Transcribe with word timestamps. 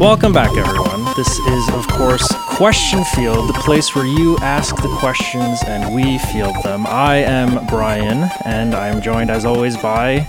Welcome 0.00 0.32
back, 0.32 0.56
everyone. 0.56 1.04
This 1.14 1.28
is, 1.40 1.68
of 1.74 1.86
course, 1.88 2.26
Question 2.56 3.04
Field, 3.14 3.50
the 3.50 3.58
place 3.62 3.94
where 3.94 4.06
you 4.06 4.38
ask 4.38 4.74
the 4.76 4.88
questions 4.98 5.62
and 5.66 5.94
we 5.94 6.16
field 6.16 6.56
them. 6.64 6.86
I 6.86 7.16
am 7.16 7.66
Brian, 7.66 8.26
and 8.46 8.74
I 8.74 8.88
am 8.88 9.02
joined, 9.02 9.30
as 9.30 9.44
always, 9.44 9.76
by 9.76 10.26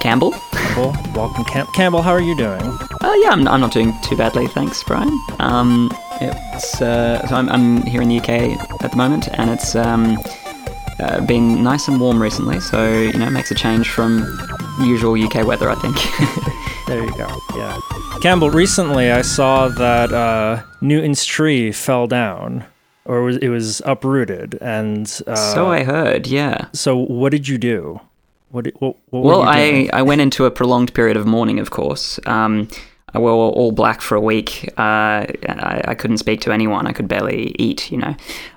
Campbell. 0.00 0.32
Campbell. 0.52 0.96
Welcome, 1.14 1.44
Cam- 1.44 1.66
Campbell. 1.74 2.00
How 2.00 2.12
are 2.12 2.22
you 2.22 2.34
doing? 2.34 2.62
Uh, 2.62 3.12
yeah, 3.20 3.32
I'm, 3.32 3.46
I'm 3.46 3.60
not 3.60 3.72
doing 3.74 3.92
too 4.02 4.16
badly, 4.16 4.46
thanks, 4.46 4.82
Brian. 4.82 5.12
Um, 5.40 5.90
it's 6.22 6.80
uh, 6.80 7.26
so 7.28 7.34
I'm, 7.34 7.50
I'm 7.50 7.82
here 7.82 8.00
in 8.00 8.08
the 8.08 8.18
UK 8.18 8.30
at 8.82 8.90
the 8.90 8.96
moment, 8.96 9.28
and 9.34 9.50
it's 9.50 9.76
um, 9.76 10.16
uh, 11.00 11.20
been 11.26 11.62
nice 11.62 11.86
and 11.86 12.00
warm 12.00 12.20
recently, 12.20 12.60
so 12.60 12.90
you 12.90 13.12
know, 13.12 13.26
it 13.26 13.32
makes 13.32 13.50
a 13.50 13.54
change 13.54 13.90
from 13.90 14.26
usual 14.80 15.22
UK 15.22 15.46
weather, 15.46 15.68
I 15.68 15.74
think. 15.74 15.98
There 16.86 17.04
you 17.04 17.16
go. 17.16 17.28
Yeah. 17.56 17.78
Campbell, 18.20 18.50
recently 18.50 19.10
I 19.10 19.22
saw 19.22 19.68
that 19.68 20.12
uh, 20.12 20.62
Newton's 20.80 21.24
tree 21.24 21.72
fell 21.72 22.06
down, 22.06 22.64
or 23.04 23.30
it 23.30 23.48
was 23.48 23.80
uprooted, 23.86 24.58
and 24.60 25.06
uh, 25.26 25.34
so 25.34 25.68
I 25.68 25.84
heard, 25.84 26.26
yeah. 26.26 26.66
So 26.72 26.96
what 26.96 27.30
did 27.30 27.48
you 27.48 27.56
do? 27.58 28.00
What 28.50 28.64
did, 28.64 28.74
what, 28.80 28.96
what 29.10 29.22
Well, 29.24 29.38
were 29.40 29.44
you 29.44 29.88
I. 29.90 29.90
I 29.92 30.02
went 30.02 30.20
into 30.20 30.44
a 30.44 30.50
prolonged 30.50 30.92
period 30.92 31.16
of 31.16 31.24
mourning, 31.26 31.58
of 31.58 31.70
course. 31.70 32.20
Um, 32.26 32.68
I 33.14 33.18
wore 33.18 33.32
all 33.52 33.72
black 33.72 34.00
for 34.00 34.14
a 34.14 34.20
week. 34.20 34.68
Uh, 34.78 35.26
I, 35.48 35.82
I 35.88 35.94
couldn't 35.94 36.16
speak 36.18 36.40
to 36.42 36.52
anyone. 36.52 36.86
I 36.86 36.92
could 36.92 37.08
barely 37.08 37.54
eat, 37.58 37.90
you 37.92 37.98
know. 37.98 38.14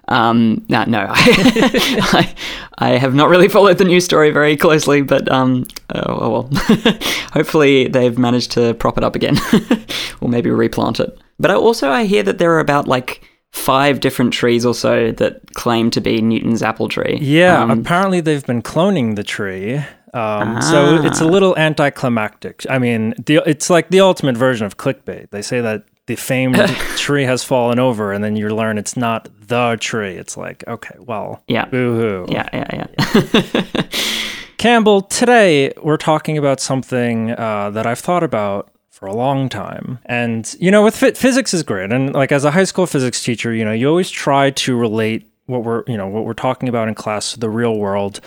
Um, 0.08 0.63
no, 0.70 0.84
no. 0.88 1.08
I, 1.09 2.34
I 2.77 2.90
have 2.91 3.13
not 3.16 3.30
really 3.30 3.48
followed 3.49 3.77
the 3.77 3.84
news 3.86 4.05
story 4.05 4.32
very 4.32 4.55
closely, 4.55 5.02
but 5.02 5.30
um, 5.32 5.66
oh, 5.94 6.02
oh 6.05 6.30
well. 6.30 6.49
Hopefully 7.34 7.88
they've 7.88 8.18
managed 8.18 8.52
to 8.52 8.74
prop 8.76 8.98
it 8.98 9.04
up 9.04 9.15
again, 9.15 9.38
or 10.21 10.30
maybe 10.30 10.49
replant 10.52 10.99
it. 10.99 11.18
But 11.40 11.52
I 11.52 11.55
also 11.55 11.90
I 11.90 12.05
hear 12.05 12.24
that 12.24 12.37
there 12.37 12.54
are 12.54 12.60
about 12.60 12.87
like 12.87 13.21
five 13.52 13.99
different 13.99 14.34
trees 14.34 14.65
or 14.65 14.74
so 14.74 15.12
that 15.13 15.54
claim 15.54 15.90
to 15.91 16.02
be 16.02 16.21
Newton's 16.21 16.62
apple 16.63 16.87
tree. 16.90 17.18
Yeah, 17.21 17.62
Um, 17.63 17.71
apparently 17.71 18.21
they've 18.21 18.46
been 18.46 18.62
cloning 18.62 19.15
the 19.15 19.24
tree. 19.24 19.82
Um, 20.16 20.62
So 20.62 21.04
it's 21.04 21.21
a 21.21 21.26
Ah. 21.26 21.27
little 21.27 21.58
anticlimactic. 21.58 22.66
I 22.70 22.80
mean, 22.80 23.13
the, 23.26 23.41
it's 23.46 23.70
like 23.70 23.90
the 23.90 23.99
ultimate 24.02 24.38
version 24.38 24.66
of 24.66 24.77
clickbait. 24.77 25.30
They 25.32 25.41
say 25.41 25.62
that 25.62 25.84
the 26.08 26.16
famed 26.16 26.55
tree 26.98 27.24
has 27.26 27.44
fallen 27.44 27.80
over, 27.80 28.13
and 28.13 28.24
then 28.24 28.36
you 28.36 28.48
learn 28.49 28.77
it's 28.77 28.96
not 28.96 29.27
the 29.48 29.77
tree. 29.80 30.13
It's 30.16 30.38
like, 30.38 30.63
okay, 30.68 30.96
well, 30.99 31.43
Yeah. 31.48 31.66
boo 31.66 31.96
hoo. 31.96 32.26
yeah, 32.30 32.48
yeah, 32.54 32.86
yeah. 32.96 33.82
Campbell, 34.58 35.02
today 35.02 35.71
we're 35.84 35.98
talking 35.98 36.38
about 36.38 36.60
something 36.60 37.32
uh, 37.32 37.70
that 37.71 37.86
I've 37.86 37.99
thought 37.99 38.24
about 38.24 38.71
for 38.90 39.05
a 39.08 39.13
long 39.13 39.49
time. 39.49 39.99
And, 40.05 40.55
you 40.60 40.71
know, 40.71 40.84
with 40.84 40.96
phy- 40.96 41.12
physics 41.12 41.54
is 41.54 41.62
great. 41.62 41.91
And 41.91 42.13
like 42.13 42.32
as 42.32 42.46
a 42.46 42.52
high 42.52 42.63
school 42.63 42.88
physics 42.88 43.21
teacher, 43.21 43.54
you 43.54 43.66
know, 43.66 43.74
you 43.74 43.88
always 43.90 44.10
try 44.10 44.52
to 44.52 44.76
relate 44.77 45.30
what 45.48 45.63
we're, 45.63 45.84
you 45.88 45.98
know, 45.98 46.08
what 46.08 46.26
we're 46.26 46.34
talking 46.34 46.70
about 46.70 46.88
in 46.88 46.96
class 46.96 47.34
to 47.34 47.40
the 47.40 47.49
real 47.49 47.77
world. 47.77 48.21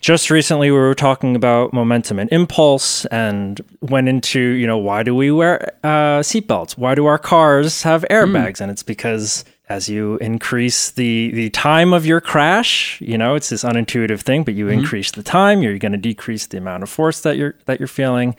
Just 0.00 0.30
recently, 0.30 0.70
we 0.70 0.76
were 0.76 0.94
talking 0.94 1.34
about 1.34 1.72
momentum 1.72 2.18
and 2.18 2.30
impulse 2.30 3.06
and 3.06 3.60
went 3.80 4.08
into, 4.08 4.40
you 4.40 4.66
know, 4.66 4.76
why 4.76 5.02
do 5.02 5.14
we 5.14 5.30
wear 5.30 5.72
uh, 5.82 6.20
seatbelts? 6.20 6.76
Why 6.76 6.94
do 6.94 7.06
our 7.06 7.18
cars 7.18 7.82
have 7.82 8.04
airbags? 8.10 8.60
And 8.60 8.70
it's 8.70 8.82
because 8.82 9.44
as 9.68 9.88
you 9.88 10.16
increase 10.18 10.90
the, 10.90 11.30
the 11.32 11.50
time 11.50 11.92
of 11.92 12.04
your 12.06 12.20
crash, 12.20 13.00
you 13.00 13.16
know, 13.16 13.34
it's 13.34 13.48
this 13.48 13.64
unintuitive 13.64 14.20
thing, 14.20 14.44
but 14.44 14.54
you 14.54 14.68
increase 14.68 15.10
the 15.10 15.22
time, 15.22 15.62
you're 15.62 15.78
going 15.78 15.92
to 15.92 15.98
decrease 15.98 16.46
the 16.46 16.58
amount 16.58 16.82
of 16.82 16.90
force 16.90 17.22
that 17.22 17.36
you're, 17.36 17.56
that 17.64 17.80
you're 17.80 17.88
feeling 17.88 18.36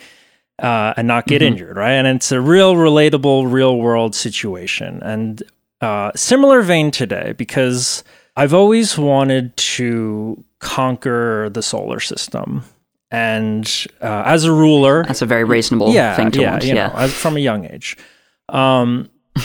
uh, 0.60 0.94
and 0.96 1.08
not 1.08 1.26
get 1.26 1.42
injured, 1.42 1.76
right? 1.76 1.92
And 1.92 2.08
it's 2.08 2.32
a 2.32 2.40
real 2.40 2.76
relatable, 2.76 3.52
real 3.52 3.78
world 3.78 4.16
situation. 4.16 5.02
And 5.02 5.44
uh, 5.82 6.12
similar 6.16 6.62
vein 6.62 6.92
today, 6.92 7.34
because 7.34 8.04
I've 8.36 8.54
always 8.54 8.98
wanted 8.98 9.58
to 9.58 10.44
conquer 10.60 11.50
the 11.50 11.62
solar 11.62 12.00
system. 12.00 12.64
And 13.12 13.66
uh, 14.02 14.24
as 14.26 14.44
a 14.44 14.52
ruler, 14.52 15.04
That's 15.06 15.22
a 15.22 15.26
very 15.26 15.44
reasonable 15.46 15.94
yeah, 15.94 16.16
thing 16.16 16.32
to 16.32 16.42
yeah, 16.42 16.52
want. 16.52 16.64
you 16.66 16.76
yeah. 16.76 16.88
know, 16.88 16.94
as, 16.96 17.14
from 17.14 17.38
a 17.38 17.40
young 17.40 17.66
age. 17.66 17.96
Um, 18.50 19.10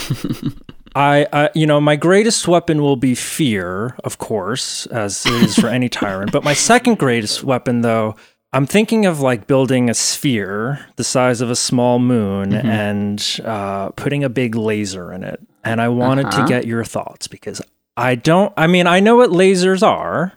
I, 0.95 1.27
I, 1.33 1.51
you 1.55 1.67
know, 1.67 1.81
my 1.81 1.97
greatest 1.97 2.47
weapon 2.47 2.83
will 2.83 2.97
be 2.97 3.15
fear, 3.15 3.97
of 4.05 4.19
course, 4.19 4.85
as 4.87 5.25
it 5.25 5.33
is 5.43 5.55
for 5.59 5.69
any 5.69 5.89
tyrant. 5.89 6.33
But 6.33 6.45
my 6.45 6.53
second 6.55 6.99
greatest 6.99 7.43
weapon, 7.45 7.81
though, 7.81 8.15
I'm 8.53 8.67
thinking 8.67 9.07
of 9.07 9.21
like 9.21 9.47
building 9.47 9.89
a 9.89 9.95
sphere 9.95 10.85
the 10.97 11.05
size 11.05 11.41
of 11.41 11.51
a 11.51 11.57
small 11.57 11.99
moon 11.99 12.51
Mm-hmm. 12.51 12.67
and 12.69 13.41
uh, 13.45 13.89
putting 13.91 14.23
a 14.25 14.29
big 14.29 14.55
laser 14.55 15.11
in 15.13 15.25
it. 15.25 15.41
And 15.65 15.81
I 15.81 15.89
wanted 15.89 16.27
Uh-huh. 16.27 16.43
to 16.43 16.49
get 16.49 16.67
your 16.67 16.85
thoughts 16.85 17.27
because 17.29 17.63
I 17.97 18.15
don't. 18.17 18.53
I 18.57 18.67
mean, 18.67 18.87
I 18.87 19.01
know 19.01 19.17
what 19.17 19.31
lasers 19.31 19.83
are. 19.87 20.33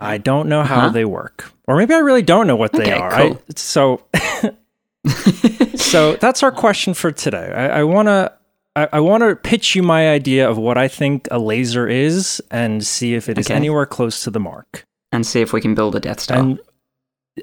I 0.00 0.18
don't 0.18 0.48
know 0.48 0.62
how 0.62 0.76
Uh-huh. 0.76 0.88
they 0.90 1.04
work, 1.04 1.50
or 1.66 1.76
maybe 1.76 1.94
I 1.94 1.98
really 1.98 2.22
don't 2.22 2.46
know 2.46 2.56
what 2.56 2.72
they 2.72 2.82
Okay, 2.82 2.92
are. 2.92 3.10
cool. 3.10 3.42
I, 3.48 3.52
so, 3.56 4.02
so 5.76 6.16
that's 6.16 6.42
our 6.42 6.52
question 6.52 6.94
for 6.94 7.10
today. 7.12 7.52
I, 7.54 7.80
to. 8.08 8.32
I, 8.76 8.88
to 9.24 9.34
pitch 9.34 9.74
you 9.74 9.82
my 9.82 10.08
idea 10.10 10.48
of 10.48 10.56
what 10.56 10.78
I 10.78 10.86
think 10.88 11.26
a 11.32 11.38
laser 11.40 11.88
is 11.88 12.40
and 12.50 12.86
see 12.86 13.14
if 13.14 13.28
it 13.28 13.36
is 13.38 13.46
Okay. 13.46 13.54
anywhere 13.56 13.86
close 13.86 14.22
to 14.24 14.30
the 14.30 14.38
mark. 14.40 14.84
and 15.10 15.26
see 15.26 15.40
if 15.40 15.52
we 15.52 15.60
can 15.60 15.74
build 15.74 15.96
a 15.96 16.00
Death 16.00 16.20
Star. 16.20 16.38
And 16.38 16.58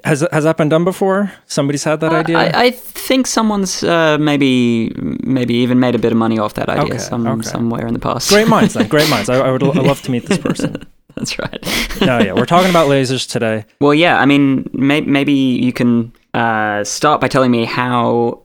has 0.04 0.24
has 0.32 0.44
that 0.44 0.56
been 0.56 0.68
done 0.70 0.84
before? 0.84 1.32
Somebody's 1.46 1.84
had 1.84 2.00
that 2.00 2.12
Uh, 2.12 2.16
idea. 2.20 2.38
I, 2.38 2.64
I 2.66 2.70
think 2.70 3.26
someone's 3.26 3.82
uh, 3.82 4.16
maybe 4.18 4.92
maybe 5.24 5.54
even 5.54 5.78
made 5.80 5.94
a 5.94 5.98
bit 5.98 6.12
of 6.12 6.18
money 6.18 6.38
off 6.38 6.54
that 6.54 6.68
idea 6.68 6.84
Okay, 6.94 6.98
some, 6.98 7.26
okay. 7.26 7.42
somewhere 7.48 7.86
in 7.86 7.92
the 7.94 8.00
past. 8.00 8.28
great 8.30 8.48
minds, 8.48 8.74
then. 8.74 8.88
Great 8.96 9.10
minds. 9.10 9.28
I, 9.28 9.36
I 9.36 9.50
would 9.50 9.62
I'd 9.62 9.76
love 9.86 10.00
to 10.02 10.10
meet 10.10 10.26
this 10.26 10.38
person. 10.38 10.86
That's 11.18 11.38
right. 11.38 12.00
No, 12.02 12.18
yeah, 12.18 12.32
we're 12.34 12.44
talking 12.44 12.68
about 12.68 12.88
lasers 12.88 13.26
today. 13.26 13.64
well, 13.80 13.94
yeah. 13.94 14.18
I 14.18 14.26
mean, 14.26 14.68
may, 14.74 15.00
maybe 15.00 15.32
you 15.32 15.72
can 15.72 16.12
uh, 16.34 16.84
start 16.84 17.22
by 17.22 17.28
telling 17.28 17.50
me 17.50 17.64
how 17.64 18.42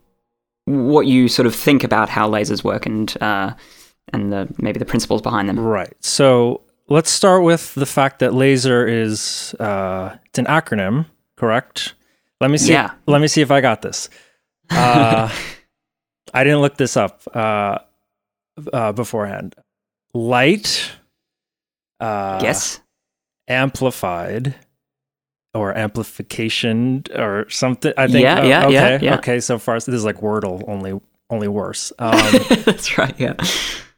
what 0.65 1.05
you 1.05 1.27
sort 1.27 1.47
of 1.47 1.53
think 1.53 1.83
about 1.83 2.07
how 2.07 2.29
lasers 2.29 2.63
work 2.63 2.85
and 2.85 3.21
uh, 3.21 3.53
and 4.13 4.31
the 4.31 4.47
maybe 4.57 4.79
the 4.79 4.85
principles 4.85 5.21
behind 5.21 5.49
them. 5.49 5.59
Right. 5.59 5.93
So 5.99 6.61
let's 6.87 7.09
start 7.09 7.43
with 7.43 7.73
the 7.75 7.85
fact 7.85 8.19
that 8.19 8.33
laser 8.33 8.87
is 8.87 9.53
uh, 9.59 10.15
it's 10.27 10.39
an 10.39 10.45
acronym, 10.45 11.07
correct? 11.35 11.93
Let 12.39 12.51
me 12.51 12.57
see. 12.57 12.71
Yeah. 12.71 12.93
Let 13.05 13.19
me 13.19 13.27
see 13.27 13.41
if 13.41 13.51
I 13.51 13.59
got 13.61 13.81
this. 13.81 14.09
Uh, 14.69 15.29
I 16.33 16.43
didn't 16.45 16.61
look 16.61 16.77
this 16.77 16.95
up 16.95 17.21
uh, 17.33 17.79
uh, 18.71 18.93
beforehand. 18.93 19.55
Light. 20.13 20.91
Uh, 22.01 22.39
yes. 22.43 22.79
Amplified. 23.47 24.55
Or 25.53 25.77
amplification, 25.77 27.03
or 27.13 27.45
something. 27.49 27.91
I 27.97 28.07
think. 28.07 28.23
Yeah, 28.23 28.39
uh, 28.39 28.45
yeah, 28.45 28.65
okay, 28.67 28.73
yeah, 28.73 28.99
yeah. 29.01 29.15
Okay. 29.17 29.41
So 29.41 29.59
far, 29.59 29.75
this 29.75 29.89
is 29.89 30.05
like 30.05 30.21
Wordle, 30.21 30.63
only 30.65 30.97
only 31.29 31.47
worse. 31.49 31.91
Um, 31.99 32.13
That's 32.63 32.97
right. 32.97 33.13
Yeah. 33.19 33.33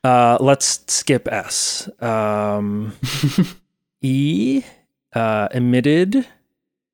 uh, 0.04 0.40
let's 0.42 0.82
skip 0.92 1.28
S. 1.32 1.88
Um, 2.02 2.94
e, 4.02 4.64
uh, 5.14 5.48
emitted, 5.52 6.28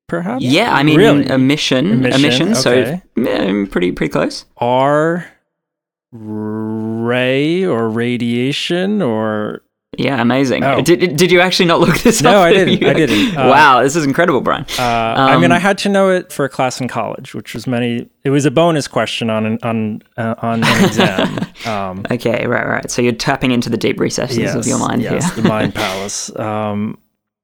perhaps. 0.08 0.44
Yeah. 0.44 0.74
I 0.74 0.82
mean, 0.82 0.98
really. 0.98 1.26
emission, 1.30 1.86
Emission, 2.04 2.20
emission. 2.24 2.48
okay. 2.50 2.54
So 2.60 3.00
yeah, 3.16 3.64
pretty 3.70 3.92
pretty 3.92 4.12
close. 4.12 4.44
R, 4.58 5.24
ray 6.12 7.64
or 7.64 7.88
radiation 7.88 9.00
or 9.00 9.62
Yeah, 9.98 10.22
amazing. 10.22 10.62
Oh. 10.62 10.80
Did, 10.80 11.16
did 11.16 11.32
you 11.32 11.40
actually 11.40 11.66
not 11.66 11.80
look 11.80 11.98
this 11.98 12.22
No, 12.22 12.30
up? 12.30 12.34
No, 12.34 12.40
I 12.42 12.52
didn't. 12.64 12.84
I 12.84 12.92
didn't. 12.94 13.36
Uh, 13.36 13.48
wow, 13.48 13.82
this 13.82 13.96
is 13.96 14.04
incredible, 14.04 14.40
Brian. 14.40 14.64
uh, 14.78 14.82
I 14.82 15.34
mean, 15.36 15.46
Um, 15.46 15.52
I 15.52 15.58
had 15.58 15.78
to 15.78 15.88
know 15.88 16.10
it 16.10 16.32
for 16.32 16.44
a 16.44 16.48
class 16.48 16.80
in 16.80 16.86
college, 16.88 17.34
which 17.34 17.54
was 17.54 17.66
many. 17.66 18.08
It 18.22 18.30
was 18.30 18.44
a 18.46 18.50
bonus 18.52 18.86
question 18.86 19.30
on 19.30 19.46
an 19.46 19.58
on 19.62 20.02
uh, 20.16 20.34
on 20.38 20.62
an 20.64 20.84
exam. 20.84 21.46
Um, 21.66 22.06
Okay, 22.10 22.46
right, 22.46 22.66
right. 22.66 22.90
So 22.90 23.02
you're 23.02 23.12
tapping 23.12 23.50
into 23.50 23.68
the 23.68 23.76
deep 23.76 24.00
recesses 24.00 24.54
of 24.54 24.66
your 24.66 24.78
mind 24.78 25.02
yes, 25.02 25.34
here. 25.34 25.42
the 25.42 25.48
mind 25.48 25.74
palace. 25.74 26.34
Um, 26.38 26.96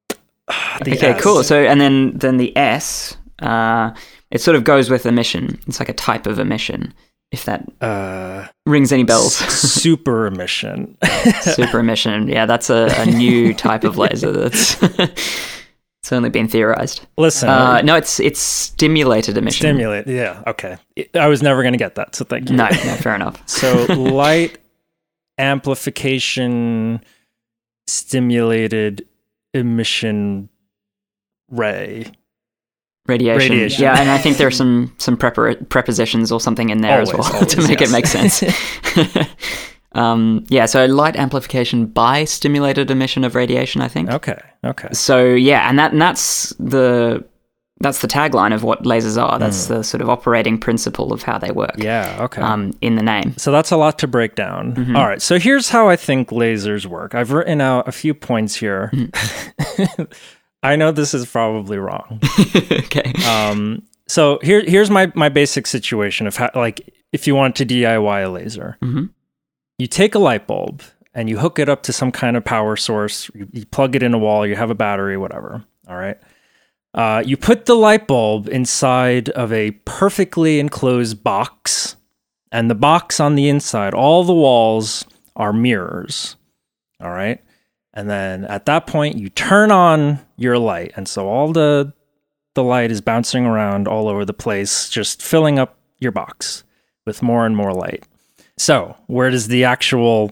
the 0.83 0.93
okay, 0.93 1.11
S. 1.11 1.21
cool. 1.21 1.43
So 1.43 1.63
and 1.63 1.79
then 1.79 2.13
then 2.17 2.37
the 2.37 2.55
S, 2.57 3.15
uh, 3.39 3.91
it 4.31 4.41
sort 4.41 4.55
of 4.55 4.63
goes 4.63 4.89
with 4.89 5.05
emission. 5.05 5.59
It's 5.67 5.79
like 5.79 5.89
a 5.89 5.93
type 5.93 6.25
of 6.25 6.39
emission. 6.39 6.93
If 7.31 7.43
that 7.45 7.65
uh, 7.81 8.47
rings 8.65 8.93
any 8.93 9.03
bells. 9.03 9.35
super 9.81 10.27
emission. 10.27 10.97
Super 11.41 11.79
emission. 11.83 12.27
Yeah, 12.29 12.45
that's 12.45 12.69
a, 12.69 12.87
a 12.97 13.05
new 13.05 13.53
type 13.53 13.83
of 13.83 13.97
laser 13.97 14.31
that's 14.31 14.81
it's 14.81 16.11
only 16.13 16.29
been 16.29 16.47
theorized. 16.47 17.05
Listen, 17.17 17.49
Uh, 17.49 17.81
no, 17.81 17.95
it's 17.97 18.21
it's 18.21 18.39
stimulated 18.39 19.37
emission. 19.37 19.59
stimulate. 19.59 20.07
Yeah, 20.07 20.41
okay. 20.47 20.77
I 21.15 21.27
was 21.27 21.43
never 21.43 21.63
going 21.63 21.73
to 21.73 21.77
get 21.77 21.95
that, 21.95 22.15
so 22.15 22.23
thank 22.23 22.49
you. 22.49 22.55
no, 22.55 22.63
no, 22.69 22.95
fair 22.95 23.15
enough. 23.15 23.41
So 23.47 23.83
light 23.93 24.57
amplification 25.37 27.01
stimulated 27.87 29.05
emission 29.53 30.49
ray. 31.49 32.11
Radiation. 33.07 33.51
Radiation. 33.53 33.83
Yeah, 33.83 33.99
and 33.99 34.09
I 34.09 34.17
think 34.17 34.37
there 34.37 34.47
are 34.47 34.51
some 34.51 34.93
some 34.97 35.17
prepar- 35.17 35.67
prepositions 35.69 36.31
or 36.31 36.41
something 36.41 36.69
in 36.69 36.81
there 36.81 37.01
as 37.01 37.11
Always, 37.11 37.31
well 37.31 37.45
to 37.55 37.61
make 37.67 37.79
yes. 37.79 37.89
it 37.89 37.93
make 37.93 38.05
sense. 38.05 38.43
um, 39.93 40.45
yeah, 40.49 40.65
so 40.65 40.85
light 40.85 41.15
amplification 41.15 41.85
by 41.85 42.25
stimulated 42.25 42.91
emission 42.91 43.23
of 43.23 43.35
radiation, 43.35 43.81
I 43.81 43.87
think. 43.87 44.09
Okay. 44.09 44.39
Okay. 44.63 44.89
So 44.91 45.23
yeah, 45.23 45.69
and 45.69 45.79
that 45.79 45.93
and 45.93 46.01
that's 46.01 46.49
the 46.59 47.23
that's 47.79 48.01
the 48.01 48.07
tagline 48.07 48.53
of 48.53 48.63
what 48.63 48.83
lasers 48.83 49.21
are. 49.21 49.37
That's 49.37 49.67
the 49.67 49.83
sort 49.83 50.01
of 50.01 50.09
operating 50.09 50.57
principle 50.57 51.13
of 51.13 51.21
how 51.21 51.37
they 51.37 51.51
work. 51.51 51.75
Hmm. 51.75 51.83
Yeah. 51.83 52.17
Okay. 52.21 52.41
Um, 52.41 52.73
in 52.81 52.95
the 52.95 53.03
name. 53.03 53.35
So 53.37 53.51
that's 53.51 53.71
a 53.71 53.77
lot 53.77 53.99
to 53.99 54.07
break 54.07 54.35
down. 54.35 54.73
Mm-hmm. 54.73 54.95
All 54.95 55.07
right. 55.07 55.21
So 55.21 55.37
here's 55.37 55.69
how 55.69 55.87
I 55.87 55.95
think 55.95 56.29
lasers 56.29 56.85
work. 56.85 57.13
I've 57.13 57.31
written 57.31 57.61
out 57.61 57.87
a 57.87 57.91
few 57.91 58.13
points 58.13 58.55
here. 58.55 58.89
Mm-hmm. 58.93 60.03
I 60.63 60.75
know 60.75 60.91
this 60.91 61.13
is 61.13 61.25
probably 61.25 61.77
wrong. 61.77 62.19
okay. 62.55 63.13
Um, 63.27 63.83
so 64.07 64.39
here, 64.41 64.63
here's 64.65 64.89
my 64.89 65.11
my 65.15 65.29
basic 65.29 65.67
situation 65.67 66.27
of 66.27 66.35
how, 66.35 66.49
like, 66.55 66.93
if 67.13 67.27
you 67.27 67.35
want 67.35 67.55
to 67.57 67.65
DIY 67.65 68.25
a 68.25 68.29
laser, 68.29 68.77
Mhm. 68.83 69.09
you 69.77 69.87
take 69.87 70.15
a 70.15 70.19
light 70.19 70.47
bulb 70.47 70.81
and 71.13 71.29
you 71.29 71.37
hook 71.39 71.59
it 71.59 71.69
up 71.69 71.83
to 71.83 71.93
some 71.93 72.11
kind 72.11 72.35
of 72.37 72.43
power 72.43 72.75
source. 72.75 73.29
You, 73.33 73.47
you 73.51 73.65
plug 73.65 73.95
it 73.95 74.03
in 74.03 74.13
a 74.13 74.17
wall. 74.17 74.45
You 74.45 74.55
have 74.55 74.69
a 74.71 74.75
battery, 74.75 75.17
whatever. 75.17 75.63
All 75.87 75.97
right. 75.97 76.17
Uh, 76.93 77.21
you 77.25 77.37
put 77.37 77.65
the 77.65 77.75
light 77.75 78.07
bulb 78.07 78.47
inside 78.49 79.29
of 79.29 79.53
a 79.53 79.71
perfectly 79.85 80.59
enclosed 80.59 81.23
box, 81.23 81.95
and 82.51 82.69
the 82.71 82.75
box 82.75 83.19
on 83.19 83.35
the 83.35 83.47
inside, 83.49 83.93
all 83.93 84.23
the 84.23 84.33
walls 84.33 85.05
are 85.35 85.53
mirrors. 85.53 86.35
All 86.99 87.11
right. 87.11 87.43
And 87.97 88.07
then 88.07 88.45
at 88.45 88.67
that 88.67 88.85
point, 88.85 89.17
you 89.17 89.27
turn 89.27 89.71
on 89.71 90.19
your 90.37 90.59
light. 90.59 90.91
And 90.95 91.07
so 91.07 91.27
all 91.27 91.51
the 91.51 91.91
the 92.53 92.63
light 92.63 92.91
is 92.91 93.01
bouncing 93.01 93.45
around 93.45 93.87
all 93.87 94.07
over 94.07 94.23
the 94.23 94.33
place, 94.33 94.87
just 94.89 95.21
filling 95.21 95.57
up 95.59 95.77
your 95.99 96.11
box 96.11 96.63
with 97.05 97.23
more 97.23 97.45
and 97.45 97.57
more 97.57 97.73
light. 97.73 98.03
So, 98.57 98.95
where 99.07 99.29
does 99.29 99.47
the 99.47 99.63
actual 99.63 100.31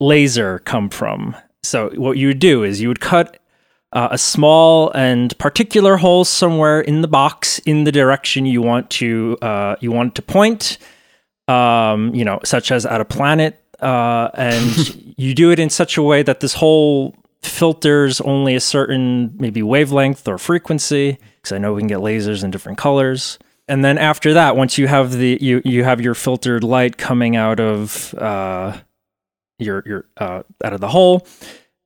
laser 0.00 0.60
come 0.60 0.88
from? 0.88 1.36
So, 1.62 1.90
what 1.96 2.16
you 2.16 2.28
would 2.28 2.38
do 2.38 2.62
is 2.62 2.80
you 2.80 2.88
would 2.88 3.00
cut 3.00 3.38
uh, 3.92 4.08
a 4.10 4.18
small 4.18 4.90
and 4.92 5.36
particular 5.38 5.96
hole 5.96 6.24
somewhere 6.24 6.80
in 6.80 7.00
the 7.00 7.08
box 7.08 7.60
in 7.60 7.84
the 7.84 7.92
direction 7.92 8.46
you 8.46 8.62
want 8.62 8.90
to 8.90 9.36
uh, 9.40 9.76
you 9.80 9.90
want 9.90 10.14
to 10.16 10.22
point, 10.22 10.78
um, 11.48 12.12
you 12.14 12.24
know, 12.24 12.40
such 12.44 12.70
as 12.70 12.86
at 12.86 13.00
a 13.00 13.04
planet, 13.04 13.63
uh, 13.84 14.30
and 14.34 15.14
you 15.16 15.34
do 15.34 15.50
it 15.50 15.58
in 15.58 15.70
such 15.70 15.96
a 15.96 16.02
way 16.02 16.22
that 16.22 16.40
this 16.40 16.54
hole 16.54 17.14
filters 17.42 18.20
only 18.22 18.54
a 18.54 18.60
certain 18.60 19.34
maybe 19.38 19.62
wavelength 19.62 20.26
or 20.26 20.38
frequency 20.38 21.18
because 21.36 21.52
I 21.52 21.58
know 21.58 21.74
we 21.74 21.82
can 21.82 21.88
get 21.88 21.98
lasers 21.98 22.42
in 22.42 22.50
different 22.50 22.78
colors. 22.78 23.38
And 23.68 23.84
then 23.84 23.98
after 23.98 24.34
that, 24.34 24.56
once 24.56 24.78
you 24.78 24.86
have 24.88 25.12
the 25.12 25.38
you 25.40 25.62
you 25.64 25.84
have 25.84 26.00
your 26.00 26.14
filtered 26.14 26.64
light 26.64 26.96
coming 26.96 27.36
out 27.36 27.60
of 27.60 28.14
uh, 28.14 28.78
your 29.58 29.82
your 29.86 30.06
uh, 30.16 30.42
out 30.62 30.72
of 30.72 30.80
the 30.80 30.88
hole, 30.88 31.26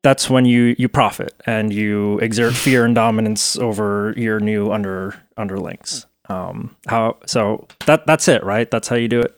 that's 0.03 0.29
when 0.29 0.45
you 0.45 0.75
you 0.79 0.89
profit 0.89 1.35
and 1.47 1.73
you 1.73 2.19
exert 2.19 2.55
fear 2.55 2.85
and 2.85 2.95
dominance 2.95 3.56
over 3.56 4.12
your 4.17 4.41
new 4.41 4.73
under 4.73 5.15
underlings. 5.37 6.06
Um, 6.29 6.77
how 6.89 7.17
so 7.27 7.69
that 7.87 8.06
that's 8.06 8.27
it, 8.27 8.43
right? 8.43 8.69
That's 8.71 8.89
how 8.89 8.97
you 8.97 9.09
do 9.09 9.21
it. 9.21 9.38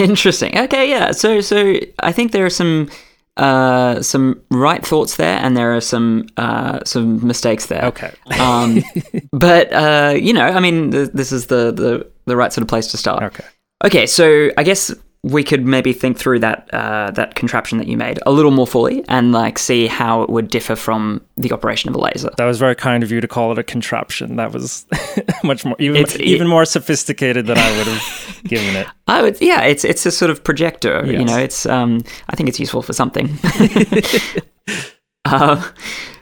Interesting. 0.00 0.58
Okay, 0.58 0.88
yeah. 0.90 1.12
So 1.12 1.40
so 1.40 1.74
I 2.00 2.12
think 2.12 2.32
there 2.32 2.44
are 2.44 2.50
some 2.50 2.88
uh, 3.36 4.00
some 4.02 4.40
right 4.50 4.84
thoughts 4.86 5.16
there, 5.16 5.38
and 5.38 5.56
there 5.56 5.74
are 5.74 5.80
some 5.80 6.26
uh, 6.36 6.80
some 6.84 7.26
mistakes 7.26 7.66
there. 7.66 7.84
Okay. 7.86 8.12
Um, 8.38 8.82
but 9.32 9.72
uh, 9.72 10.14
you 10.16 10.32
know, 10.32 10.46
I 10.46 10.60
mean, 10.60 10.90
th- 10.90 11.10
this 11.12 11.32
is 11.32 11.46
the, 11.46 11.72
the 11.72 12.06
the 12.26 12.36
right 12.36 12.52
sort 12.52 12.62
of 12.62 12.68
place 12.68 12.88
to 12.88 12.96
start. 12.96 13.22
Okay. 13.22 13.44
Okay, 13.84 14.06
so 14.06 14.50
I 14.56 14.62
guess 14.62 14.94
we 15.26 15.42
could 15.42 15.64
maybe 15.64 15.94
think 15.94 16.18
through 16.18 16.38
that 16.40 16.68
uh, 16.74 17.10
that 17.12 17.34
contraption 17.34 17.78
that 17.78 17.86
you 17.86 17.96
made 17.96 18.18
a 18.26 18.30
little 18.30 18.50
more 18.50 18.66
fully, 18.66 19.02
and 19.08 19.32
like 19.32 19.58
see 19.58 19.86
how 19.86 20.20
it 20.22 20.28
would 20.28 20.48
differ 20.48 20.76
from 20.76 21.22
the 21.36 21.50
operation 21.50 21.88
of 21.88 21.94
a 21.96 21.98
laser. 21.98 22.30
That 22.36 22.44
was 22.44 22.58
very 22.58 22.74
kind 22.74 23.02
of 23.02 23.10
you 23.10 23.22
to 23.22 23.26
call 23.28 23.50
it 23.50 23.58
a 23.58 23.62
contraption. 23.62 24.36
That 24.36 24.52
was 24.52 24.84
much 25.42 25.64
more 25.64 25.76
even 25.78 25.96
It's- 26.02 26.18
even 26.20 26.46
more 26.46 26.66
sophisticated 26.66 27.46
than 27.46 27.56
I 27.56 27.76
would 27.78 27.86
have 27.86 28.40
given 28.44 28.76
it. 28.76 28.86
I 29.06 29.22
would, 29.22 29.40
yeah, 29.40 29.62
it's 29.62 29.82
it's 29.84 30.04
a 30.04 30.10
sort 30.10 30.30
of 30.30 30.44
projector. 30.44 31.04
You 31.06 31.24
know, 31.24 31.38
it's 31.38 31.64
um, 31.64 32.02
I 32.28 32.36
think 32.36 32.50
it's 32.50 32.60
useful 32.60 32.82
for 32.82 32.92
something. 32.92 33.30
uh, 35.24 35.70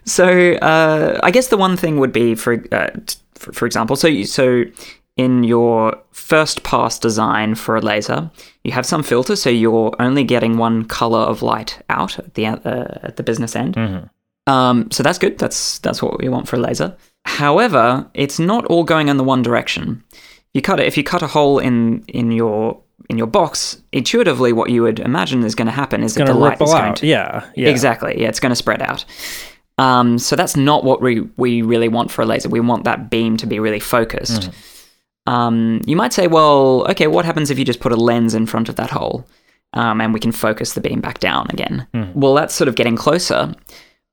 so 0.05 0.53
uh, 0.55 1.19
I 1.23 1.31
guess 1.31 1.49
the 1.49 1.57
one 1.57 1.77
thing 1.77 1.99
would 1.99 2.13
be 2.13 2.35
for 2.35 2.65
uh, 2.73 2.91
t- 3.07 3.17
for, 3.35 3.53
for 3.53 3.67
example, 3.67 3.97
so 3.97 4.07
you, 4.09 4.25
so 4.27 4.65
in 5.17 5.45
your 5.45 5.97
first 6.13 6.63
pass 6.63 6.99
design 6.99 7.55
for 7.55 7.77
a 7.77 7.81
laser, 7.81 8.31
you 8.65 8.73
have 8.73 8.87
some 8.87 9.03
filter, 9.03 9.37
so 9.37 9.51
you're 9.51 9.93
only 9.99 10.25
getting 10.25 10.57
one 10.57 10.85
color 10.85 11.19
of 11.21 11.43
light 11.43 11.83
out 11.91 12.19
at 12.19 12.35
the 12.35 12.47
uh, 12.47 12.55
at 13.03 13.17
the 13.17 13.23
business 13.23 13.57
end. 13.57 13.77
Um, 14.47 14.91
so 14.91 15.03
that's 15.03 15.19
good. 15.19 15.39
That's 15.39 15.79
that's 15.81 16.03
what 16.03 16.19
we 16.21 16.29
want 16.29 16.49
for 16.49 16.57
a 16.57 16.61
laser. 16.61 16.97
However, 17.25 18.09
it's 18.15 18.39
not 18.39 18.65
all 18.67 18.85
going 18.85 19.09
in 19.09 19.17
the 19.17 19.25
one 19.25 19.43
direction. 19.43 20.03
You 20.55 20.63
cut 20.63 20.81
it 20.81 20.87
if 20.87 20.97
you 20.97 21.05
cut 21.05 21.23
a 21.23 21.27
hole 21.29 21.59
in 21.59 22.05
in 22.09 22.31
your 22.33 22.81
in 23.09 23.19
your 23.19 23.27
box. 23.27 23.81
Intuitively, 23.93 24.53
what 24.53 24.71
you 24.71 24.83
would 24.83 25.01
imagine 25.01 25.45
is 25.45 25.55
going 25.55 25.67
to 25.67 25.73
happen 25.73 26.03
is 26.03 26.15
that 26.15 26.27
the 26.27 26.35
light 26.35 26.61
is 26.61 26.71
going 26.73 26.95
to 26.97 27.07
Yeah. 27.07 27.45
Yeah. 27.55 27.69
exactly 27.69 28.21
yeah, 28.21 28.29
it's 28.29 28.41
going 28.41 28.51
to 28.51 28.57
spread 28.57 28.83
out. 28.83 29.05
Um, 29.79 30.19
so 30.19 30.37
that's 30.37 30.57
not 30.57 30.85
what 30.85 31.01
we 31.01 31.21
we 31.37 31.63
really 31.63 31.89
want 31.89 32.11
for 32.11 32.23
a 32.23 32.27
laser. 32.27 32.49
We 32.49 32.61
want 32.61 32.85
that 32.85 33.11
beam 33.11 33.37
to 33.39 33.47
be 33.47 33.59
really 33.59 33.81
focused. 33.81 34.51
Um, 35.27 35.81
you 35.87 35.95
might 35.97 36.13
say, 36.13 36.27
well, 36.27 36.87
okay, 36.91 37.07
what 37.07 37.25
happens 37.25 37.51
if 37.51 37.59
you 37.59 37.65
just 37.65 37.81
put 37.81 37.93
a 37.93 37.97
lens 37.97 38.35
in 38.35 38.47
front 38.47 38.69
of 38.69 38.77
that 38.77 38.91
hole, 38.91 39.25
um, 39.73 40.01
and 40.01 40.13
we 40.13 40.21
can 40.21 40.33
focus 40.33 40.73
the 40.73 40.81
beam 40.81 41.01
back 41.01 41.21
down 41.21 41.47
again? 41.51 41.87
Well, 42.15 42.35
that's 42.35 42.55
sort 42.55 42.69
of 42.69 42.75
getting 42.75 42.97
closer. 42.97 43.55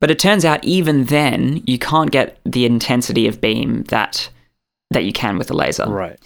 But 0.01 0.11
it 0.11 0.19
turns 0.19 0.45
out 0.45 0.63
even 0.63 1.05
then 1.05 1.61
you 1.67 1.77
can't 1.77 2.11
get 2.11 2.39
the 2.45 2.65
intensity 2.65 3.27
of 3.27 3.41
beam 3.41 3.83
that 3.89 4.29
that 4.91 5.03
you 5.03 5.11
can 5.11 5.37
with 5.37 5.51
a 5.51 5.53
laser. 5.53 5.85
Right. 5.87 6.17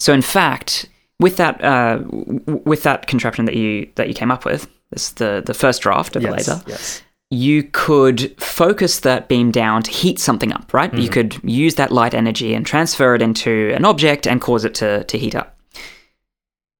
So 0.00 0.12
in 0.12 0.20
fact, 0.22 0.86
with 1.20 1.36
that 1.36 1.62
uh, 1.62 1.98
w- 1.98 2.62
with 2.64 2.82
that 2.82 3.06
contraption 3.06 3.44
that 3.44 3.54
you 3.56 3.88
that 3.94 4.08
you 4.08 4.14
came 4.14 4.30
up 4.32 4.44
with, 4.44 4.68
this 4.90 5.10
the 5.12 5.42
the 5.46 5.54
first 5.54 5.82
draft 5.82 6.16
of 6.16 6.22
the 6.22 6.28
Yes. 6.30 6.48
laser, 6.48 6.62
Yes. 6.66 7.02
You 7.30 7.62
could 7.62 8.34
focus 8.42 9.00
that 9.00 9.28
beam 9.28 9.52
down 9.52 9.82
to 9.84 9.90
heat 9.90 10.18
something 10.18 10.52
up, 10.52 10.74
right? 10.74 10.92
You 10.92 11.08
could 11.08 11.40
use 11.44 11.76
that 11.76 11.92
light 11.92 12.12
energy 12.12 12.54
and 12.54 12.66
transfer 12.66 13.14
it 13.14 13.22
into 13.22 13.72
an 13.74 13.84
object 13.84 14.26
and 14.26 14.40
cause 14.40 14.64
it 14.64 14.74
to 14.76 15.04
to 15.04 15.18
heat 15.18 15.34
up. 15.34 15.56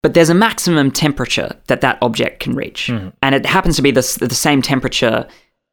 But 0.02 0.14
there's 0.14 0.30
a 0.30 0.34
maximum 0.34 0.90
temperature 0.90 1.54
that 1.66 1.82
that 1.82 1.98
object 2.02 2.40
can 2.40 2.54
reach, 2.54 2.88
and 3.22 3.34
it 3.34 3.46
happens 3.46 3.76
to 3.76 3.82
be 3.82 3.92
the 3.92 4.18
the 4.20 4.34
same 4.34 4.60
temperature 4.60 5.28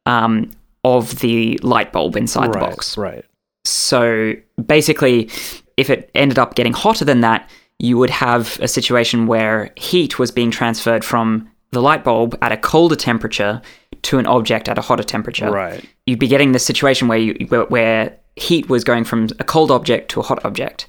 um, 0.06 0.50
of 0.84 1.18
the 1.20 1.58
light 1.62 1.92
bulb 1.92 2.16
inside 2.16 2.52
the 2.52 2.58
box. 2.58 2.96
Right. 2.96 3.24
So 3.64 4.34
basically, 4.64 5.28
if 5.76 5.90
it 5.90 6.10
ended 6.14 6.38
up 6.38 6.54
getting 6.54 6.72
hotter 6.72 7.04
than 7.04 7.20
that, 7.22 7.50
you 7.78 7.98
would 7.98 8.10
have 8.10 8.58
a 8.60 8.68
situation 8.68 9.26
where 9.26 9.72
heat 9.76 10.18
was 10.18 10.30
being 10.30 10.50
transferred 10.50 11.04
from 11.04 11.50
the 11.70 11.82
light 11.82 12.04
bulb 12.04 12.36
at 12.42 12.52
a 12.52 12.56
colder 12.56 12.96
temperature 12.96 13.60
to 14.02 14.18
an 14.18 14.26
object 14.26 14.68
at 14.68 14.78
a 14.78 14.80
hotter 14.80 15.02
temperature. 15.02 15.50
Right. 15.50 15.84
You'd 16.06 16.18
be 16.18 16.28
getting 16.28 16.52
this 16.52 16.64
situation 16.64 17.08
where 17.08 17.18
you 17.18 17.34
where, 17.68 18.16
heat 18.36 18.68
was 18.68 18.84
going 18.84 19.02
from 19.02 19.28
a 19.40 19.44
cold 19.44 19.70
object 19.70 20.10
to 20.12 20.20
a 20.20 20.22
hot 20.22 20.44
object. 20.44 20.86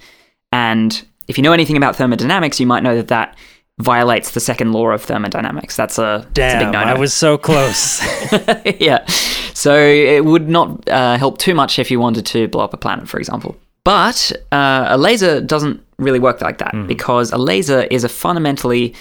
And 0.52 1.04
if 1.28 1.38
you 1.38 1.42
know 1.42 1.52
anything 1.52 1.78
about 1.78 1.96
thermodynamics, 1.96 2.60
you 2.60 2.68
might 2.68 2.84
know 2.84 2.96
that 2.96 3.08
that 3.08 3.36
violates 3.80 4.32
the 4.32 4.40
second 4.40 4.74
law 4.74 4.90
of 4.90 5.02
thermodynamics. 5.02 5.76
That's 5.76 5.98
a, 5.98 6.28
that's 6.34 6.54
Damn, 6.54 6.72
no-no. 6.72 6.80
I 6.80 6.98
was 6.98 7.14
so 7.14 7.38
close. 7.38 8.02
yeah. 8.80 9.06
So 9.54 9.76
it 9.76 10.26
would 10.26 10.50
not 10.50 10.88
uh, 10.88 11.18
help 11.18 11.38
too 11.38 11.56
much 11.56 11.80
if 11.80 11.90
you 11.90 12.00
wanted 12.00 12.26
to 12.28 12.48
blow 12.48 12.64
up 12.64 12.74
a 12.74 12.78
planet, 12.78 13.08
for 13.08 13.18
example. 13.18 13.58
But 13.84 14.32
uh, 14.52 14.88
a 14.90 14.98
laser 14.98 15.42
doesn't 15.42 15.84
really 15.98 16.20
work 16.20 16.42
like 16.42 16.60
that 16.60 16.88
because 16.88 17.32
a 17.32 17.38
laser 17.38 17.84
is 17.84 18.04
a 18.04 18.10
fundamentally 18.10 18.94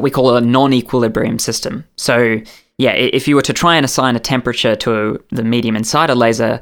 what 0.00 0.04
we 0.04 0.10
call 0.10 0.34
a 0.34 0.40
non 0.40 0.72
equilibrium 0.72 1.38
system. 1.38 1.84
So, 1.96 2.40
yeah, 2.78 2.92
if 2.92 3.28
you 3.28 3.36
were 3.36 3.42
to 3.42 3.52
try 3.52 3.76
and 3.76 3.84
assign 3.84 4.16
a 4.16 4.20
temperature 4.20 4.74
to 4.76 5.22
the 5.30 5.44
medium 5.44 5.76
inside 5.76 6.08
a 6.08 6.14
laser, 6.14 6.58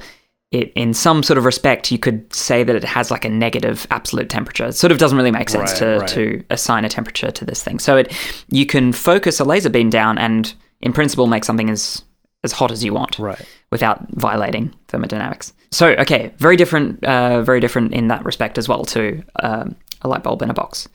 it, 0.50 0.73
in 0.75 0.92
some 0.92 1.23
sort 1.23 1.38
of 1.38 1.45
respect, 1.45 1.92
you 1.92 1.99
could 1.99 2.33
say 2.35 2.64
that 2.64 2.75
it 2.75 2.83
has 2.83 3.12
like 3.12 3.25
a 3.25 3.28
negative 3.28 3.87
absolute 3.92 4.28
temperature. 4.28 4.66
It 4.66 4.73
sort 4.73 4.90
of 4.90 4.99
doesn't 4.99 5.16
really 5.16 5.30
make 5.30 5.49
sense 5.50 5.71
Right, 5.71 5.78
to, 5.78 5.99
right. 5.99 6.09
to 6.09 6.45
assign 6.50 6.85
a 6.85 6.88
temperature 6.88 7.30
to 7.30 7.45
this 7.45 7.62
thing. 7.62 7.78
So 7.78 7.99
it 7.99 8.12
you 8.49 8.66
can 8.66 8.92
focus 8.92 9.38
a 9.38 9.45
laser 9.45 9.71
beam 9.71 9.88
down 9.88 10.18
and, 10.18 10.52
in 10.80 10.92
principle, 10.92 11.28
make 11.28 11.45
something 11.45 11.71
as 11.71 12.02
as 12.45 12.52
hot 12.52 12.71
as 12.71 12.83
you 12.83 12.92
want 12.92 13.18
right. 13.18 13.40
without 13.71 14.07
violating 14.14 14.75
thermodynamics. 14.88 15.52
So, 15.71 15.90
okay, 15.90 16.33
very 16.38 16.57
different, 16.57 17.02
uh, 17.02 17.42
very 17.42 17.59
different 17.59 17.92
in 17.92 18.09
that 18.09 18.25
respect 18.25 18.59
as 18.59 18.68
well 18.68 18.85
to 18.87 19.23
um, 19.42 19.75
a 20.02 20.09
light 20.09 20.23
bulb 20.23 20.42
in 20.42 20.49
a 20.50 20.54
box. 20.54 20.88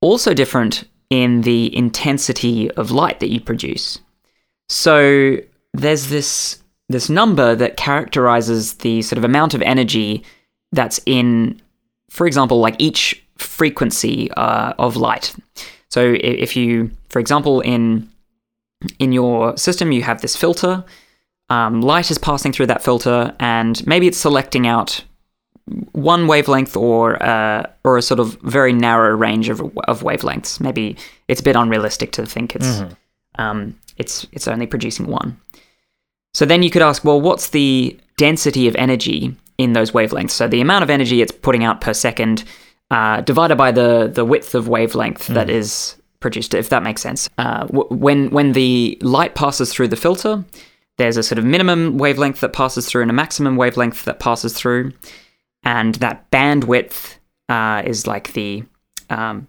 Also 0.00 0.34
different 0.34 0.84
in 1.10 1.42
the 1.42 1.74
intensity 1.76 2.70
of 2.72 2.90
light 2.90 3.20
that 3.20 3.30
you 3.30 3.40
produce. 3.40 3.98
So 4.68 5.38
there's 5.72 6.08
this 6.08 6.62
this 6.88 7.08
number 7.08 7.56
that 7.56 7.76
characterizes 7.76 8.74
the 8.74 9.02
sort 9.02 9.18
of 9.18 9.24
amount 9.24 9.54
of 9.54 9.62
energy 9.62 10.24
that's 10.72 11.00
in 11.04 11.60
for 12.10 12.26
example, 12.26 12.60
like 12.60 12.76
each 12.78 13.22
frequency 13.36 14.30
uh, 14.32 14.72
of 14.78 14.96
light. 14.96 15.34
So 15.90 16.16
if 16.18 16.56
you, 16.56 16.90
for 17.08 17.18
example, 17.18 17.60
in 17.60 18.10
in 18.98 19.12
your 19.12 19.56
system, 19.56 19.92
you 19.92 20.02
have 20.02 20.20
this 20.20 20.36
filter. 20.36 20.84
Um, 21.48 21.80
light 21.80 22.10
is 22.10 22.18
passing 22.18 22.52
through 22.52 22.66
that 22.66 22.82
filter, 22.82 23.34
and 23.38 23.86
maybe 23.86 24.06
it's 24.06 24.18
selecting 24.18 24.66
out 24.66 25.04
one 25.92 26.26
wavelength 26.26 26.76
or 26.76 27.22
uh, 27.22 27.66
or 27.84 27.96
a 27.96 28.02
sort 28.02 28.20
of 28.20 28.40
very 28.42 28.72
narrow 28.72 29.14
range 29.16 29.48
of, 29.48 29.60
of 29.88 30.02
wavelengths. 30.02 30.60
Maybe 30.60 30.96
it's 31.28 31.40
a 31.40 31.44
bit 31.44 31.56
unrealistic 31.56 32.12
to 32.12 32.26
think 32.26 32.54
it's 32.54 32.82
um, 33.36 33.78
it's 33.96 34.26
it's 34.32 34.48
only 34.48 34.66
producing 34.66 35.06
one. 35.06 35.40
So 36.34 36.44
then 36.44 36.62
you 36.62 36.70
could 36.70 36.82
ask, 36.82 37.04
well, 37.04 37.20
what's 37.20 37.50
the 37.50 37.98
density 38.16 38.68
of 38.68 38.76
energy 38.76 39.34
in 39.58 39.72
those 39.72 39.92
wavelengths? 39.92 40.32
So 40.32 40.46
the 40.46 40.60
amount 40.60 40.84
of 40.84 40.90
energy 40.90 41.22
it's 41.22 41.32
putting 41.32 41.64
out 41.64 41.80
per 41.80 41.94
second 41.94 42.44
uh, 42.90 43.20
divided 43.22 43.56
by 43.56 43.72
the 43.72 44.10
the 44.12 44.24
width 44.24 44.54
of 44.54 44.68
wavelength 44.68 45.26
that 45.28 45.50
is 45.50 45.96
produced, 46.20 46.54
if 46.54 46.68
that 46.68 46.82
makes 46.82 47.02
sense. 47.02 47.28
Uh, 47.38 47.64
w- 47.66 47.88
when 47.88 48.30
when 48.30 48.52
the 48.52 48.98
light 49.00 49.34
passes 49.34 49.72
through 49.72 49.88
the 49.88 49.96
filter, 49.96 50.44
there's 50.98 51.16
a 51.16 51.22
sort 51.22 51.38
of 51.38 51.44
minimum 51.44 51.98
wavelength 51.98 52.40
that 52.40 52.52
passes 52.52 52.86
through 52.86 53.02
and 53.02 53.10
a 53.10 53.14
maximum 53.14 53.56
wavelength 53.56 54.04
that 54.04 54.20
passes 54.20 54.52
through, 54.52 54.92
and 55.66 55.96
that 55.96 56.30
bandwidth 56.30 57.16
uh, 57.50 57.82
is 57.84 58.06
like 58.06 58.32
the 58.32 58.62
um, 59.10 59.48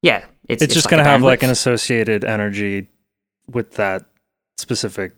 yeah, 0.00 0.24
it's, 0.48 0.62
It's, 0.62 0.72
just 0.74 0.86
like 0.86 0.90
going 0.92 1.04
to 1.04 1.10
have 1.10 1.22
like 1.22 1.42
an 1.42 1.50
associated 1.50 2.24
energy 2.24 2.88
with 3.48 3.74
that 3.74 4.06
specific 4.56 5.12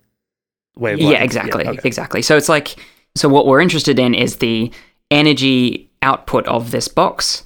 wavelength. 0.76 1.12
Yeah, 1.12 1.22
exactly, 1.22 1.66
okay. 1.66 1.80
exactly. 1.84 2.22
So 2.22 2.36
it's 2.36 2.48
like 2.48 2.76
so 3.14 3.28
what 3.28 3.46
we're 3.46 3.60
interested 3.60 3.98
in 3.98 4.14
is 4.14 4.36
the 4.36 4.72
energy 5.10 5.90
output 6.00 6.46
of 6.46 6.70
this 6.70 6.88
box 6.88 7.44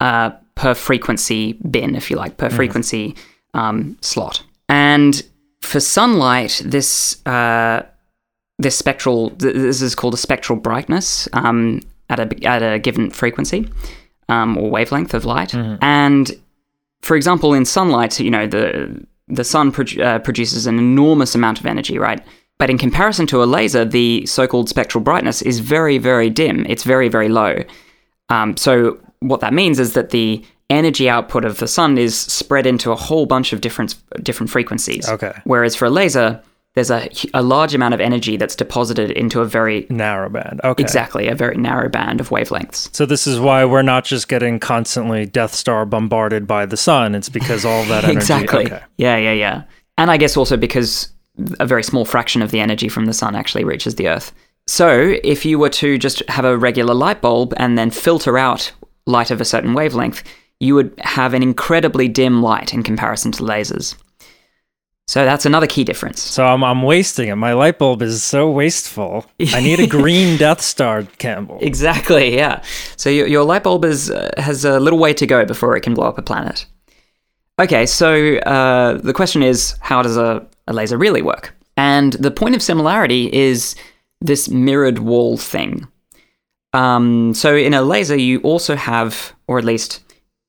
uh, 0.00 0.30
per 0.54 0.74
frequency 0.74 1.52
bin, 1.70 1.94
if 1.94 2.10
you 2.10 2.16
like, 2.16 2.38
per 2.38 2.50
frequency 2.50 3.14
um, 3.54 3.96
slot. 4.00 4.42
And 4.68 5.22
for 5.60 5.80
sunlight, 5.80 6.62
this 6.64 7.24
uh, 7.26 7.82
this 8.58 8.76
spectral 8.76 9.30
this 9.36 9.82
is 9.82 9.94
called 9.94 10.14
a 10.14 10.18
spectral 10.18 10.58
brightness 10.58 11.28
um, 11.34 11.82
at 12.12 12.18
a 12.20 12.26
at 12.46 12.62
a 12.62 12.78
given 12.78 13.10
frequency 13.10 13.68
um, 14.28 14.56
or 14.58 14.70
wavelength 14.70 15.14
of 15.14 15.24
light. 15.24 15.52
And 15.80 16.30
for 17.00 17.16
example, 17.16 17.54
in 17.54 17.64
sunlight, 17.64 18.20
you 18.20 18.30
know 18.30 18.46
the 18.46 19.04
the 19.28 19.44
sun 19.44 19.72
produ- 19.72 20.00
uh, 20.04 20.18
produces 20.18 20.66
an 20.66 20.78
enormous 20.78 21.34
amount 21.34 21.60
of 21.60 21.66
energy, 21.66 21.98
right? 21.98 22.20
But 22.58 22.70
in 22.70 22.78
comparison 22.78 23.26
to 23.28 23.42
a 23.42 23.46
laser, 23.46 23.84
the 23.84 24.24
so-called 24.26 24.68
spectral 24.68 25.02
brightness 25.02 25.42
is 25.42 25.58
very, 25.58 25.98
very 25.98 26.30
dim. 26.30 26.66
It's 26.68 26.84
very, 26.84 27.08
very 27.08 27.28
low. 27.28 27.64
Um, 28.28 28.56
so 28.56 28.98
what 29.20 29.40
that 29.40 29.52
means 29.52 29.78
is 29.80 29.94
that 29.94 30.10
the 30.10 30.44
energy 30.70 31.08
output 31.08 31.44
of 31.44 31.58
the 31.58 31.66
sun 31.66 31.98
is 31.98 32.16
spread 32.16 32.66
into 32.66 32.92
a 32.92 32.96
whole 32.96 33.26
bunch 33.26 33.52
of 33.52 33.60
different 33.60 33.96
different 34.22 34.50
frequencies. 34.50 35.08
Okay. 35.08 35.32
Whereas 35.44 35.74
for 35.74 35.86
a 35.86 35.90
laser, 35.90 36.40
there's 36.74 36.90
a, 36.90 37.08
a 37.34 37.42
large 37.42 37.74
amount 37.74 37.92
of 37.92 38.00
energy 38.00 38.36
that's 38.36 38.56
deposited 38.56 39.10
into 39.10 39.40
a 39.40 39.44
very 39.44 39.86
Narrow 39.90 40.30
band. 40.30 40.60
Okay. 40.64 40.82
exactly 40.82 41.28
a 41.28 41.34
very 41.34 41.56
narrow 41.56 41.88
band 41.88 42.20
of 42.20 42.30
wavelengths. 42.30 42.94
So 42.94 43.04
this 43.04 43.26
is 43.26 43.38
why 43.38 43.64
we're 43.64 43.82
not 43.82 44.04
just 44.04 44.28
getting 44.28 44.58
constantly 44.58 45.26
Death 45.26 45.54
Star 45.54 45.84
bombarded 45.84 46.46
by 46.46 46.64
the 46.64 46.76
sun. 46.76 47.14
It's 47.14 47.28
because 47.28 47.64
all 47.64 47.84
that 47.84 48.04
energy. 48.04 48.16
exactly. 48.16 48.66
Okay. 48.66 48.82
Yeah, 48.96 49.16
yeah, 49.16 49.32
yeah. 49.32 49.62
And 49.98 50.10
I 50.10 50.16
guess 50.16 50.36
also 50.36 50.56
because 50.56 51.10
a 51.60 51.66
very 51.66 51.82
small 51.82 52.04
fraction 52.04 52.42
of 52.42 52.50
the 52.50 52.60
energy 52.60 52.88
from 52.88 53.06
the 53.06 53.12
sun 53.12 53.36
actually 53.36 53.64
reaches 53.64 53.96
the 53.96 54.08
earth. 54.08 54.32
So, 54.66 55.16
if 55.24 55.44
you 55.44 55.58
were 55.58 55.70
to 55.70 55.98
just 55.98 56.22
have 56.28 56.44
a 56.44 56.56
regular 56.56 56.94
light 56.94 57.20
bulb 57.20 57.52
and 57.56 57.76
then 57.76 57.90
filter 57.90 58.38
out 58.38 58.70
light 59.06 59.30
of 59.30 59.40
a 59.40 59.44
certain 59.44 59.74
wavelength, 59.74 60.22
you 60.60 60.76
would 60.76 60.94
have 60.98 61.34
an 61.34 61.42
incredibly 61.42 62.06
dim 62.06 62.42
light 62.42 62.72
in 62.72 62.84
comparison 62.84 63.32
to 63.32 63.42
lasers. 63.42 63.96
So, 65.08 65.24
that's 65.24 65.44
another 65.44 65.66
key 65.66 65.84
difference. 65.84 66.22
So 66.22 66.46
I'm, 66.46 66.62
I'm 66.62 66.82
wasting 66.82 67.28
it. 67.28 67.36
My 67.36 67.52
light 67.52 67.78
bulb 67.78 68.02
is 68.02 68.22
so 68.22 68.50
wasteful. 68.50 69.26
I 69.52 69.60
need 69.60 69.80
a 69.80 69.86
green 69.86 70.38
Death 70.38 70.60
Star, 70.60 71.02
Campbell. 71.18 71.58
Exactly, 71.60 72.36
yeah. 72.36 72.62
So 72.96 73.10
your, 73.10 73.26
your 73.26 73.44
light 73.44 73.64
bulb 73.64 73.84
is, 73.84 74.10
uh, 74.10 74.30
has 74.38 74.64
a 74.64 74.78
little 74.80 74.98
way 74.98 75.12
to 75.14 75.26
go 75.26 75.44
before 75.44 75.76
it 75.76 75.82
can 75.82 75.94
blow 75.94 76.06
up 76.06 76.18
a 76.18 76.22
planet. 76.22 76.66
Okay, 77.60 77.84
so 77.84 78.36
uh, 78.38 78.98
the 78.98 79.12
question 79.12 79.42
is 79.42 79.76
how 79.80 80.02
does 80.02 80.16
a, 80.16 80.46
a 80.66 80.72
laser 80.72 80.96
really 80.96 81.22
work? 81.22 81.54
And 81.76 82.14
the 82.14 82.30
point 82.30 82.54
of 82.54 82.62
similarity 82.62 83.32
is 83.32 83.74
this 84.20 84.48
mirrored 84.48 85.00
wall 85.00 85.36
thing. 85.36 85.86
Um, 86.72 87.34
so 87.34 87.54
in 87.54 87.74
a 87.74 87.82
laser, 87.82 88.16
you 88.16 88.40
also 88.40 88.76
have, 88.76 89.32
or 89.46 89.58
at 89.58 89.64
least, 89.64 90.00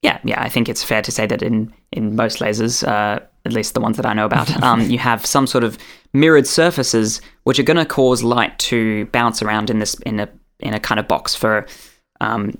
yeah, 0.01 0.19
yeah, 0.23 0.41
I 0.41 0.49
think 0.49 0.69
it's 0.69 0.83
fair 0.83 1.01
to 1.01 1.11
say 1.11 1.25
that 1.27 1.41
in, 1.41 1.73
in 1.91 2.15
most 2.15 2.39
lasers, 2.39 2.87
uh, 2.87 3.19
at 3.45 3.53
least 3.53 3.73
the 3.73 3.81
ones 3.81 3.97
that 3.97 4.05
I 4.05 4.13
know 4.13 4.25
about, 4.25 4.49
um, 4.63 4.81
you 4.89 4.97
have 4.99 5.25
some 5.25 5.47
sort 5.47 5.63
of 5.63 5.77
mirrored 6.13 6.47
surfaces 6.47 7.21
which 7.43 7.59
are 7.59 7.63
going 7.63 7.77
to 7.77 7.85
cause 7.85 8.23
light 8.23 8.57
to 8.59 9.05
bounce 9.07 9.41
around 9.41 9.69
in 9.69 9.79
this 9.79 9.95
in 10.05 10.19
a 10.19 10.29
in 10.59 10.73
a 10.73 10.79
kind 10.79 10.99
of 10.99 11.07
box 11.07 11.35
for 11.35 11.65
um, 12.21 12.57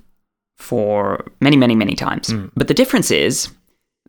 for 0.58 1.26
many, 1.42 1.58
many, 1.58 1.76
many 1.76 1.96
times. 1.96 2.32
But 2.56 2.68
the 2.68 2.74
difference 2.74 3.12
is 3.12 3.50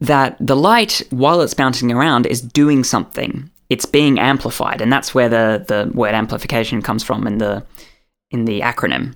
that 0.00 0.36
the 0.40 0.56
light, 0.56 1.02
while 1.10 1.40
it's 1.40 1.54
bouncing 1.54 1.92
around, 1.92 2.26
is 2.26 2.40
doing 2.40 2.84
something. 2.84 3.50
It's 3.70 3.86
being 3.86 4.18
amplified, 4.18 4.80
and 4.80 4.92
that's 4.92 5.14
where 5.14 5.28
the, 5.28 5.64
the 5.66 5.90
word 5.94 6.14
amplification 6.14 6.82
comes 6.82 7.02
from 7.02 7.26
in 7.26 7.38
the 7.38 7.64
in 8.30 8.44
the 8.44 8.60
acronym. 8.60 9.14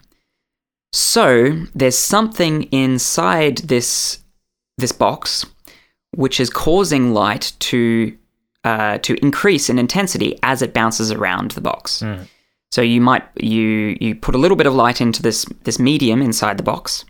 So 0.93 1.50
there's 1.75 1.99
something 1.99 2.62
inside 2.65 3.59
this 3.59 4.23
this 4.79 4.93
box 4.93 5.45
which 6.17 6.41
is 6.41 6.50
causing 6.50 7.12
light 7.15 7.53
to 7.61 8.17
uh, 8.65 8.99
to 8.99 9.15
increase 9.25 9.71
in 9.71 9.79
intensity 9.79 10.38
as 10.43 10.62
it 10.62 10.75
bounces 10.75 11.11
around 11.11 11.53
the 11.53 11.61
box. 11.61 12.03
So 12.71 12.83
you 12.83 13.00
might 13.00 13.25
you 13.41 13.97
you 14.00 14.15
put 14.15 14.35
a 14.35 14.38
little 14.38 14.57
bit 14.57 14.67
of 14.67 14.75
light 14.75 15.00
into 15.00 15.23
this 15.23 15.47
this 15.65 15.79
medium 15.79 16.21
inside 16.21 16.59
the 16.59 16.62
box, 16.62 17.05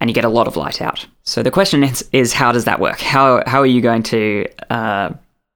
and 0.00 0.08
you 0.08 0.14
get 0.14 0.24
a 0.24 0.28
lot 0.30 0.46
of 0.46 0.56
light 0.56 0.80
out. 0.80 1.06
So 1.24 1.42
the 1.42 1.50
question 1.50 1.84
is, 1.84 2.08
is 2.12 2.32
how 2.32 2.50
does 2.52 2.64
that 2.64 2.80
work? 2.80 3.00
How 3.00 3.42
how 3.46 3.60
are 3.60 3.66
you 3.66 3.82
going 3.82 4.02
to 4.04 4.46
uh, 4.70 5.10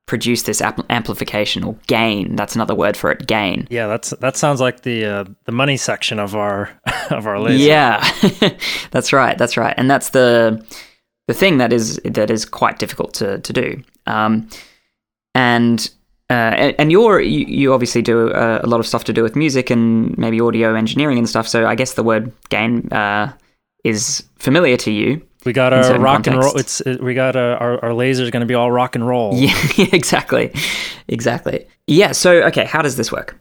produce 0.07 0.43
this 0.43 0.61
ampl- 0.61 0.85
amplification 0.91 1.65
or 1.65 1.75
gain? 1.87 2.37
That's 2.37 2.55
another 2.55 2.75
word 2.75 2.97
for 2.99 3.11
it. 3.11 3.27
Gain. 3.27 3.67
Yeah, 3.71 3.87
that's 3.87 4.11
that 4.21 4.37
sounds 4.37 4.61
like 4.61 4.83
the 4.83 5.05
uh, 5.07 5.25
the 5.45 5.53
money 5.53 5.79
section 5.79 6.19
of 6.19 6.35
our 6.35 6.79
of 7.11 7.27
our 7.27 7.41
laser. 7.41 7.65
Yeah, 7.65 8.59
that's 8.91 9.11
right. 9.13 9.39
That's 9.39 9.57
right, 9.57 9.75
and 9.79 9.91
that's 9.91 10.11
the 10.11 10.63
the 11.27 11.35
thing 11.35 11.59
that 11.59 11.73
is 11.73 12.01
that 12.05 12.31
is 12.31 12.45
quite 12.45 12.79
difficult 12.79 13.15
to 13.15 13.39
to 13.39 13.53
do. 13.53 13.83
Um, 14.07 14.49
and 15.35 15.91
uh, 16.29 16.73
and, 16.79 16.91
you're 16.91 17.21
you, 17.21 17.47
you 17.47 17.73
obviously 17.73 18.03
do 18.03 18.31
uh, 18.31 18.61
a 18.63 18.67
lot 18.67 18.81
of 18.81 18.87
stuff 18.87 19.05
to 19.05 19.13
do 19.13 19.23
with 19.23 19.37
music 19.37 19.71
and 19.71 20.17
maybe 20.19 20.41
audio 20.41 20.75
engineering 20.75 21.19
and 21.19 21.29
stuff. 21.29 21.47
So 21.47 21.67
I 21.67 21.77
guess 21.77 21.95
the 21.95 22.03
word 22.03 22.33
gain 22.49 22.89
uh, 22.93 23.33
is 23.85 24.25
familiar 24.37 24.77
to 24.79 24.91
you. 24.91 25.23
We 25.45 25.53
got 25.53 25.73
our 25.73 26.01
rock 26.01 26.27
and 26.27 26.39
roll. 26.39 26.57
It's 26.57 26.81
it, 26.81 27.01
we 27.01 27.15
got 27.15 27.37
uh 27.37 27.57
our 27.61 27.85
our 27.85 27.95
laser's 27.95 28.31
going 28.31 28.41
to 28.41 28.47
be 28.47 28.55
all 28.55 28.73
rock 28.73 28.97
and 28.97 29.07
roll. 29.07 29.33
Yeah, 29.37 29.55
exactly, 29.93 30.53
exactly. 31.07 31.67
Yeah. 31.87 32.11
So 32.11 32.43
okay, 32.49 32.65
how 32.65 32.83
does 32.83 32.97
this 32.97 33.13
work? 33.13 33.39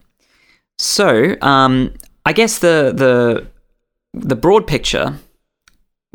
So 0.78 1.34
um, 1.42 1.92
I 2.24 2.32
guess 2.32 2.60
the 2.60 2.92
the 2.94 3.48
the 4.12 4.36
broad 4.36 4.68
picture 4.68 5.18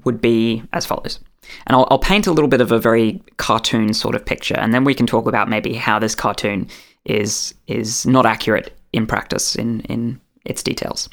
would 0.05 0.21
be 0.21 0.63
as 0.71 0.85
follows. 0.85 1.19
And 1.67 1.75
I'll, 1.75 1.87
I'll 1.91 1.99
paint 1.99 2.27
a 2.27 2.31
little 2.31 2.47
bit 2.47 2.61
of 2.61 2.71
a 2.71 2.79
very 2.79 3.21
cartoon 3.37 3.93
sort 3.93 4.15
of 4.15 4.25
picture, 4.25 4.57
and 4.57 4.73
then 4.73 4.83
we 4.83 4.93
can 4.93 5.05
talk 5.05 5.27
about 5.27 5.49
maybe 5.49 5.73
how 5.73 5.99
this 5.99 6.15
cartoon 6.15 6.67
is 7.05 7.53
is 7.67 8.05
not 8.05 8.25
accurate 8.25 8.77
in 8.93 9.07
practice 9.07 9.55
in 9.55 9.81
in 9.81 10.19
its 10.45 10.63
details. 10.63 11.09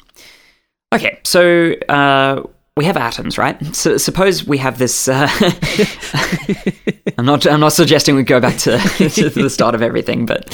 Okay, 0.93 1.19
so 1.23 1.73
uh, 1.87 2.41
we 2.75 2.85
have 2.85 2.97
atoms, 2.97 3.37
right? 3.37 3.75
So 3.75 3.97
suppose 3.97 4.47
we 4.47 4.57
have 4.57 4.79
this. 4.79 5.07
Uh, 5.07 5.27
I'm 7.17 7.25
not. 7.25 7.45
I'm 7.45 7.59
not 7.59 7.73
suggesting 7.73 8.15
we 8.15 8.23
go 8.23 8.39
back 8.39 8.57
to, 8.59 8.77
to 9.09 9.29
the 9.29 9.49
start 9.49 9.75
of 9.75 9.81
everything, 9.81 10.25
but 10.25 10.49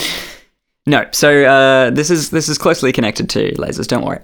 no. 0.85 1.07
So 1.11 1.43
uh, 1.45 1.91
this 1.91 2.09
is 2.09 2.31
this 2.31 2.49
is 2.49 2.57
closely 2.57 2.91
connected 2.91 3.29
to 3.31 3.51
lasers. 3.53 3.87
Don't 3.87 4.03
worry. 4.03 4.19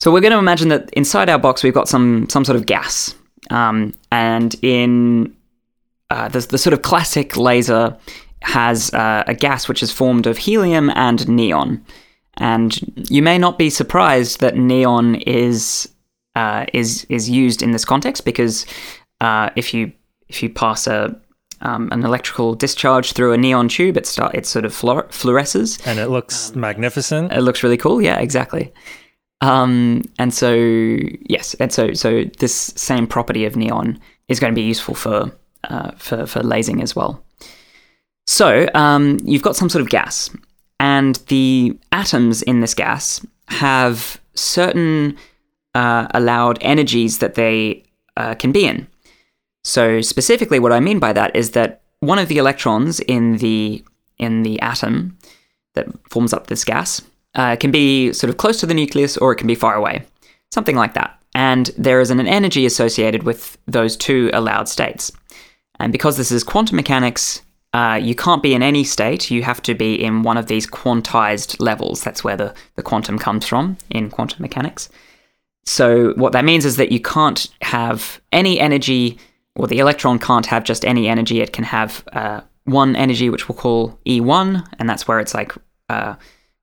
So 0.00 0.12
we're 0.12 0.20
going 0.20 0.32
to 0.32 0.38
imagine 0.38 0.68
that 0.68 0.90
inside 0.90 1.28
our 1.28 1.38
box 1.38 1.62
we've 1.62 1.74
got 1.74 1.88
some 1.88 2.28
some 2.28 2.44
sort 2.44 2.56
of 2.56 2.66
gas, 2.66 3.14
um, 3.50 3.94
and 4.10 4.54
in 4.62 5.34
uh, 6.10 6.28
the 6.28 6.40
the 6.40 6.58
sort 6.58 6.72
of 6.74 6.82
classic 6.82 7.36
laser 7.36 7.96
has 8.42 8.92
uh, 8.94 9.24
a 9.26 9.34
gas 9.34 9.68
which 9.68 9.82
is 9.82 9.92
formed 9.92 10.26
of 10.26 10.38
helium 10.38 10.90
and 10.94 11.28
neon, 11.28 11.84
and 12.34 12.78
you 13.10 13.22
may 13.22 13.38
not 13.38 13.58
be 13.58 13.70
surprised 13.70 14.40
that 14.40 14.56
neon 14.56 15.16
is 15.16 15.88
uh, 16.34 16.66
is 16.72 17.04
is 17.08 17.28
used 17.28 17.62
in 17.62 17.72
this 17.72 17.84
context 17.84 18.24
because 18.24 18.66
uh, 19.20 19.50
if 19.56 19.74
you 19.74 19.92
if 20.28 20.42
you 20.42 20.48
pass 20.48 20.86
a 20.86 21.18
um, 21.60 21.88
an 21.90 22.04
electrical 22.04 22.54
discharge 22.54 23.12
through 23.12 23.32
a 23.32 23.36
neon 23.36 23.68
tube, 23.68 23.96
it 23.96 24.06
start 24.06 24.34
it 24.34 24.46
sort 24.46 24.64
of 24.64 24.72
fluor- 24.72 25.08
fluoresces. 25.08 25.84
and 25.86 25.98
it 25.98 26.08
looks 26.08 26.54
magnificent. 26.54 27.32
It 27.32 27.40
looks 27.40 27.62
really 27.62 27.76
cool. 27.76 28.00
Yeah, 28.00 28.18
exactly. 28.18 28.72
Um, 29.40 30.02
and 30.18 30.34
so 30.34 30.52
yes, 30.54 31.54
and 31.54 31.72
so 31.72 31.92
so 31.92 32.24
this 32.38 32.54
same 32.54 33.06
property 33.06 33.44
of 33.44 33.56
neon 33.56 34.00
is 34.28 34.40
going 34.40 34.52
to 34.52 34.54
be 34.54 34.66
useful 34.66 34.94
for 34.94 35.32
uh, 35.64 35.92
for 35.92 36.26
for 36.26 36.42
lasing 36.42 36.82
as 36.82 36.96
well. 36.96 37.22
So 38.26 38.68
um, 38.74 39.18
you've 39.24 39.42
got 39.42 39.56
some 39.56 39.68
sort 39.68 39.82
of 39.82 39.90
gas, 39.90 40.30
and 40.80 41.16
the 41.28 41.78
atoms 41.92 42.42
in 42.42 42.60
this 42.60 42.74
gas 42.74 43.24
have 43.46 44.20
certain 44.34 45.16
uh, 45.74 46.08
allowed 46.12 46.58
energies 46.60 47.18
that 47.18 47.34
they 47.34 47.84
uh, 48.16 48.34
can 48.34 48.52
be 48.52 48.66
in. 48.66 48.86
So 49.64 50.00
specifically, 50.00 50.58
what 50.58 50.72
I 50.72 50.80
mean 50.80 50.98
by 50.98 51.12
that 51.12 51.34
is 51.36 51.52
that 51.52 51.82
one 52.00 52.18
of 52.18 52.28
the 52.28 52.38
electrons 52.38 53.00
in 53.00 53.38
the 53.38 53.84
in 54.18 54.42
the 54.42 54.60
atom 54.60 55.16
that 55.74 55.86
forms 56.08 56.32
up 56.32 56.48
this 56.48 56.64
gas 56.64 57.02
uh, 57.34 57.56
can 57.56 57.70
be 57.70 58.12
sort 58.12 58.30
of 58.30 58.36
close 58.36 58.60
to 58.60 58.66
the 58.66 58.74
nucleus 58.74 59.16
or 59.16 59.32
it 59.32 59.36
can 59.36 59.46
be 59.46 59.54
far 59.54 59.74
away, 59.74 60.04
something 60.50 60.76
like 60.76 60.94
that. 60.94 61.18
And 61.34 61.70
there 61.76 62.00
is 62.00 62.10
an 62.10 62.20
energy 62.26 62.66
associated 62.66 63.22
with 63.22 63.58
those 63.66 63.96
two 63.96 64.30
allowed 64.32 64.68
states. 64.68 65.12
And 65.78 65.92
because 65.92 66.16
this 66.16 66.32
is 66.32 66.42
quantum 66.42 66.76
mechanics, 66.76 67.42
uh, 67.74 67.98
you 68.02 68.14
can't 68.14 68.42
be 68.42 68.54
in 68.54 68.62
any 68.62 68.82
state. 68.82 69.30
You 69.30 69.42
have 69.42 69.62
to 69.62 69.74
be 69.74 69.94
in 69.94 70.22
one 70.22 70.36
of 70.36 70.46
these 70.46 70.66
quantized 70.66 71.60
levels. 71.60 72.02
That's 72.02 72.24
where 72.24 72.36
the, 72.36 72.54
the 72.76 72.82
quantum 72.82 73.18
comes 73.18 73.46
from 73.46 73.76
in 73.90 74.10
quantum 74.10 74.42
mechanics. 74.42 74.88
So, 75.64 76.14
what 76.14 76.32
that 76.32 76.46
means 76.46 76.64
is 76.64 76.76
that 76.76 76.92
you 76.92 77.00
can't 77.00 77.46
have 77.60 78.20
any 78.32 78.58
energy, 78.58 79.18
or 79.54 79.66
the 79.66 79.80
electron 79.80 80.18
can't 80.18 80.46
have 80.46 80.64
just 80.64 80.82
any 80.84 81.08
energy. 81.08 81.42
It 81.42 81.52
can 81.52 81.64
have 81.64 82.02
uh, 82.14 82.40
one 82.64 82.96
energy, 82.96 83.28
which 83.28 83.48
we'll 83.48 83.58
call 83.58 83.98
E1, 84.06 84.66
and 84.78 84.88
that's 84.88 85.06
where 85.06 85.20
it's 85.20 85.34
like 85.34 85.52
uh, 85.90 86.14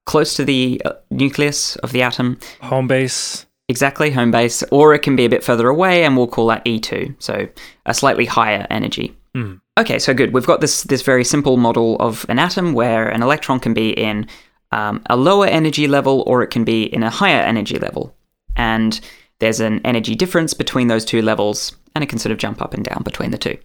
close 0.05 0.35
to 0.35 0.45
the 0.45 0.81
uh, 0.85 0.93
nucleus 1.09 1.75
of 1.77 1.91
the 1.91 2.01
atom. 2.01 2.39
Home 2.61 2.87
base. 2.87 3.45
Exactly, 3.67 4.11
home 4.11 4.31
base. 4.31 4.63
Or 4.71 4.93
it 4.93 4.99
can 4.99 5.15
be 5.15 5.25
a 5.25 5.29
bit 5.29 5.43
further 5.43 5.67
away, 5.67 6.03
and 6.03 6.15
we'll 6.15 6.27
call 6.27 6.47
that 6.47 6.63
E2, 6.65 7.15
so 7.19 7.47
a 7.85 7.93
slightly 7.93 8.25
higher 8.25 8.67
energy. 8.69 9.15
Mm. 9.35 9.59
Okay, 9.77 9.99
so 9.99 10.13
good. 10.13 10.33
We've 10.33 10.45
got 10.45 10.61
this 10.61 10.83
this 10.83 11.01
very 11.01 11.25
simple 11.25 11.57
model 11.57 11.97
of 11.99 12.25
an 12.29 12.39
atom 12.39 12.73
where 12.73 13.09
an 13.09 13.21
electron 13.21 13.59
can 13.59 13.73
be 13.73 13.89
in 13.89 14.27
um, 14.71 15.01
a 15.09 15.17
lower 15.17 15.47
energy 15.47 15.87
level, 15.87 16.23
or 16.27 16.43
it 16.43 16.47
can 16.47 16.63
be 16.63 16.83
in 16.83 17.03
a 17.03 17.09
higher 17.09 17.41
energy 17.41 17.77
level, 17.77 18.15
and 18.55 18.99
there's 19.39 19.59
an 19.59 19.81
energy 19.83 20.15
difference 20.15 20.53
between 20.53 20.87
those 20.87 21.03
two 21.03 21.21
levels, 21.21 21.75
and 21.93 22.03
it 22.03 22.07
can 22.07 22.19
sort 22.19 22.31
of 22.31 22.37
jump 22.37 22.61
up 22.61 22.73
and 22.73 22.85
down 22.85 23.01
between 23.03 23.31
the 23.31 23.37
two. 23.37 23.57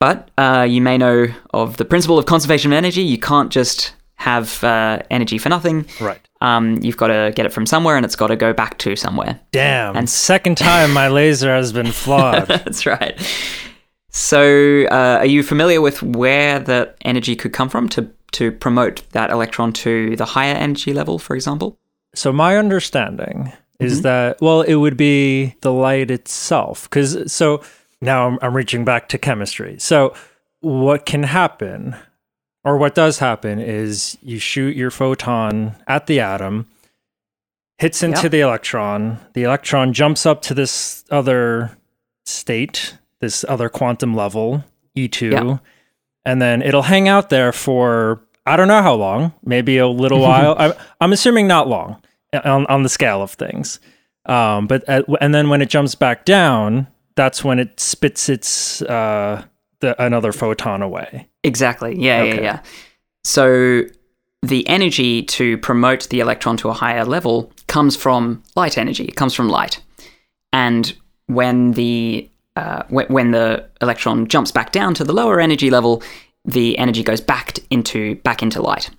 But 0.00 0.30
uh, 0.36 0.66
you 0.68 0.82
may 0.82 0.98
know 0.98 1.28
of 1.54 1.78
the 1.78 1.84
principle 1.84 2.18
of 2.18 2.26
conservation 2.26 2.72
of 2.72 2.76
energy. 2.76 3.02
You 3.02 3.18
can't 3.18 3.50
just 3.50 3.94
have 4.16 4.62
uh, 4.64 5.00
energy 5.10 5.38
for 5.38 5.48
nothing. 5.48 5.86
Right. 6.00 6.20
Um, 6.40 6.78
you've 6.82 6.96
got 6.96 7.08
to 7.08 7.32
get 7.34 7.46
it 7.46 7.52
from 7.52 7.66
somewhere, 7.66 7.96
and 7.96 8.04
it's 8.04 8.16
got 8.16 8.28
to 8.28 8.36
go 8.36 8.52
back 8.52 8.78
to 8.78 8.96
somewhere. 8.96 9.40
Damn. 9.52 9.96
And- 9.96 10.08
second 10.10 10.56
time 10.58 10.92
my 10.92 11.08
laser 11.08 11.54
has 11.54 11.72
been 11.72 11.90
flawed. 12.02 12.46
That's 12.48 12.86
right. 12.86 13.18
So, 14.10 14.84
uh, 14.90 15.18
are 15.20 15.26
you 15.26 15.42
familiar 15.42 15.80
with 15.80 16.02
where 16.02 16.60
the 16.60 16.94
energy 17.02 17.34
could 17.34 17.52
come 17.52 17.68
from 17.68 17.88
to 17.90 18.10
to 18.32 18.50
promote 18.52 19.02
that 19.12 19.30
electron 19.30 19.72
to 19.72 20.16
the 20.16 20.24
higher 20.24 20.54
energy 20.54 20.92
level, 20.92 21.18
for 21.18 21.34
example? 21.36 21.78
So 22.14 22.32
my 22.32 22.56
understanding 22.56 23.52
is 23.80 24.00
Mhm. 24.00 24.02
that 24.02 24.40
well, 24.40 24.62
it 24.62 24.74
would 24.76 24.96
be 24.96 25.54
the 25.62 25.72
light 25.72 26.10
itself. 26.10 26.84
Because 26.88 27.32
so 27.32 27.60
now 28.00 28.28
I'm, 28.28 28.38
I'm 28.42 28.54
reaching 28.54 28.84
back 28.84 29.08
to 29.10 29.18
chemistry. 29.18 29.76
So 29.78 30.14
what 30.60 31.06
can 31.06 31.24
happen, 31.24 31.96
or 32.64 32.76
what 32.78 32.94
does 32.94 33.18
happen, 33.18 33.58
is 33.60 34.16
you 34.22 34.38
shoot 34.38 34.74
your 34.76 34.90
photon 34.90 35.74
at 35.86 36.06
the 36.06 36.20
atom, 36.20 36.66
hits 37.78 38.02
into 38.02 38.22
Yep. 38.22 38.30
the 38.32 38.40
electron. 38.40 39.18
The 39.34 39.42
electron 39.42 39.92
jumps 39.92 40.24
up 40.26 40.42
to 40.42 40.54
this 40.54 41.04
other 41.10 41.76
state, 42.24 42.96
this 43.20 43.44
other 43.48 43.68
quantum 43.68 44.14
level, 44.14 44.64
E2, 44.96 45.30
Yep. 45.32 45.60
and 46.24 46.40
then 46.42 46.62
it'll 46.62 46.82
hang 46.82 47.08
out 47.08 47.30
there 47.30 47.52
for 47.52 48.20
I 48.46 48.56
don't 48.56 48.68
know 48.68 48.82
how 48.82 48.94
long, 48.94 49.32
maybe 49.42 49.78
a 49.78 49.88
little 49.88 50.20
while. 50.28 50.54
I'm, 50.58 50.72
I'm 51.00 51.12
assuming 51.14 51.46
not 51.46 51.66
long 51.68 52.02
on, 52.44 52.66
on 52.66 52.82
the 52.82 52.88
scale 52.90 53.22
of 53.22 53.30
things. 53.30 53.80
Um, 54.26 54.66
but 54.66 54.86
at, 54.88 55.04
and 55.20 55.34
then 55.34 55.48
when 55.48 55.62
it 55.62 55.68
jumps 55.70 55.94
back 55.94 56.24
down, 56.26 56.86
that's 57.14 57.42
when 57.44 57.58
it 57.58 57.78
spits 57.80 58.28
its 58.28 58.82
uh, 58.82 59.44
the 59.80 60.02
another 60.02 60.32
photon 60.32 60.82
away. 60.82 61.28
Exactly. 61.44 61.94
Yeah, 61.98 62.22
yeah, 62.22 62.32
Okay. 62.34 62.42
yeah. 62.42 62.60
So 63.24 63.82
the 64.42 64.66
energy 64.68 65.22
to 65.22 65.56
promote 65.58 66.08
the 66.10 66.20
electron 66.20 66.56
to 66.58 66.68
a 66.68 66.72
higher 66.72 67.04
level 67.04 67.52
comes 67.66 67.96
from 67.96 68.42
light 68.56 68.76
energy. 68.76 69.04
It 69.04 69.16
comes 69.16 69.34
from 69.34 69.48
light, 69.48 69.80
and 70.52 70.94
when 71.26 71.72
the 71.72 72.28
uh, 72.56 72.82
when, 72.88 73.32
the 73.32 73.68
electron 73.80 74.28
jumps 74.28 74.52
back 74.52 74.70
down 74.70 74.94
to 74.94 75.02
the 75.02 75.12
lower 75.12 75.40
energy 75.40 75.70
level, 75.70 76.02
the 76.44 76.78
energy 76.78 77.02
goes 77.02 77.20
back 77.20 77.58
into 77.70 78.14
back 78.16 78.42
into 78.42 78.62
light. 78.62 78.90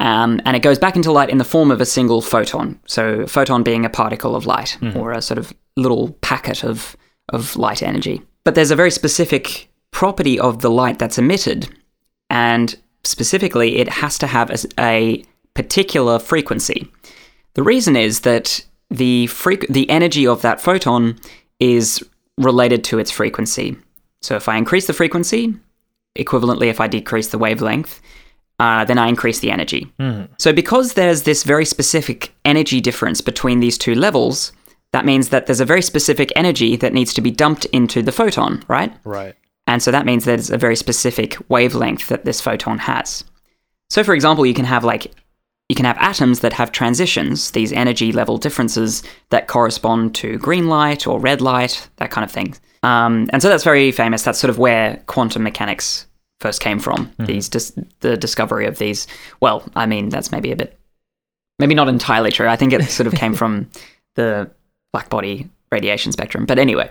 Um, 0.00 0.40
and 0.44 0.54
it 0.56 0.60
goes 0.62 0.78
back 0.78 0.94
into 0.94 1.10
light 1.10 1.28
in 1.30 1.38
the 1.38 1.44
form 1.44 1.70
of 1.72 1.80
a 1.80 1.86
single 1.86 2.20
photon. 2.22 2.78
So, 2.86 3.20
a 3.22 3.26
photon 3.26 3.62
being 3.62 3.84
a 3.84 3.90
particle 3.90 4.36
of 4.36 4.46
light 4.46 4.76
or 4.94 5.12
a 5.12 5.20
sort 5.22 5.38
of 5.38 5.52
little 5.76 6.10
packet 6.20 6.62
of, 6.64 6.96
of 7.30 7.56
light 7.56 7.82
energy. 7.82 8.22
But 8.44 8.54
there's 8.54 8.70
a 8.70 8.76
very 8.76 8.90
specific 8.92 9.68
property 9.90 10.38
of 10.38 10.60
the 10.60 10.70
light 10.70 10.98
that's 11.00 11.18
emitted, 11.18 11.68
and 12.30 12.76
specifically, 13.04 13.78
it 13.78 13.88
has 13.88 14.18
to 14.18 14.26
have 14.26 14.50
a 14.78 15.24
particular 15.54 16.18
frequency. 16.18 16.88
The 17.54 17.62
reason 17.62 17.96
is 17.96 18.20
that 18.20 18.64
the 18.90 19.26
freq- 19.26 19.68
the 19.68 19.88
energy 19.90 20.26
of 20.26 20.42
that 20.42 20.60
photon 20.60 21.18
is 21.58 22.04
related 22.36 22.84
to 22.84 22.98
its 22.98 23.10
frequency. 23.10 23.76
So, 24.22 24.36
if 24.36 24.48
I 24.48 24.56
increase 24.56 24.86
the 24.86 24.92
frequency, 24.92 25.54
equivalently, 26.16 26.66
if 26.68 26.80
I 26.80 26.86
decrease 26.86 27.28
the 27.28 27.38
wavelength, 27.38 28.00
uh, 28.58 28.84
then 28.84 28.98
I 28.98 29.08
increase 29.08 29.40
the 29.40 29.50
energy. 29.50 29.92
So, 30.38 30.52
because 30.52 30.94
there's 30.94 31.22
this 31.22 31.44
very 31.44 31.64
specific 31.64 32.32
energy 32.44 32.80
difference 32.80 33.20
between 33.20 33.60
these 33.60 33.78
two 33.78 33.94
levels, 33.94 34.52
that 34.92 35.04
means 35.04 35.28
that 35.28 35.46
there's 35.46 35.60
a 35.60 35.64
very 35.64 35.82
specific 35.82 36.32
energy 36.34 36.76
that 36.76 36.92
needs 36.92 37.12
to 37.14 37.20
be 37.20 37.30
dumped 37.30 37.66
into 37.66 38.02
the 38.02 38.12
photon, 38.12 38.64
right? 38.68 38.92
Right. 39.04 39.34
And 39.68 39.82
so 39.82 39.90
that 39.90 40.06
means 40.06 40.24
there's 40.24 40.50
a 40.50 40.56
very 40.56 40.74
specific 40.74 41.36
wavelength 41.50 42.08
that 42.08 42.24
this 42.24 42.40
photon 42.40 42.78
has. 42.78 43.22
So, 43.90 44.02
for 44.02 44.14
example, 44.14 44.46
you 44.46 44.54
can 44.54 44.64
have 44.64 44.82
like 44.82 45.12
you 45.68 45.76
can 45.76 45.84
have 45.84 45.98
atoms 45.98 46.40
that 46.40 46.54
have 46.54 46.72
transitions, 46.72 47.50
these 47.50 47.72
energy 47.72 48.10
level 48.10 48.38
differences 48.38 49.02
that 49.28 49.46
correspond 49.46 50.14
to 50.14 50.38
green 50.38 50.68
light 50.68 51.06
or 51.06 51.20
red 51.20 51.42
light, 51.42 51.86
that 51.96 52.10
kind 52.10 52.24
of 52.24 52.30
thing. 52.30 52.56
Um, 52.82 53.28
and 53.30 53.42
so 53.42 53.50
that's 53.50 53.64
very 53.64 53.92
famous. 53.92 54.22
That's 54.22 54.38
sort 54.38 54.48
of 54.48 54.58
where 54.58 55.02
quantum 55.06 55.42
mechanics 55.42 56.06
first 56.40 56.62
came 56.62 56.78
from. 56.78 57.12
These 57.18 57.50
dis- 57.50 57.78
the 58.00 58.16
discovery 58.16 58.66
of 58.66 58.78
these. 58.78 59.06
Well, 59.40 59.62
I 59.76 59.84
mean 59.84 60.08
that's 60.08 60.32
maybe 60.32 60.50
a 60.50 60.56
bit, 60.56 60.78
maybe 61.58 61.74
not 61.74 61.88
entirely 61.88 62.30
true. 62.30 62.48
I 62.48 62.56
think 62.56 62.72
it 62.72 62.82
sort 62.84 63.06
of 63.06 63.12
came 63.12 63.34
from 63.40 63.68
the 64.14 64.50
black 64.92 65.10
body 65.10 65.50
radiation 65.70 66.12
spectrum. 66.12 66.46
But 66.46 66.58
anyway, 66.58 66.90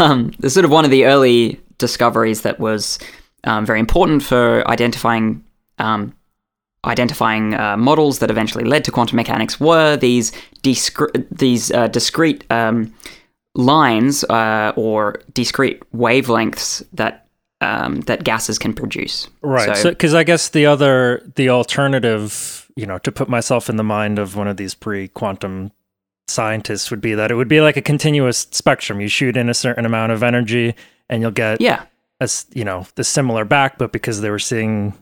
um, 0.00 0.32
the 0.38 0.50
sort 0.50 0.64
of 0.64 0.70
one 0.70 0.84
of 0.84 0.90
the 0.90 1.04
early 1.04 1.60
discoveries 1.78 2.42
that 2.42 2.58
was 2.58 2.98
um, 3.44 3.64
very 3.64 3.80
important 3.80 4.22
for 4.22 4.68
identifying 4.68 5.44
um, 5.78 6.14
identifying 6.84 7.54
uh, 7.54 7.76
models 7.76 8.20
that 8.20 8.30
eventually 8.30 8.64
led 8.64 8.84
to 8.84 8.90
quantum 8.90 9.16
mechanics 9.16 9.60
were 9.60 9.96
these 9.96 10.32
discre- 10.62 11.26
these 11.30 11.70
uh, 11.72 11.88
discrete 11.88 12.44
um, 12.50 12.92
lines 13.54 14.24
uh, 14.24 14.72
or 14.76 15.20
discrete 15.34 15.80
wavelengths 15.92 16.84
that 16.92 17.26
um, 17.60 18.00
that 18.02 18.24
gases 18.24 18.58
can 18.58 18.72
produce. 18.72 19.28
Right. 19.42 19.76
So, 19.76 19.90
because 19.90 20.14
I 20.14 20.22
guess 20.22 20.50
the 20.50 20.66
other, 20.66 21.28
the 21.34 21.48
alternative, 21.48 22.70
you 22.76 22.86
know, 22.86 22.98
to 22.98 23.10
put 23.10 23.28
myself 23.28 23.68
in 23.68 23.76
the 23.76 23.84
mind 23.84 24.18
of 24.18 24.36
one 24.36 24.46
of 24.46 24.56
these 24.56 24.74
pre-quantum 24.74 25.72
scientists 26.28 26.90
would 26.90 27.00
be 27.00 27.14
that 27.14 27.30
it 27.30 27.34
would 27.34 27.48
be 27.48 27.60
like 27.60 27.76
a 27.76 27.82
continuous 27.82 28.46
spectrum. 28.50 29.00
You 29.00 29.08
shoot 29.08 29.36
in 29.36 29.48
a 29.48 29.54
certain 29.54 29.84
amount 29.84 30.12
of 30.12 30.22
energy, 30.22 30.74
and 31.08 31.22
you'll 31.22 31.30
get 31.30 31.60
yeah, 31.60 31.84
a 32.20 32.28
you 32.54 32.64
know 32.64 32.86
the 32.94 33.04
similar 33.04 33.44
back. 33.44 33.78
But 33.78 33.92
because 33.92 34.20
they 34.20 34.30
were 34.30 34.38
seeing 34.38 34.94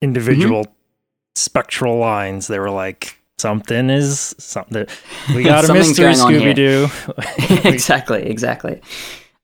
individual 0.00 0.64
Mm-hmm. 0.64 0.72
spectral 1.36 1.98
lines, 1.98 2.46
they 2.46 2.58
were 2.58 2.70
like, 2.70 3.18
something 3.38 3.90
is 3.90 4.34
something. 4.38 4.86
We 5.34 5.42
got 5.44 5.68
a 5.68 5.72
mystery, 5.72 6.14
going 6.14 6.20
on 6.20 6.34
here." 6.34 6.54
Scooby 6.54 7.62
Doo. 7.62 7.68
exactly, 7.68 8.22
exactly. 8.22 8.80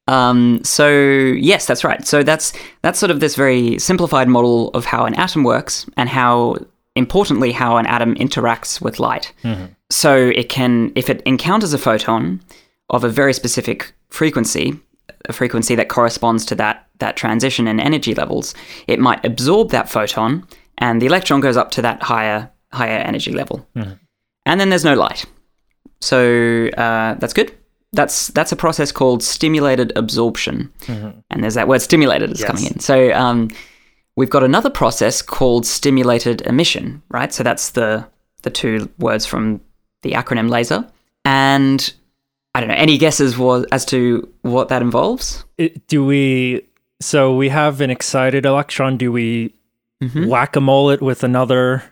Um, 0.06 0.60
so 0.64 0.88
yes, 0.88 1.66
that's 1.66 1.84
right. 1.84 2.06
So 2.06 2.22
that's 2.22 2.52
that's 2.82 2.98
sort 2.98 3.10
of 3.10 3.20
this 3.20 3.34
very 3.34 3.78
simplified 3.78 4.28
model 4.28 4.70
of 4.70 4.86
how 4.86 5.04
an 5.04 5.14
atom 5.14 5.44
works 5.44 5.84
and 5.96 6.08
how 6.08 6.56
importantly 6.96 7.52
how 7.52 7.76
an 7.76 7.86
atom 7.86 8.14
interacts 8.16 8.80
with 8.80 8.98
light. 9.00 9.32
So 9.90 10.14
it 10.16 10.48
can, 10.48 10.92
if 10.94 11.08
it 11.08 11.22
encounters 11.24 11.72
a 11.72 11.78
photon 11.78 12.40
of 12.90 13.04
a 13.04 13.08
very 13.08 13.32
specific 13.32 13.92
frequency, 14.10 14.78
a 15.28 15.32
frequency 15.32 15.74
that 15.76 15.88
corresponds 15.88 16.44
to 16.46 16.54
that 16.56 16.84
that 16.98 17.16
transition 17.16 17.68
in 17.68 17.78
energy 17.80 18.14
levels, 18.14 18.54
it 18.86 18.98
might 18.98 19.24
absorb 19.24 19.70
that 19.70 19.88
photon, 19.88 20.44
and 20.78 21.00
the 21.00 21.06
electron 21.06 21.40
goes 21.40 21.56
up 21.56 21.70
to 21.72 21.82
that 21.82 22.02
higher 22.02 22.50
higher 22.72 22.98
energy 22.98 23.32
level. 23.32 23.66
And 24.44 24.60
then 24.60 24.68
there's 24.70 24.84
no 24.84 24.94
light. 24.94 25.24
so 26.00 26.68
uh, 26.76 27.14
that's 27.14 27.32
good. 27.32 27.52
That's 27.92 28.28
that's 28.28 28.52
a 28.52 28.56
process 28.56 28.92
called 28.92 29.22
stimulated 29.22 29.92
absorption, 29.96 30.70
and 31.30 31.42
there's 31.42 31.54
that 31.54 31.68
word 31.68 31.80
stimulated 31.82 32.30
is 32.32 32.40
Yes. 32.40 32.46
coming 32.50 32.66
in. 32.66 32.80
So 32.80 33.12
um, 33.12 33.48
we've 34.18 34.30
got 34.30 34.42
another 34.42 34.70
process 34.70 35.22
called 35.22 35.64
stimulated 35.66 36.40
emission, 36.42 37.02
right? 37.08 37.32
So 37.32 37.42
that's 37.42 37.70
the 37.70 38.04
the 38.42 38.50
two 38.50 38.88
words 38.98 39.24
from 39.26 39.60
the 40.02 40.12
acronym 40.12 40.48
LASER, 40.50 40.80
and 41.24 41.92
I 42.54 42.60
don't 42.60 42.68
know 42.68 42.74
any 42.86 42.98
guesses 42.98 43.36
was, 43.38 43.64
as 43.72 43.84
to 43.86 44.28
what 44.42 44.68
that 44.68 44.82
involves. 44.82 45.44
It- 45.56 45.86
do 45.88 46.04
we? 46.04 46.62
So 47.00 47.34
we 47.34 47.48
have 47.48 47.80
an 47.80 47.90
excited 47.90 48.44
electron. 48.44 48.96
Do 48.98 49.10
we 49.12 49.54
Mm-hmm. 50.00 50.28
whack 50.28 50.54
a 50.54 50.60
mole 50.60 50.90
it 50.90 51.00
with 51.02 51.24
another 51.24 51.82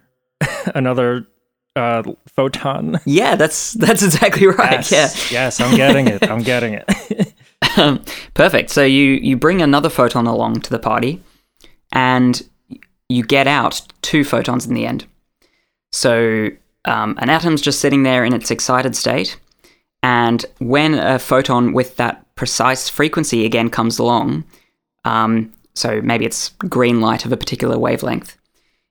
another 0.76 1.26
uh, 1.74 2.02
photon? 2.36 3.00
Yeah, 3.04 3.34
that's 3.36 3.72
that's 3.74 4.02
exactly 4.04 4.46
right. 4.46 4.88
Yes, 4.90 5.32
yes, 5.32 5.60
I'm 5.60 5.74
getting 5.76 6.06
it. 6.06 6.22
I'm 6.30 6.42
getting 6.52 6.74
it. 6.74 7.34
Um, 7.76 8.00
perfect. 8.34 8.70
So 8.70 8.84
you 8.84 9.18
you 9.28 9.36
bring 9.36 9.60
another 9.60 9.88
photon 9.90 10.26
along 10.28 10.60
to 10.62 10.70
the 10.70 10.78
party, 10.78 11.20
and 11.92 12.42
you 13.08 13.24
get 13.24 13.46
out 13.46 13.80
two 14.02 14.24
photons 14.24 14.66
in 14.66 14.74
the 14.74 14.86
end. 14.86 15.06
So 15.92 16.50
um, 16.84 17.16
an 17.18 17.30
atom's 17.30 17.62
just 17.62 17.80
sitting 17.80 18.02
there 18.02 18.24
in 18.24 18.32
its 18.32 18.50
excited 18.50 18.96
state, 18.96 19.38
and 20.02 20.44
when 20.58 20.94
a 20.94 21.18
photon 21.18 21.72
with 21.72 21.96
that 21.96 22.24
precise 22.34 22.88
frequency 22.88 23.44
again 23.44 23.70
comes 23.70 23.98
along, 23.98 24.44
um, 25.04 25.52
so 25.74 26.00
maybe 26.02 26.24
it's 26.24 26.50
green 26.68 27.00
light 27.00 27.24
of 27.24 27.32
a 27.32 27.36
particular 27.36 27.78
wavelength, 27.78 28.36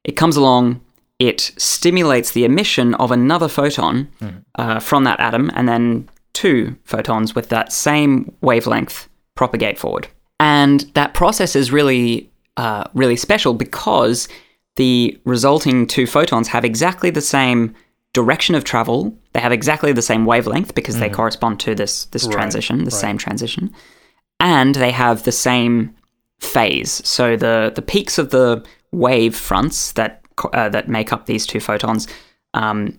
it 0.03 0.13
comes 0.13 0.37
along, 0.37 0.81
it 1.19 1.51
stimulates 1.57 2.31
the 2.31 2.43
emission 2.43 2.93
of 2.95 3.11
another 3.11 3.47
photon 3.47 4.09
uh, 4.55 4.79
from 4.79 5.03
that 5.03 5.19
atom, 5.19 5.51
and 5.55 5.67
then 5.67 6.09
two 6.33 6.75
photons 6.83 7.33
with 7.33 7.49
that 7.49 7.71
same 7.71 8.33
wavelength 8.41 9.07
propagate 9.35 9.79
forward. 9.79 10.07
And 10.39 10.81
that 10.93 11.13
process 11.13 11.55
is 11.55 11.71
really, 11.71 12.29
uh, 12.57 12.85
really 12.93 13.15
special 13.15 13.53
because 13.53 14.27
the 14.75 15.19
resulting 15.25 15.87
two 15.87 16.07
photons 16.07 16.47
have 16.49 16.65
exactly 16.65 17.09
the 17.09 17.21
same 17.21 17.73
direction 18.13 18.55
of 18.55 18.63
travel. 18.63 19.17
They 19.33 19.39
have 19.39 19.51
exactly 19.51 19.91
the 19.91 20.01
same 20.01 20.25
wavelength 20.25 20.73
because 20.73 20.99
they 20.99 21.09
correspond 21.09 21.59
to 21.61 21.75
this 21.75 22.05
this 22.05 22.27
transition, 22.27 22.83
the 22.85 22.91
same 22.91 23.17
transition, 23.17 23.73
and 24.39 24.75
they 24.75 24.91
have 24.91 25.23
the 25.23 25.31
same 25.31 25.95
phase. 26.39 27.01
So 27.07 27.35
the 27.35 27.71
the 27.75 27.81
peaks 27.81 28.17
of 28.17 28.29
the 28.29 28.65
wave 28.91 29.35
fronts 29.35 29.91
that 29.93 30.21
uh, 30.53 30.69
that 30.69 30.87
make 30.87 31.13
up 31.13 31.25
these 31.25 31.45
two 31.45 31.59
photons 31.59 32.07
um, 32.53 32.97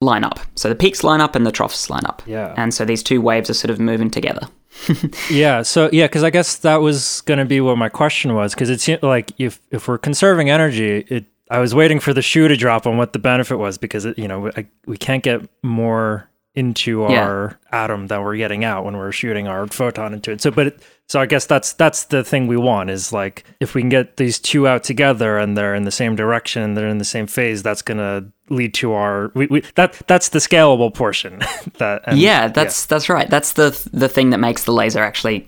line 0.00 0.24
up. 0.24 0.40
So 0.54 0.68
the 0.68 0.74
peaks 0.74 1.02
line 1.02 1.20
up 1.20 1.34
and 1.34 1.46
the 1.46 1.52
troughs 1.52 1.90
line 1.90 2.06
up. 2.06 2.22
Yeah. 2.26 2.54
And 2.56 2.72
so 2.74 2.84
these 2.84 3.02
two 3.02 3.20
waves 3.20 3.50
are 3.50 3.54
sort 3.54 3.70
of 3.70 3.80
moving 3.80 4.10
together. 4.10 4.48
Yeah. 5.30 5.62
So 5.62 5.88
yeah, 5.92 6.06
because 6.06 6.24
I 6.24 6.30
guess 6.30 6.56
that 6.58 6.76
was 6.76 7.20
going 7.22 7.38
to 7.38 7.44
be 7.44 7.60
what 7.60 7.76
my 7.78 7.88
question 7.88 8.34
was. 8.34 8.54
Because 8.54 8.70
it's 8.70 8.88
like 9.02 9.32
if 9.38 9.60
if 9.70 9.88
we're 9.88 9.98
conserving 9.98 10.50
energy, 10.50 11.04
it 11.08 11.24
I 11.50 11.58
was 11.60 11.74
waiting 11.74 11.98
for 12.00 12.12
the 12.12 12.22
shoe 12.22 12.48
to 12.48 12.56
drop 12.56 12.86
on 12.86 12.96
what 12.96 13.12
the 13.12 13.18
benefit 13.18 13.56
was 13.56 13.78
because 13.78 14.04
it, 14.04 14.18
you 14.18 14.28
know 14.28 14.50
I, 14.56 14.66
we 14.86 14.96
can't 14.96 15.22
get 15.22 15.48
more 15.62 16.28
into 16.54 17.06
Yeah. 17.10 17.22
our 17.22 17.58
atom 17.70 18.08
than 18.08 18.22
we're 18.22 18.36
getting 18.36 18.64
out 18.64 18.84
when 18.84 18.96
we're 18.96 19.12
shooting 19.12 19.46
our 19.48 19.66
photon 19.68 20.12
into 20.14 20.32
it. 20.32 20.40
So, 20.40 20.50
but 20.50 20.68
it, 20.68 20.82
so 21.08 21.20
I 21.20 21.26
guess 21.26 21.46
that's 21.46 21.72
that's 21.72 22.04
the 22.04 22.22
thing 22.22 22.46
we 22.46 22.58
want 22.58 22.90
is 22.90 23.12
like 23.12 23.44
if 23.60 23.74
we 23.74 23.80
can 23.80 23.88
get 23.88 24.18
these 24.18 24.38
two 24.38 24.68
out 24.68 24.84
together 24.84 25.38
and 25.38 25.56
they're 25.56 25.74
in 25.74 25.84
the 25.84 25.90
same 25.90 26.14
direction, 26.16 26.62
and 26.62 26.76
they're 26.76 26.88
in 26.88 26.98
the 26.98 27.04
same 27.04 27.26
phase, 27.26 27.62
that's 27.62 27.80
gonna 27.80 28.30
lead 28.50 28.74
to 28.74 28.92
our 28.92 29.30
we, 29.34 29.46
we 29.46 29.60
that 29.74 29.94
that's 30.06 30.28
the 30.30 30.38
scalable 30.38 30.92
portion. 30.94 31.38
that 31.78 32.02
and- 32.06 32.18
yeah, 32.18 32.48
that's 32.48 32.84
that's 32.86 33.08
right. 33.08 33.28
That's 33.30 33.54
the 33.54 33.70
the 33.92 34.08
thing 34.08 34.30
that 34.30 34.38
makes 34.38 34.64
the 34.64 34.72
laser 34.72 35.02
actually 35.02 35.46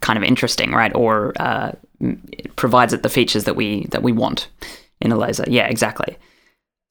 kind 0.00 0.16
of 0.16 0.22
interesting, 0.22 0.70
right? 0.72 0.94
Or 0.94 1.32
uh, 1.40 1.72
it 2.00 2.54
provides 2.56 2.92
it 2.92 3.02
the 3.02 3.08
features 3.08 3.44
that 3.44 3.56
we 3.56 3.86
that 3.86 4.02
we 4.02 4.12
want 4.12 4.48
in 5.00 5.10
a 5.10 5.16
laser. 5.16 5.44
Yeah, 5.48 5.66
exactly. 5.66 6.16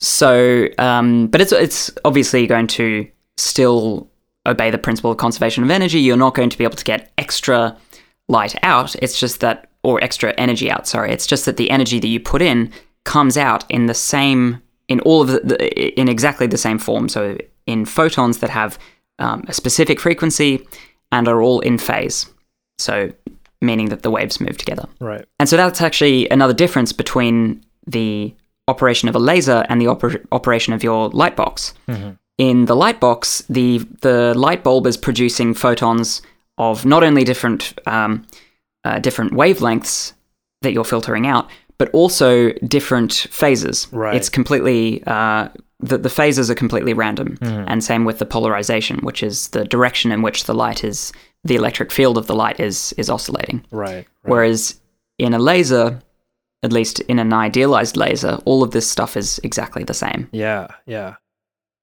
So, 0.01 0.67
um, 0.77 1.27
but 1.27 1.39
it's 1.39 1.53
it's 1.53 1.89
obviously 2.03 2.47
going 2.47 2.67
to 2.67 3.07
still 3.37 4.09
obey 4.45 4.71
the 4.71 4.77
principle 4.77 5.11
of 5.11 5.17
conservation 5.17 5.63
of 5.63 5.69
energy. 5.71 5.99
You're 5.99 6.17
not 6.17 6.35
going 6.35 6.49
to 6.49 6.57
be 6.57 6.63
able 6.63 6.75
to 6.75 6.85
get 6.85 7.11
extra 7.17 7.77
light 8.29 8.55
out. 8.63 8.95
It's 9.01 9.19
just 9.19 9.41
that, 9.41 9.69
or 9.83 10.01
extra 10.01 10.33
energy 10.37 10.71
out. 10.71 10.87
Sorry, 10.87 11.11
it's 11.11 11.27
just 11.27 11.45
that 11.45 11.57
the 11.57 11.69
energy 11.69 11.99
that 11.99 12.07
you 12.07 12.19
put 12.19 12.41
in 12.41 12.71
comes 13.03 13.37
out 13.37 13.69
in 13.69 13.87
the 13.87 13.93
same, 13.93 14.61
in 14.87 15.01
all 15.01 15.21
of 15.21 15.27
the, 15.27 15.39
the 15.39 15.99
in 15.99 16.07
exactly 16.07 16.47
the 16.47 16.57
same 16.57 16.79
form. 16.79 17.09
So 17.09 17.37
in 17.65 17.85
photons 17.85 18.37
that 18.39 18.49
have 18.49 18.79
um, 19.19 19.43
a 19.47 19.53
specific 19.53 19.99
frequency 19.99 20.65
and 21.11 21.27
are 21.27 21.41
all 21.41 21.59
in 21.59 21.77
phase. 21.77 22.25
So 22.77 23.11
meaning 23.61 23.89
that 23.89 24.03
the 24.03 24.11
waves 24.11 24.39
move 24.39 24.57
together. 24.57 24.87
right. 25.01 25.25
And 25.37 25.49
so 25.49 25.57
that's 25.57 25.81
actually 25.81 26.29
another 26.29 26.53
difference 26.53 26.93
between 26.93 27.61
the 27.85 28.33
operation 28.69 29.09
of 29.09 29.15
a 29.15 29.19
laser 29.19 29.65
and 29.67 29.81
the 29.81 29.85
oper- 29.85 30.25
operation 30.31 30.73
of 30.73 30.83
your 30.83 31.09
light 31.09 31.35
box. 31.35 31.73
In 32.37 32.65
the 32.65 32.75
light 32.75 33.01
box, 33.01 33.43
the 33.49 33.79
the 34.01 34.33
light 34.33 34.63
bulb 34.63 34.87
is 34.87 34.95
producing 34.95 35.53
photons 35.53 36.21
of 36.59 36.85
not 36.85 37.03
only 37.03 37.23
different 37.23 37.73
um, 37.87 38.27
uh, 38.83 38.99
different 38.99 39.31
wavelengths 39.31 40.13
that 40.61 40.73
you're 40.73 40.83
filtering 40.83 41.25
out, 41.25 41.49
but 41.77 41.89
also 41.91 42.51
different 42.67 43.27
phases. 43.31 43.87
Right. 43.91 44.15
It's 44.15 44.29
completely 44.29 45.01
uh, 45.07 45.49
the 45.79 45.97
the 45.97 46.09
phases 46.09 46.51
are 46.51 46.55
completely 46.55 46.93
random, 46.93 47.37
and 47.41 47.83
same 47.83 48.05
with 48.05 48.19
the 48.19 48.25
polarization, 48.25 48.99
which 48.99 49.23
is 49.23 49.47
the 49.49 49.65
direction 49.65 50.11
in 50.11 50.21
which 50.21 50.43
the 50.43 50.53
light 50.53 50.83
is 50.83 51.11
the 51.45 51.55
electric 51.55 51.91
field 51.91 52.17
of 52.17 52.27
the 52.27 52.35
light 52.35 52.59
is 52.59 52.93
is 52.97 53.09
oscillating. 53.09 53.65
Right. 53.71 53.95
right. 53.95 54.05
Whereas 54.23 54.79
in 55.17 55.33
a 55.33 55.39
laser, 55.39 55.99
at 56.63 56.73
least 56.73 56.99
in 57.01 57.19
an 57.19 57.31
idealized 57.33 57.95
laser, 57.95 58.39
all 58.45 58.61
of 58.61 58.71
this 58.71 58.89
stuff 58.89 59.15
is 59.15 59.39
exactly 59.43 59.83
the 59.85 59.93
same. 59.93 60.27
Yeah, 60.31 60.67
yeah. 60.85 61.15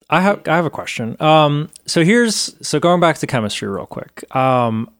I 0.09 0.21
have 0.21 0.47
I 0.47 0.57
have 0.57 0.66
a 0.66 0.71
question. 0.71 1.21
Um, 1.21 1.69
so 1.87 2.05
here's 2.05 2.57
so 2.66 2.79
going 2.79 3.01
back 3.01 3.19
to 3.19 3.27
chemistry 3.27 3.69
real 3.69 3.87
quick. 3.87 4.25
Um, 4.35 4.90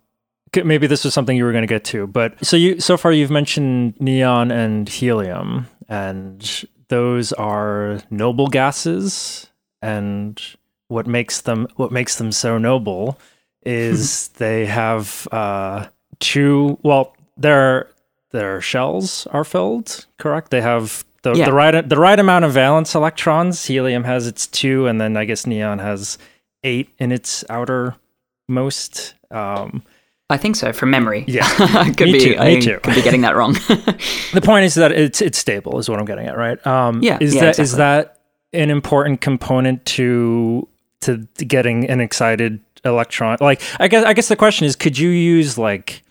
maybe 0.55 0.87
this 0.87 1.05
was 1.05 1.15
something 1.15 1.37
you 1.37 1.45
were 1.45 1.53
going 1.53 1.63
to 1.63 1.69
get 1.69 1.85
to, 1.85 2.07
but 2.07 2.45
so 2.45 2.57
you 2.57 2.81
so 2.81 2.97
far 2.97 3.13
you've 3.13 3.31
mentioned 3.31 4.01
neon 4.01 4.51
and 4.51 4.89
helium, 4.89 5.69
and 5.89 6.65
those 6.89 7.33
are 7.35 8.01
noble 8.11 8.49
gases, 8.49 9.49
and 9.81 10.41
what 10.89 11.07
makes 11.07 11.41
them 11.41 11.69
what 11.77 11.93
makes 11.93 12.17
them 12.17 12.33
so 12.33 12.59
noble 12.59 13.19
is 13.65 14.29
they 14.39 14.67
have 14.67 15.29
uh, 15.31 15.87
two. 16.19 16.79
Well, 16.83 17.17
their 17.37 17.91
their 18.33 18.61
shells 18.61 19.27
are 19.29 19.45
filled. 19.45 20.07
Correct. 20.19 20.51
They 20.51 20.61
have 20.61 21.05
the, 21.33 21.39
Yeah. 21.39 21.47
the 21.47 21.53
right 21.53 21.89
the 21.89 21.97
right 21.99 22.19
amount 22.19 22.45
of 22.45 22.53
valence 22.53 22.95
electrons. 22.95 23.65
Helium 23.67 24.05
has 24.05 24.27
its 24.27 24.47
two, 24.47 24.87
and 24.87 25.01
then 25.01 25.17
I 25.17 25.25
guess 25.25 25.47
neon 25.47 25.79
has 25.79 26.19
eight 26.65 26.91
in 26.99 27.13
its 27.13 27.45
outermost. 27.49 29.15
Um, 29.31 29.83
I 30.29 30.37
think 30.37 30.57
so 30.57 30.73
from 30.73 30.91
memory. 30.91 31.25
Yeah. 31.29 31.47
Could 31.97 32.07
Me 32.07 32.13
be. 32.13 32.19
too, 32.21 32.39
me 32.41 32.61
too. 32.61 32.79
could 32.83 32.95
be 32.95 33.03
getting 33.03 33.21
that 33.21 33.37
wrong. 33.37 33.53
the 34.33 34.41
point 34.43 34.65
is 34.65 34.75
that 34.75 34.93
it's 34.93 35.21
it's 35.23 35.39
stable, 35.39 35.79
is 35.79 35.89
what 35.89 35.99
I'm 35.99 36.05
getting 36.05 36.27
at, 36.27 36.37
right? 36.37 36.65
Um, 36.67 37.03
Yeah, 37.03 37.19
Is 37.21 37.35
yeah, 37.35 37.43
that 37.43 37.59
is 37.59 37.73
exactly. 37.75 38.13
that 38.53 38.63
an 38.63 38.71
important 38.71 39.21
component 39.21 39.85
to 39.87 40.67
to 41.03 41.19
getting 41.37 41.89
an 41.89 42.01
excited 42.01 42.61
electron? 42.85 43.37
Like, 43.41 43.61
I 43.79 43.87
guess 43.89 44.05
I 44.05 44.13
guess 44.15 44.29
the 44.29 44.37
question 44.37 44.67
is, 44.67 44.75
could 44.75 44.99
you 44.99 45.11
use 45.11 45.57
like 45.59 46.03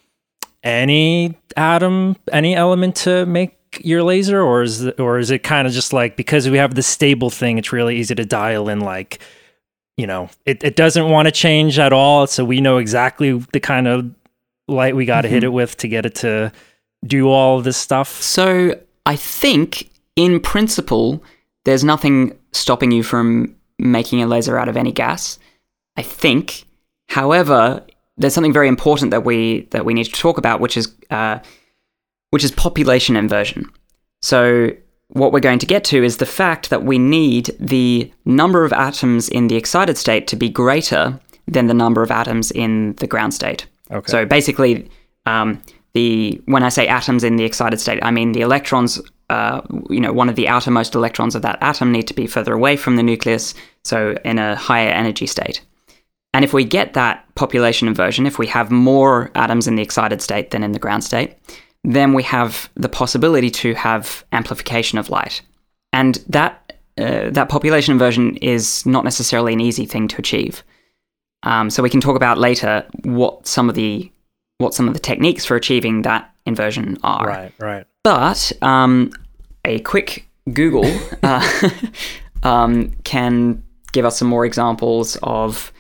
any 0.64 1.36
atom, 1.58 2.16
any 2.32 2.56
element 2.56 2.96
to 2.98 3.26
make 3.26 3.58
your 3.84 4.04
laser, 4.04 4.42
or 4.42 4.62
is 4.64 4.84
it, 4.84 5.00
or 5.00 5.20
is 5.20 5.32
it 5.32 5.44
kind 5.44 5.68
of 5.68 5.74
just 5.74 5.92
like 5.94 6.16
because 6.16 6.50
we 6.50 6.58
have 6.58 6.76
the 6.76 6.84
stable 6.84 7.30
thing, 7.30 7.58
it's 7.58 7.74
really 7.74 7.98
easy 7.98 8.16
to 8.16 8.26
dial 8.26 8.70
in 8.70 8.80
like. 8.82 9.20
You 9.98 10.08
know, 10.08 10.30
it, 10.46 10.62
it 10.62 10.76
doesn't 10.76 11.10
want 11.10 11.28
to 11.28 11.32
change 11.32 11.80
at 11.80 11.94
all. 11.94 12.28
So 12.28 12.44
we 12.44 12.60
know 12.60 12.80
exactly 12.80 13.32
the 13.54 13.62
kind 13.62 13.88
of 13.88 14.14
light 14.68 14.94
we 14.94 15.06
got 15.06 15.22
to 15.22 15.30
hit 15.30 15.38
Mm-hmm. 15.38 15.46
it 15.46 15.54
with 15.54 15.78
to 15.78 15.88
get 15.88 16.06
it 16.06 16.16
to 16.16 16.52
do 17.08 17.30
all 17.30 17.62
this 17.62 17.78
stuff. 17.78 18.22
so 18.22 18.78
I 19.06 19.16
think, 19.16 19.90
in 20.18 20.42
principle, 20.42 21.24
there's 21.64 21.86
nothing 21.86 22.38
stopping 22.52 22.92
you 22.92 23.04
from 23.04 23.56
making 23.80 24.22
a 24.22 24.28
laser 24.28 24.58
out 24.58 24.68
of 24.68 24.76
any 24.76 24.92
gas. 24.92 25.40
I 25.96 26.02
think, 26.02 26.66
however, 27.08 27.82
there's 28.18 28.34
something 28.34 28.52
very 28.52 28.68
important 28.68 29.12
that 29.12 29.24
we 29.24 29.68
that 29.72 29.86
we 29.86 29.94
need 29.94 30.06
to 30.06 30.12
talk 30.12 30.38
about, 30.38 30.60
which 30.60 30.76
is 30.76 30.94
uh, 31.10 31.40
which 32.36 32.44
is 32.44 32.52
population 32.52 33.16
inversion. 33.16 33.66
So 34.22 34.72
what 35.08 35.32
we're 35.32 35.40
going 35.40 35.60
to 35.60 35.66
get 35.66 35.86
to 35.86 36.04
is 36.04 36.18
the 36.18 36.26
fact 36.26 36.70
that 36.70 36.84
we 36.84 37.00
need 37.00 37.56
the 37.62 38.12
number 38.26 38.66
of 38.66 38.74
atoms 38.74 39.30
in 39.30 39.48
the 39.48 39.56
excited 39.56 39.98
state 39.98 40.28
to 40.28 40.36
be 40.36 40.50
greater 40.50 41.18
than 41.48 41.68
the 41.68 41.74
number 41.74 42.04
of 42.04 42.12
atoms 42.12 42.52
in 42.52 42.94
the 42.96 43.08
ground 43.08 43.34
state. 43.34 43.68
Okay. 43.90 44.12
So 44.12 44.26
basically, 44.26 44.90
um, 45.26 45.62
the 45.94 46.42
when 46.44 46.62
I 46.62 46.68
say 46.68 46.88
atoms 46.88 47.24
in 47.24 47.38
the 47.38 47.46
excited 47.46 47.80
state, 47.80 48.00
I 48.02 48.12
mean 48.12 48.34
the 48.34 48.42
electrons 48.42 49.02
uh, 49.30 49.62
you 49.90 50.02
know, 50.02 50.12
one 50.12 50.28
of 50.28 50.36
the 50.36 50.50
outermost 50.50 50.94
electrons 50.94 51.36
of 51.36 51.42
that 51.44 51.58
atom 51.62 51.90
need 51.90 52.08
to 52.08 52.14
be 52.14 52.28
further 52.28 52.52
away 52.52 52.76
from 52.76 52.98
the 52.98 53.04
nucleus, 53.04 53.54
so 53.86 54.18
in 54.26 54.40
a 54.40 54.58
higher 54.58 54.90
energy 54.90 55.26
state. 55.26 55.62
And 56.34 56.44
if 56.44 56.52
we 56.52 56.66
get 56.66 56.96
that 56.96 57.24
population 57.36 57.88
inversion, 57.88 58.26
if 58.26 58.38
we 58.38 58.48
have 58.48 58.72
more 58.72 59.32
atoms 59.36 59.68
in 59.68 59.76
the 59.76 59.82
excited 59.82 60.22
state 60.22 60.52
than 60.52 60.64
in 60.64 60.74
the 60.74 60.80
ground 60.80 61.06
state, 61.06 61.38
then 61.86 62.14
we 62.14 62.24
have 62.24 62.70
the 62.76 62.90
possibility 62.90 63.50
to 63.52 63.74
have 63.76 64.26
amplification 64.32 64.98
of 64.98 65.10
light. 65.10 65.42
And 65.94 66.16
that 66.28 66.74
uh, 66.98 67.30
that 67.30 67.50
population 67.50 67.92
inversion 67.92 68.38
is 68.38 68.86
not 68.86 69.04
necessarily 69.04 69.54
an 69.54 69.60
easy 69.60 69.86
thing 69.86 70.08
to 70.08 70.18
achieve. 70.18 70.64
Um, 71.44 71.70
so 71.70 71.84
we 71.84 71.90
can 71.90 72.02
talk 72.02 72.16
about 72.16 72.38
later 72.38 72.86
what 73.04 73.46
some 73.46 73.70
of 73.70 73.76
the 73.76 74.12
what 74.58 74.74
some 74.74 74.88
of 74.88 74.94
the 74.94 75.00
techniques 75.00 75.46
for 75.46 75.56
achieving 75.56 76.04
that 76.04 76.34
inversion 76.46 76.98
are. 77.04 77.28
Right, 77.28 77.54
right. 77.60 77.86
But 78.04 78.52
um, 78.62 79.12
a 79.66 79.80
quick 79.80 80.28
Google 80.54 80.86
uh, 81.24 81.70
um, 82.44 82.92
can 83.04 83.62
give 83.92 84.06
us 84.06 84.18
some 84.18 84.28
more 84.28 84.46
examples 84.46 85.18
of 85.24 85.72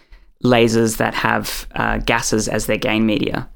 lasers 0.43 0.97
that 0.97 1.13
have 1.13 1.67
uh, 1.75 1.97
gases 1.99 2.47
as 2.47 2.65
their 2.65 2.77
gain 2.77 3.05
media. 3.05 3.49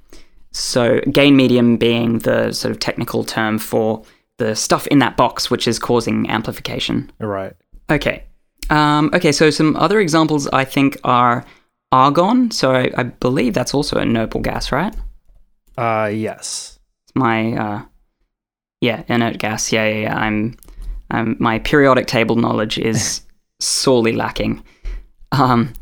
So, 0.52 1.00
gain 1.12 1.36
medium 1.36 1.78
being 1.78 2.20
the 2.20 2.52
sort 2.52 2.72
of 2.72 2.80
technical 2.80 3.24
term 3.24 3.60
for 3.60 4.04
the 4.38 4.56
stuff 4.56 4.88
in 4.88 5.00
that 5.00 5.18
box 5.18 5.52
which 5.52 5.68
is 5.68 5.78
causing 5.78 6.30
amplification. 6.30 7.12
Right. 7.20 7.54
Okay. 7.90 8.24
Um, 8.70 9.12
okay, 9.14 9.32
so 9.32 9.50
some 9.50 9.76
other 9.76 10.00
examples 10.00 10.48
I 10.48 10.66
think 10.66 10.98
are 11.04 11.46
argon. 11.92 12.52
So, 12.52 12.72
I, 12.72 12.92
I 12.98 13.04
believe 13.04 13.54
that's 13.54 13.74
also 13.74 13.98
a 13.98 14.06
noble 14.06 14.42
gas, 14.42 14.72
right? 14.72 14.96
Uh, 15.78 16.10
yes. 16.12 16.80
My, 17.16 17.54
uh, 17.54 17.86
yeah, 18.82 19.04
inert 19.08 19.38
gas. 19.38 19.72
Yeah, 19.72 19.88
yeah, 19.88 20.02
yeah. 20.02 20.18
I'm, 20.18 20.58
I'm, 21.12 21.36
my 21.40 21.60
periodic 21.60 22.08
table 22.08 22.36
knowledge 22.36 22.78
is 22.80 23.22
sorely 23.60 24.14
lacking. 24.14 24.64
Um, 25.32 25.74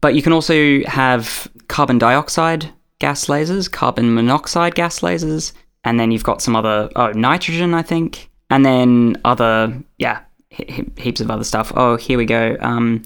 but 0.00 0.14
you 0.14 0.22
can 0.22 0.32
also 0.32 0.82
have 0.84 1.48
carbon 1.68 1.98
dioxide 1.98 2.72
gas 3.00 3.26
lasers, 3.26 3.70
carbon 3.70 4.14
monoxide 4.14 4.74
gas 4.74 5.00
lasers, 5.00 5.52
and 5.84 5.98
then 6.00 6.10
you've 6.10 6.24
got 6.24 6.42
some 6.42 6.56
other, 6.56 6.90
oh, 6.96 7.12
nitrogen, 7.12 7.74
I 7.74 7.82
think, 7.82 8.28
and 8.50 8.64
then 8.64 9.16
other, 9.24 9.72
yeah, 9.98 10.20
he- 10.50 10.84
heaps 10.98 11.20
of 11.20 11.30
other 11.30 11.44
stuff. 11.44 11.72
Oh, 11.76 11.96
here 11.96 12.18
we 12.18 12.24
go. 12.26 12.56
Um, 12.60 13.02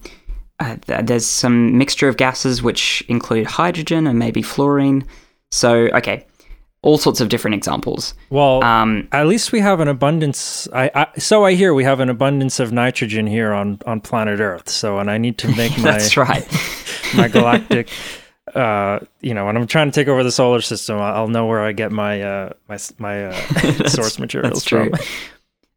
uh, 0.61 0.77
th- 0.87 1.07
there's 1.07 1.27
some 1.27 1.77
mixture 1.77 2.09
of 2.09 2.17
gases 2.17 2.63
which 2.63 3.05
include 3.09 3.47
hydrogen 3.47 4.07
and 4.07 4.19
maybe 4.19 4.43
fluorine. 4.43 5.05
So, 5.51 5.89
okay, 5.93 6.25
all 6.83 6.99
sorts 6.99 7.21
of 7.21 7.29
different 7.29 7.55
examples. 7.55 8.15
Well, 8.31 8.63
Um, 8.65 9.09
at 9.13 9.27
least 9.27 9.53
we 9.53 9.61
have 9.61 9.81
an 9.81 9.89
abundance. 9.89 10.67
I, 10.73 10.91
I 10.95 11.07
so 11.19 11.45
I 11.45 11.55
hear 11.55 11.75
we 11.75 11.85
have 11.85 12.01
an 12.01 12.09
abundance 12.09 12.59
of 12.61 12.73
nitrogen 12.73 13.27
here 13.27 13.53
on 13.53 13.79
on 13.87 14.01
planet 14.01 14.41
Earth. 14.41 14.69
So, 14.69 14.99
and 14.99 15.11
I 15.11 15.19
need 15.19 15.37
to 15.39 15.49
make 15.57 15.71
my 15.79 15.93
that's 15.93 16.17
right. 16.17 16.47
my 17.15 17.29
galactic. 17.29 17.89
Uh, 18.55 19.01
you 19.21 19.33
know, 19.35 19.47
when 19.47 19.57
I'm 19.57 19.67
trying 19.67 19.91
to 19.91 19.95
take 19.95 20.09
over 20.09 20.23
the 20.23 20.33
solar 20.33 20.61
system, 20.61 20.99
I'll 20.99 21.29
know 21.29 21.47
where 21.47 21.61
I 21.61 21.73
get 21.73 21.91
my 21.93 22.23
uh 22.23 22.53
my 22.69 22.79
my 22.99 23.27
uh, 23.27 23.33
source 23.89 24.19
materials 24.19 24.55
That's 24.55 24.65
true. 24.65 24.91
from. 24.91 24.99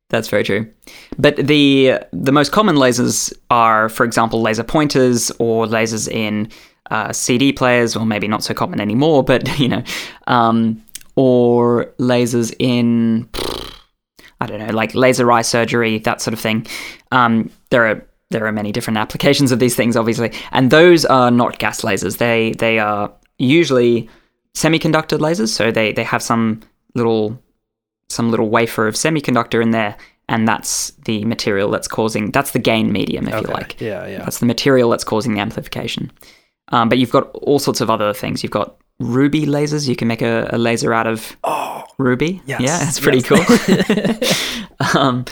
That's 0.09 0.27
very 0.27 0.43
true. 0.43 0.71
But 1.17 1.35
the 1.38 1.99
the 2.11 2.31
most 2.31 2.51
common 2.51 2.75
lasers 2.75 3.33
are, 3.49 3.89
for 3.89 4.03
example, 4.03 4.41
laser 4.41 4.63
pointers 4.63 5.31
or 5.39 5.65
lasers 5.65 6.07
in 6.07 6.49
uh, 6.91 7.11
CD 7.11 7.51
players, 7.51 7.95
or 7.95 8.05
maybe 8.05 8.27
not 8.27 8.43
so 8.43 8.53
common 8.53 8.79
anymore. 8.79 9.23
But 9.23 9.59
you 9.59 9.67
know, 9.67 9.83
um, 10.27 10.83
or 11.15 11.85
lasers 11.97 12.53
in 12.59 13.29
I 14.41 14.45
don't 14.47 14.59
know, 14.59 14.73
like 14.73 14.93
laser 14.93 15.31
eye 15.31 15.41
surgery, 15.41 15.99
that 15.99 16.21
sort 16.21 16.33
of 16.33 16.39
thing. 16.39 16.67
Um, 17.11 17.49
there 17.69 17.88
are 17.88 18.05
there 18.31 18.45
are 18.45 18.51
many 18.51 18.71
different 18.71 18.97
applications 18.97 19.51
of 19.51 19.59
these 19.59 19.75
things, 19.75 19.95
obviously, 19.95 20.31
and 20.51 20.71
those 20.71 21.05
are 21.05 21.31
not 21.31 21.59
gas 21.59 21.81
lasers. 21.81 22.17
They 22.17 22.51
they 22.53 22.79
are 22.79 23.11
usually 23.38 24.09
semiconductor 24.55 25.17
lasers, 25.19 25.49
so 25.49 25.71
they 25.71 25.91
they 25.93 26.03
have 26.03 26.21
some 26.21 26.61
little 26.95 27.41
some 28.09 28.31
little 28.31 28.49
wafer 28.49 28.88
of 28.88 28.95
semiconductor 28.95 29.61
in 29.61 29.71
there, 29.71 29.95
and 30.29 30.47
that's 30.47 30.91
the 31.05 31.23
material 31.25 31.69
that's 31.69 31.88
causing 31.88 32.31
that's 32.31 32.51
the 32.51 32.59
gain 32.59 32.91
medium, 32.91 33.27
if 33.27 33.35
you 33.35 33.41
like. 33.53 33.79
Yeah, 33.81 34.07
yeah. 34.07 34.19
That's 34.19 34.39
the 34.39 34.45
material 34.45 34.89
that's 34.89 35.03
causing 35.03 35.33
the 35.35 35.41
amplification. 35.41 36.11
Um, 36.69 36.89
but 36.89 36.97
you've 36.97 37.11
got 37.11 37.29
all 37.35 37.59
sorts 37.59 37.79
of 37.81 37.89
other 37.91 38.11
things. 38.13 38.41
You've 38.41 38.51
got 38.51 38.75
ruby 38.99 39.45
lasers. 39.45 39.88
You 39.88 39.95
can 39.95 40.07
make 40.07 40.23
a, 40.23 40.49
a 40.51 40.57
laser 40.57 40.93
out 40.93 41.05
of 41.05 41.38
Oh, 41.43 41.83
ruby. 41.99 42.41
Yes, 42.47 42.61
Yeah, 42.61 42.79
that's 42.79 42.99
pretty 42.99 43.19
yes. 43.19 44.65
cool. 44.88 44.97
um, 45.01 45.25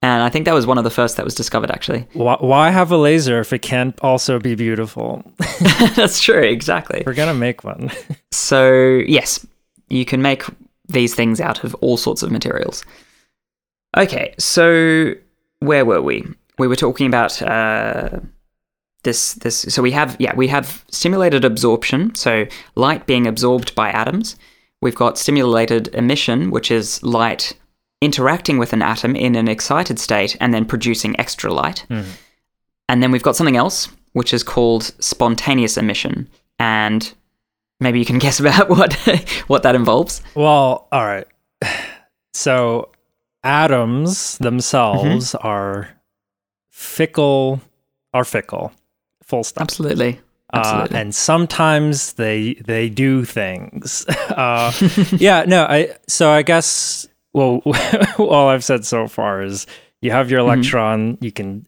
and 0.00 0.22
I 0.22 0.28
think 0.28 0.44
that 0.44 0.54
was 0.54 0.66
one 0.66 0.78
of 0.78 0.84
the 0.84 0.90
first 0.90 1.16
that 1.16 1.24
was 1.24 1.34
discovered, 1.34 1.70
actually. 1.70 2.06
why, 2.12 2.36
why 2.40 2.70
have 2.70 2.92
a 2.92 2.96
laser 2.96 3.40
if 3.40 3.52
it 3.52 3.62
can't 3.62 3.98
also 4.00 4.38
be 4.38 4.54
beautiful? 4.54 5.24
that's 5.96 6.20
true, 6.20 6.42
exactly. 6.42 7.02
We're 7.04 7.14
gonna 7.14 7.34
make 7.34 7.64
one. 7.64 7.90
So, 8.30 9.02
yes, 9.06 9.44
you 9.88 10.04
can 10.04 10.22
make 10.22 10.44
these 10.88 11.14
things 11.14 11.40
out 11.40 11.64
of 11.64 11.74
all 11.76 11.96
sorts 11.96 12.22
of 12.22 12.30
materials. 12.30 12.84
Okay, 13.96 14.34
so 14.38 15.14
where 15.60 15.84
were 15.84 16.02
we? 16.02 16.24
We 16.58 16.68
were 16.68 16.76
talking 16.76 17.06
about 17.06 17.40
uh, 17.42 18.20
this. 19.02 19.34
This. 19.34 19.60
So 19.68 19.82
we 19.82 19.90
have, 19.92 20.16
yeah, 20.18 20.34
we 20.34 20.48
have 20.48 20.84
stimulated 20.90 21.44
absorption. 21.44 22.14
So 22.14 22.46
light 22.74 23.06
being 23.06 23.26
absorbed 23.26 23.74
by 23.74 23.90
atoms. 23.90 24.36
We've 24.80 24.94
got 24.94 25.18
stimulated 25.18 25.88
emission, 25.94 26.50
which 26.50 26.70
is 26.70 27.02
light 27.02 27.54
interacting 28.00 28.58
with 28.58 28.72
an 28.72 28.82
atom 28.82 29.16
in 29.16 29.34
an 29.34 29.48
excited 29.48 29.98
state 29.98 30.36
and 30.40 30.54
then 30.54 30.64
producing 30.64 31.18
extra 31.18 31.52
light. 31.52 31.84
And 32.88 33.02
then 33.02 33.10
we've 33.10 33.22
got 33.22 33.36
something 33.36 33.56
else, 33.56 33.88
which 34.12 34.32
is 34.32 34.42
called 34.42 34.84
spontaneous 35.00 35.76
emission. 35.76 36.28
And 36.58 37.12
maybe 37.80 37.98
you 37.98 38.04
can 38.04 38.18
guess 38.24 38.40
about 38.40 38.68
what 38.68 38.94
what 39.48 39.62
that 39.64 39.74
involves. 39.74 40.22
Well, 40.34 40.88
all 40.92 41.04
right. 41.04 41.26
So 42.34 42.90
atoms 43.42 44.38
themselves 44.38 45.32
Mm-hmm. 45.32 45.46
are 45.46 45.88
fickle, 46.70 47.60
are 48.14 48.24
fickle. 48.24 48.72
Full 49.24 49.42
stop. 49.44 49.62
Absolutely. 49.62 50.20
Uh, 50.52 50.58
Absolutely. 50.58 50.98
and 50.98 51.14
sometimes 51.14 52.12
they 52.14 52.54
they 52.64 52.88
do 52.88 53.24
things. 53.24 54.06
Uh, 54.28 54.70
yeah, 55.16 55.44
no. 55.48 55.64
I 55.64 55.96
so 56.06 56.30
I 56.30 56.42
guess 56.42 57.07
well, 57.32 57.62
all 58.18 58.48
I've 58.48 58.64
said 58.64 58.84
so 58.84 59.06
far 59.08 59.42
is 59.42 59.66
you 60.00 60.10
have 60.10 60.30
your 60.30 60.40
Mm-hmm. 60.40 60.50
electron, 60.50 61.18
you 61.20 61.32
can 61.32 61.66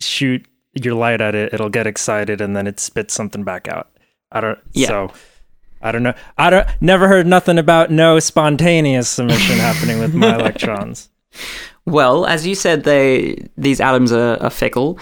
shoot 0.00 0.46
your 0.74 0.94
light 0.94 1.20
at 1.20 1.34
it, 1.34 1.52
it'll 1.54 1.68
get 1.68 1.86
excited, 1.86 2.40
and 2.40 2.56
then 2.56 2.66
it 2.66 2.80
spits 2.80 3.14
something 3.14 3.44
back 3.44 3.68
out. 3.68 3.90
I 4.32 4.40
don't. 4.40 4.58
Yeah. 4.72 4.88
So 4.88 5.12
I 5.82 5.92
don't 5.92 6.02
know. 6.02 6.14
I 6.38 6.50
don't. 6.50 6.66
Never 6.80 7.06
heard 7.08 7.26
nothing 7.26 7.58
about 7.58 7.90
no 7.90 8.18
spontaneous 8.18 9.18
emission 9.18 9.58
happening 9.58 9.98
with 10.00 10.14
my 10.14 10.34
electrons. 10.38 11.08
Well, 11.86 12.26
as 12.26 12.46
you 12.46 12.54
said, 12.54 12.84
they 12.84 13.46
these 13.56 13.80
atoms 13.80 14.10
are, 14.12 14.42
are 14.42 14.50
fickle. 14.50 14.98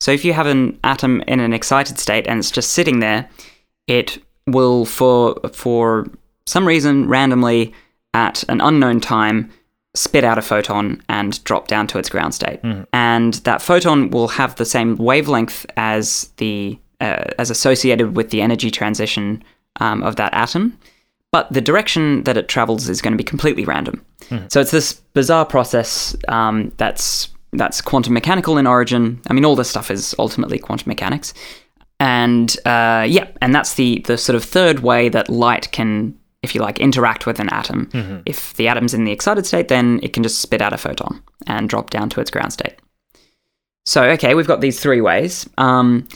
So 0.00 0.12
if 0.12 0.24
you 0.24 0.32
have 0.32 0.46
an 0.46 0.78
atom 0.84 1.22
in 1.26 1.40
an 1.40 1.52
excited 1.52 1.98
state 1.98 2.26
and 2.28 2.38
it's 2.38 2.52
just 2.52 2.70
sitting 2.72 3.00
there, 3.00 3.28
it 3.88 4.22
will 4.46 4.84
for 4.84 5.34
for 5.52 6.06
some 6.46 6.66
reason 6.68 7.08
randomly 7.08 7.72
at 8.14 8.44
an 8.48 8.60
unknown 8.60 9.00
time 9.00 9.50
spit 9.94 10.22
out 10.24 10.38
a 10.38 10.42
photon 10.42 11.02
and 11.08 11.42
drop 11.44 11.66
down 11.66 11.86
to 11.88 11.98
its 11.98 12.08
ground 12.08 12.34
state. 12.34 12.60
And 12.92 13.34
that 13.34 13.62
photon 13.62 14.10
will 14.10 14.28
have 14.28 14.54
the 14.56 14.64
same 14.64 14.96
wavelength 14.96 15.66
as 15.76 16.30
the 16.36 16.78
uh, 17.00 17.24
as 17.38 17.50
associated 17.50 18.16
with 18.16 18.30
the 18.30 18.42
energy 18.42 18.70
transition 18.70 19.42
um, 19.80 20.02
of 20.02 20.16
that 20.16 20.34
atom, 20.34 20.76
but 21.30 21.52
the 21.52 21.60
direction 21.60 22.24
that 22.24 22.36
it 22.36 22.48
travels 22.48 22.88
is 22.88 23.00
going 23.00 23.12
to 23.12 23.16
be 23.16 23.24
completely 23.24 23.64
random. 23.64 24.04
So 24.48 24.60
it's 24.60 24.72
this 24.72 24.94
bizarre 25.14 25.46
process 25.46 26.16
um, 26.28 26.72
that's 26.76 27.28
that's 27.52 27.80
quantum 27.80 28.12
mechanical 28.12 28.58
in 28.58 28.66
origin. 28.66 29.20
I 29.30 29.32
mean, 29.32 29.44
all 29.44 29.56
this 29.56 29.70
stuff 29.70 29.90
is 29.90 30.14
ultimately 30.18 30.58
quantum 30.58 30.88
mechanics, 30.88 31.32
and 31.98 32.54
uh, 32.66 33.06
yeah, 33.08 33.28
and 33.40 33.54
that's 33.54 33.74
the 33.74 34.00
the 34.06 34.18
sort 34.18 34.36
of 34.36 34.44
third 34.44 34.80
way 34.80 35.08
that 35.08 35.28
light 35.30 35.70
can, 35.72 36.18
if 36.42 36.54
you 36.54 36.60
like, 36.60 36.78
interact 36.78 37.26
with 37.26 37.40
an 37.40 37.48
atom. 37.50 37.88
If 38.26 38.54
the 38.54 38.68
atom's 38.68 38.94
in 38.94 39.04
the 39.04 39.12
excited 39.12 39.46
state, 39.46 39.68
then 39.68 40.00
it 40.02 40.12
can 40.12 40.22
just 40.22 40.40
spit 40.40 40.62
out 40.62 40.72
a 40.72 40.78
photon 40.78 41.22
and 41.46 41.68
drop 41.68 41.90
down 41.90 42.08
to 42.10 42.20
its 42.20 42.30
ground 42.30 42.52
state. 42.52 42.74
So 43.86 44.04
okay, 44.04 44.34
we've 44.34 44.46
got 44.46 44.60
these 44.60 44.80
three 44.80 45.00
ways. 45.00 45.48
Um, 45.56 46.06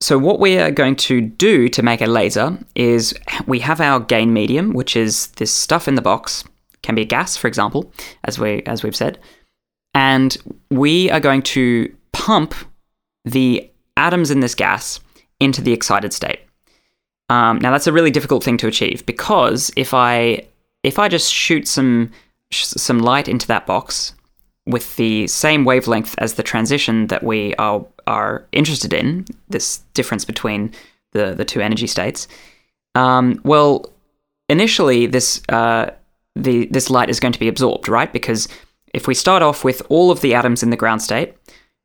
so 0.00 0.18
what 0.18 0.40
we 0.40 0.58
are 0.58 0.70
going 0.70 0.96
to 0.96 1.20
do 1.20 1.68
to 1.68 1.82
make 1.82 2.00
a 2.00 2.06
laser 2.06 2.58
is 2.74 3.14
we 3.46 3.60
have 3.60 3.80
our 3.80 4.00
gain 4.00 4.32
medium, 4.32 4.72
which 4.72 4.96
is 4.96 5.28
this 5.32 5.52
stuff 5.52 5.86
in 5.86 5.94
the 5.94 6.02
box, 6.02 6.42
can 6.82 6.94
be 6.94 7.02
a 7.02 7.06
gas, 7.06 7.36
for 7.36 7.48
example, 7.48 7.92
as 8.24 8.38
we 8.38 8.62
as 8.62 8.82
we've 8.82 8.96
said, 8.96 9.18
and 9.94 10.36
we 10.70 11.10
are 11.10 11.20
going 11.20 11.42
to 11.42 11.94
pump 12.12 12.54
the 13.24 13.70
atoms 13.96 14.30
in 14.30 14.40
this 14.40 14.54
gas 14.54 15.00
into 15.38 15.60
the 15.60 15.72
excited 15.72 16.12
state. 16.12 16.40
Um, 17.30 17.60
now 17.60 17.70
that's 17.70 17.86
a 17.86 17.92
really 17.92 18.10
difficult 18.10 18.42
thing 18.42 18.56
to 18.58 18.66
achieve 18.66 19.06
because 19.06 19.70
if 19.76 19.94
I 19.94 20.42
if 20.82 20.98
I 20.98 21.08
just 21.08 21.32
shoot 21.32 21.68
some 21.68 22.10
some 22.50 22.98
light 22.98 23.28
into 23.28 23.46
that 23.46 23.66
box 23.66 24.14
with 24.66 24.96
the 24.96 25.26
same 25.28 25.64
wavelength 25.64 26.14
as 26.18 26.34
the 26.34 26.42
transition 26.42 27.06
that 27.06 27.22
we 27.22 27.54
are 27.54 27.86
are 28.06 28.44
interested 28.50 28.92
in, 28.92 29.26
this 29.48 29.78
difference 29.94 30.24
between 30.24 30.72
the 31.12 31.34
the 31.34 31.44
two 31.44 31.60
energy 31.60 31.86
states. 31.86 32.26
Um, 32.96 33.40
well, 33.44 33.86
initially 34.48 35.06
this 35.06 35.40
uh, 35.48 35.90
the 36.34 36.66
this 36.66 36.90
light 36.90 37.10
is 37.10 37.20
going 37.20 37.32
to 37.32 37.40
be 37.40 37.48
absorbed, 37.48 37.88
right? 37.88 38.12
Because 38.12 38.48
if 38.92 39.06
we 39.06 39.14
start 39.14 39.42
off 39.42 39.62
with 39.62 39.82
all 39.88 40.10
of 40.10 40.20
the 40.20 40.34
atoms 40.34 40.64
in 40.64 40.70
the 40.70 40.76
ground 40.76 41.00
state, 41.00 41.34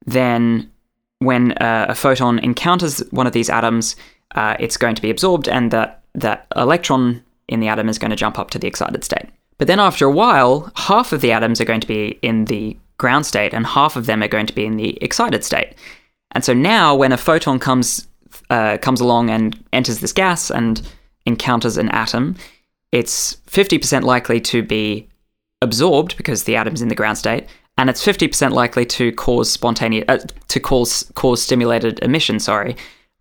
then 0.08 0.72
when 1.20 1.52
uh, 1.54 1.86
a 1.90 1.96
photon 1.96 2.40
encounters 2.40 3.00
one 3.12 3.28
of 3.28 3.34
these 3.34 3.50
atoms, 3.50 3.96
uh, 4.36 4.56
it's 4.60 4.78
going 4.78 4.96
to 4.96 5.02
be 5.02 5.10
absorbed, 5.10 5.48
and 5.48 5.72
that 5.72 6.02
that 6.14 6.48
electron 6.56 7.24
in 7.48 7.60
the 7.60 7.68
atom 7.68 7.90
is 7.90 8.00
going 8.00 8.12
to 8.12 8.16
jump 8.16 8.40
up 8.40 8.52
to 8.52 8.60
the 8.60 8.68
excited 8.68 9.04
state. 9.04 9.30
But 9.58 9.68
then 9.68 9.80
after 9.80 10.06
a 10.06 10.12
while, 10.12 10.72
half 10.76 11.14
of 11.14 11.22
the 11.22 11.32
atoms 11.32 11.62
are 11.62 11.66
going 11.66 11.82
to 11.82 11.88
be 11.88 12.20
in 12.22 12.46
the 12.46 12.78
ground 12.98 13.26
state, 13.26 13.54
and 13.54 13.66
half 13.66 13.96
of 13.96 14.06
them 14.06 14.22
are 14.22 14.28
going 14.28 14.48
to 14.48 14.54
be 14.54 14.66
in 14.66 14.78
the 14.78 15.02
excited 15.02 15.44
state. 15.44 15.74
And 16.32 16.44
so 16.44 16.54
now, 16.54 16.96
when 16.96 17.12
a 17.12 17.18
photon 17.18 17.60
comes 17.60 18.08
uh, 18.50 18.78
comes 18.78 19.02
along 19.02 19.30
and 19.30 19.64
enters 19.74 20.00
this 20.00 20.14
gas 20.14 20.52
and 20.52 20.82
encounters 21.26 21.78
an 21.78 21.90
atom, 21.90 22.36
it's 22.92 23.38
50% 23.48 24.04
likely 24.04 24.40
to 24.42 24.62
be 24.62 25.08
absorbed 25.62 26.18
because 26.18 26.44
the 26.44 26.56
atom's 26.56 26.82
in 26.82 26.90
the 26.90 26.96
ground 26.96 27.18
state, 27.18 27.48
and 27.78 27.90
it's 27.90 28.06
50% 28.06 28.52
likely 28.52 28.86
to 28.86 29.12
cause 29.14 29.52
spontaneous 29.52 30.06
uh, 30.08 30.20
to 30.50 30.60
cause 30.60 31.10
cause 31.16 31.42
stimulated 31.42 32.00
emission. 32.04 32.40
Sorry. 32.40 32.76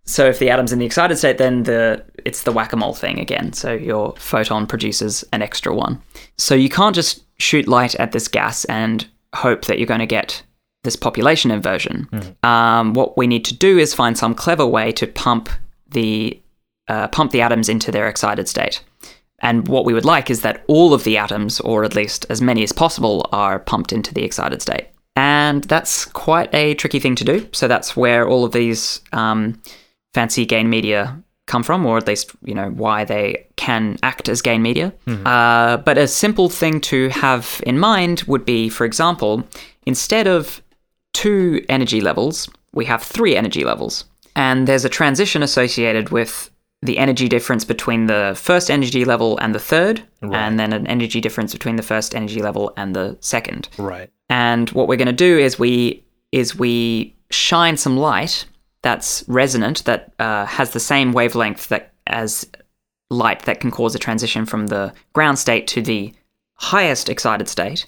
So 0.05 0.27
if 0.27 0.39
the 0.39 0.49
atom's 0.49 0.71
in 0.71 0.79
the 0.79 0.85
excited 0.85 1.17
state, 1.17 1.37
then 1.37 1.63
the 1.63 2.03
it's 2.25 2.43
the 2.43 2.51
whack-a-mole 2.51 2.93
thing 2.93 3.19
again. 3.19 3.53
So 3.53 3.73
your 3.73 4.13
photon 4.17 4.67
produces 4.67 5.23
an 5.33 5.41
extra 5.41 5.75
one. 5.75 6.01
So 6.37 6.55
you 6.55 6.69
can't 6.69 6.95
just 6.95 7.23
shoot 7.39 7.67
light 7.67 7.95
at 7.95 8.11
this 8.11 8.27
gas 8.27 8.65
and 8.65 9.07
hope 9.33 9.65
that 9.65 9.77
you're 9.77 9.87
going 9.87 9.99
to 9.99 10.05
get 10.05 10.43
this 10.83 10.95
population 10.95 11.51
inversion. 11.51 12.07
Mm. 12.11 12.47
Um, 12.47 12.93
what 12.93 13.17
we 13.17 13.27
need 13.27 13.43
to 13.45 13.53
do 13.53 13.77
is 13.77 13.93
find 13.93 14.17
some 14.17 14.35
clever 14.35 14.65
way 14.65 14.91
to 14.93 15.07
pump 15.07 15.49
the 15.89 16.39
uh, 16.87 17.07
pump 17.07 17.31
the 17.31 17.41
atoms 17.41 17.67
into 17.67 17.91
their 17.91 18.07
excited 18.07 18.47
state. 18.47 18.83
And 19.39 19.67
what 19.67 19.85
we 19.85 19.93
would 19.93 20.05
like 20.05 20.29
is 20.29 20.41
that 20.41 20.63
all 20.67 20.93
of 20.93 21.03
the 21.03 21.17
atoms, 21.17 21.59
or 21.59 21.83
at 21.83 21.95
least 21.95 22.25
as 22.29 22.41
many 22.41 22.63
as 22.63 22.71
possible, 22.71 23.27
are 23.31 23.59
pumped 23.59 23.91
into 23.91 24.13
the 24.13 24.23
excited 24.23 24.61
state. 24.61 24.87
And 25.15 25.63
that's 25.65 26.05
quite 26.05 26.53
a 26.53 26.75
tricky 26.75 26.99
thing 26.99 27.15
to 27.15 27.23
do. 27.23 27.47
So 27.51 27.67
that's 27.67 27.97
where 27.97 28.27
all 28.27 28.45
of 28.45 28.51
these 28.51 29.01
um, 29.13 29.61
fancy 30.15 30.45
gain 30.45 30.69
media 30.69 31.21
come 31.45 31.63
from, 31.63 31.85
or 31.85 31.97
at 31.97 32.07
least 32.07 32.31
you 32.43 32.55
know 32.59 32.69
why 32.83 33.05
they 33.05 33.45
can 33.55 33.97
act 34.01 34.29
as 34.29 34.41
gain 34.41 34.61
media. 34.61 34.87
Mm-hmm. 35.07 35.27
Uh, 35.27 35.77
but 35.87 35.97
a 35.97 36.07
simple 36.07 36.49
thing 36.49 36.81
to 36.91 37.09
have 37.09 37.61
in 37.65 37.77
mind 37.77 38.23
would 38.31 38.45
be, 38.45 38.69
for 38.69 38.85
example, 38.85 39.43
instead 39.85 40.27
of 40.27 40.61
two 41.13 41.63
energy 41.69 42.01
levels, 42.01 42.49
we 42.73 42.85
have 42.85 43.01
three 43.03 43.35
energy 43.35 43.63
levels, 43.71 44.05
and 44.35 44.67
there's 44.67 44.85
a 44.85 44.89
transition 44.89 45.43
associated 45.43 46.09
with 46.09 46.49
the 46.81 46.97
energy 46.97 47.27
difference 47.27 47.65
between 47.65 48.07
the 48.07 48.33
first 48.35 48.69
energy 48.69 49.05
level 49.05 49.37
and 49.39 49.53
the 49.55 49.63
third, 49.71 50.03
right. 50.21 50.35
and 50.41 50.59
then 50.59 50.71
an 50.73 50.87
energy 50.87 51.19
difference 51.21 51.51
between 51.53 51.75
the 51.75 51.83
first 51.83 52.15
energy 52.15 52.41
level 52.41 52.73
and 52.77 52.95
the 52.95 53.17
second. 53.19 53.69
Right. 53.77 54.09
And 54.29 54.69
what 54.71 54.87
we're 54.87 55.01
going 55.03 55.15
to 55.17 55.23
do 55.29 55.37
is 55.45 55.59
we 55.59 56.03
is 56.31 56.55
we 56.55 57.15
shine 57.31 57.77
some 57.77 57.97
light 57.97 58.45
that's 58.85 59.23
resonant 59.27 59.83
that 59.85 60.13
uh, 60.19 60.45
has 60.45 60.69
the 60.69 60.79
same 60.79 61.11
wavelength 61.11 61.69
that 61.69 61.91
as 62.05 62.47
light 63.09 63.41
that 63.45 63.59
can 63.59 63.71
cause 63.71 63.95
a 63.95 63.99
transition 63.99 64.45
from 64.45 64.67
the 64.67 64.93
ground 65.13 65.39
state 65.39 65.65
to 65.65 65.81
the 65.81 66.13
highest 66.53 67.09
excited 67.09 67.49
state, 67.49 67.87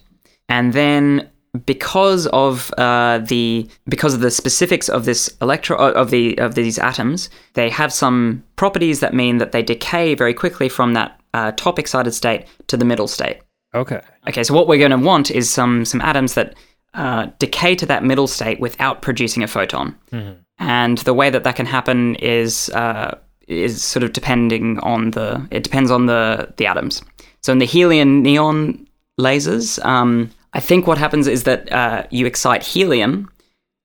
and 0.49 0.73
then 0.73 1.29
because 1.67 2.25
of 2.27 2.73
uh, 2.79 3.19
the 3.19 3.69
because 3.87 4.15
of 4.15 4.21
the 4.21 4.31
specifics 4.31 4.89
of 4.89 5.05
this 5.05 5.29
electro 5.39 5.77
uh, 5.77 5.91
of 5.91 6.09
the 6.09 6.35
of 6.39 6.55
these 6.55 6.79
atoms, 6.79 7.29
they 7.53 7.69
have 7.69 7.93
some 7.93 8.43
properties 8.55 8.99
that 8.99 9.13
mean 9.13 9.37
that 9.37 9.51
they 9.51 9.61
decay 9.61 10.15
very 10.15 10.33
quickly 10.33 10.67
from 10.67 10.93
that 10.93 11.21
uh, 11.35 11.51
top 11.51 11.77
excited 11.77 12.13
state 12.13 12.47
to 12.65 12.75
the 12.75 12.85
middle 12.85 13.07
state. 13.07 13.37
Okay. 13.75 14.01
Okay. 14.27 14.43
So 14.43 14.55
what 14.55 14.67
we're 14.67 14.79
going 14.79 14.99
to 14.99 15.05
want 15.05 15.29
is 15.29 15.47
some 15.47 15.85
some 15.85 16.01
atoms 16.01 16.33
that 16.33 16.55
uh, 16.95 17.27
decay 17.37 17.75
to 17.75 17.85
that 17.85 18.03
middle 18.03 18.27
state 18.27 18.59
without 18.59 19.03
producing 19.03 19.43
a 19.43 19.47
photon. 19.47 19.95
Mm-hmm. 20.11 20.39
And 20.59 20.97
the 20.99 21.13
way 21.13 21.29
that 21.29 21.43
that 21.43 21.55
can 21.55 21.65
happen 21.65 22.15
is 22.15 22.69
uh, 22.69 23.17
is 23.47 23.83
sort 23.83 24.03
of 24.03 24.13
depending 24.13 24.79
on 24.79 25.11
the 25.11 25.47
it 25.51 25.63
depends 25.63 25.91
on 25.91 26.05
the 26.07 26.53
the 26.57 26.65
atoms. 26.65 27.01
So 27.41 27.51
in 27.53 27.59
the 27.59 27.65
helium 27.65 28.21
neon 28.23 28.87
lasers. 29.19 29.83
Um, 29.85 30.31
I 30.53 30.59
think 30.59 30.87
what 30.87 30.97
happens 30.97 31.27
is 31.27 31.43
that 31.43 31.71
uh, 31.71 32.03
you 32.09 32.25
excite 32.25 32.63
helium, 32.63 33.29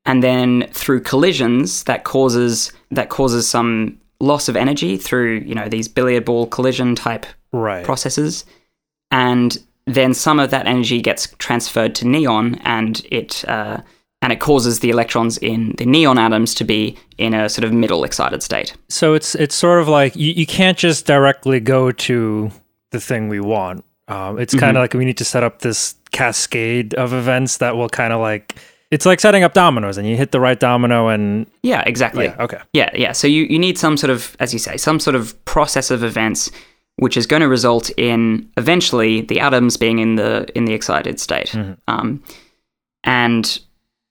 and 0.05 0.23
then 0.23 0.69
through 0.73 1.01
collisions, 1.03 1.85
that 1.85 2.05
causes 2.05 2.73
that 2.91 3.09
causes 3.09 3.49
some 3.49 3.99
loss 4.21 4.49
of 4.49 4.57
energy 4.57 4.97
through 4.97 5.41
you 5.41 5.55
know 5.55 5.69
these 5.69 5.89
billiard 5.89 6.25
ball 6.25 6.47
collision 6.47 6.95
type 6.95 7.27
right. 7.53 7.85
processes, 7.85 8.45
and 9.11 9.59
then 9.87 10.15
some 10.15 10.39
of 10.39 10.51
that 10.51 10.67
energy 10.67 11.01
gets 11.01 11.29
transferred 11.39 11.95
to 11.97 12.07
neon, 12.07 12.57
and 12.65 13.05
it 13.11 13.45
uh, 13.49 13.81
and 14.23 14.33
it 14.33 14.41
causes 14.41 14.81
the 14.81 14.89
electrons 14.89 15.37
in 15.39 15.75
the 15.77 15.85
neon 15.85 16.17
atoms 16.17 16.55
to 16.55 16.65
be 16.65 16.97
in 17.19 17.35
a 17.35 17.49
sort 17.49 17.65
of 17.65 17.73
middle 17.73 18.05
excited 18.05 18.43
state. 18.43 18.75
So 18.89 19.15
it's 19.15 19.35
it's 19.35 19.55
sort 19.55 19.81
of 19.81 19.89
like 19.89 20.17
you, 20.17 20.33
you 20.33 20.47
can't 20.47 20.79
just 20.79 21.07
directly 21.07 21.61
go 21.61 21.93
to 21.93 22.51
the 22.91 23.01
thing 23.01 23.29
we 23.29 23.41
want. 23.41 23.85
Um, 24.09 24.39
it's 24.39 24.55
kind 24.55 24.65
of 24.65 24.69
mm-hmm. 24.71 24.77
like 24.79 24.95
we 24.95 25.05
need 25.05 25.19
to 25.19 25.25
set 25.25 25.43
up 25.43 25.61
this 25.61 25.97
cascade 26.13 26.95
of 26.95 27.13
events 27.13 27.59
that 27.59 27.77
will 27.77 27.89
kind 27.89 28.13
of 28.13 28.21
like 28.21 28.57
it's 28.91 29.07
like 29.07 29.21
setting 29.21 29.43
up 29.43 29.55
dominoes 29.55 29.97
and 29.97 30.07
you 30.07 30.17
hit 30.17 30.33
the 30.33 30.41
right 30.41 30.61
domino 30.61 31.09
and 31.09 31.47
yeah 31.63 31.83
exactly 31.87 32.27
yeah 32.27 32.37
okay 32.39 32.59
yeah 32.75 32.91
yeah 32.95 33.13
so 33.13 33.27
you, 33.27 33.45
you 33.45 33.59
need 33.59 33.79
some 33.79 33.97
sort 33.97 34.11
of 34.11 34.37
as 34.39 34.53
you 34.53 34.59
say 34.59 34.77
some 34.77 35.01
sort 35.01 35.15
of 35.15 35.43
process 35.47 35.91
of 35.91 36.05
events 36.05 36.51
which 36.97 37.17
is 37.17 37.27
going 37.27 37.41
to 37.41 37.49
result 37.49 37.91
in 37.97 38.47
eventually 38.59 39.23
the 39.23 39.41
atoms 39.41 39.79
being 39.79 39.99
in 39.99 40.17
the 40.17 40.47
in 40.55 40.67
the 40.67 40.75
excited 40.75 41.19
state 41.19 41.49
mm-hmm. 41.49 41.73
um, 41.89 42.23
and 43.05 43.61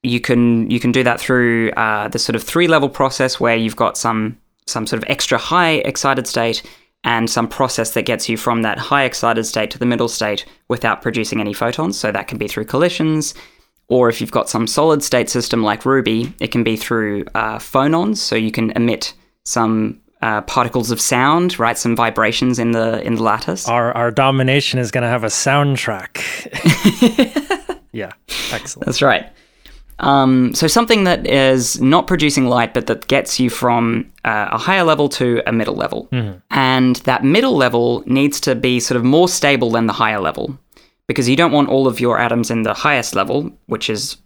you 0.03 0.19
can 0.19 0.69
you 0.69 0.79
can 0.79 0.91
do 0.91 1.03
that 1.03 1.19
through 1.19 1.71
uh, 1.71 2.07
the 2.07 2.19
sort 2.19 2.35
of 2.35 2.43
three 2.43 2.67
level 2.67 2.89
process 2.89 3.39
where 3.39 3.55
you've 3.55 3.75
got 3.75 3.97
some 3.97 4.37
some 4.67 4.87
sort 4.87 5.01
of 5.01 5.09
extra 5.09 5.37
high 5.37 5.73
excited 5.73 6.27
state 6.27 6.63
and 7.03 7.29
some 7.29 7.47
process 7.47 7.93
that 7.93 8.03
gets 8.03 8.29
you 8.29 8.37
from 8.37 8.61
that 8.61 8.77
high 8.77 9.03
excited 9.03 9.43
state 9.45 9.71
to 9.71 9.79
the 9.79 9.85
middle 9.85 10.07
state 10.07 10.45
without 10.67 11.01
producing 11.01 11.39
any 11.39 11.53
photons. 11.53 11.97
So 11.97 12.11
that 12.11 12.27
can 12.27 12.37
be 12.37 12.47
through 12.47 12.65
collisions, 12.65 13.33
or 13.87 14.07
if 14.09 14.21
you've 14.21 14.31
got 14.31 14.49
some 14.49 14.67
solid 14.67 15.03
state 15.03 15.29
system 15.29 15.63
like 15.63 15.85
Ruby, 15.85 16.33
it 16.39 16.51
can 16.51 16.63
be 16.63 16.75
through 16.75 17.25
uh, 17.33 17.57
phonons. 17.57 18.17
So 18.17 18.35
you 18.35 18.51
can 18.51 18.71
emit 18.71 19.13
some 19.45 19.99
uh, 20.21 20.41
particles 20.41 20.91
of 20.91 21.01
sound, 21.01 21.57
right? 21.59 21.77
Some 21.77 21.95
vibrations 21.95 22.59
in 22.59 22.71
the 22.71 23.01
in 23.03 23.15
the 23.15 23.23
lattice. 23.23 23.67
Our 23.67 23.91
our 23.93 24.11
domination 24.11 24.79
is 24.79 24.91
going 24.91 25.03
to 25.03 25.09
have 25.09 25.23
a 25.23 25.27
soundtrack. 25.27 26.21
yeah, 27.91 28.11
excellent. 28.51 28.85
That's 28.85 29.01
right. 29.01 29.27
Um, 30.01 30.53
so 30.53 30.67
something 30.67 31.05
that 31.05 31.25
is 31.25 31.79
not 31.79 32.07
producing 32.07 32.47
light, 32.47 32.73
but 32.73 32.87
that 32.87 33.07
gets 33.07 33.39
you 33.39 33.49
from 33.49 34.11
uh, 34.25 34.49
a 34.51 34.57
higher 34.57 34.83
level 34.83 35.07
to 35.09 35.41
a 35.47 35.51
middle 35.51 35.75
level. 35.75 36.07
Mm-hmm. 36.11 36.39
And 36.49 36.97
that 36.97 37.23
middle 37.23 37.55
level 37.55 38.03
needs 38.05 38.41
to 38.41 38.55
be 38.55 38.79
sort 38.79 38.97
of 38.97 39.03
more 39.03 39.29
stable 39.29 39.71
than 39.71 39.85
the 39.87 39.93
higher 39.93 40.19
level 40.19 40.57
because 41.07 41.29
you 41.29 41.35
don't 41.35 41.51
want 41.51 41.69
all 41.69 41.87
of 41.87 41.99
your 41.99 42.19
atoms 42.19 42.49
in 42.49 42.63
the 42.63 42.73
highest 42.73 43.15
level, 43.15 43.51
which 43.67 43.89
is 43.89 44.17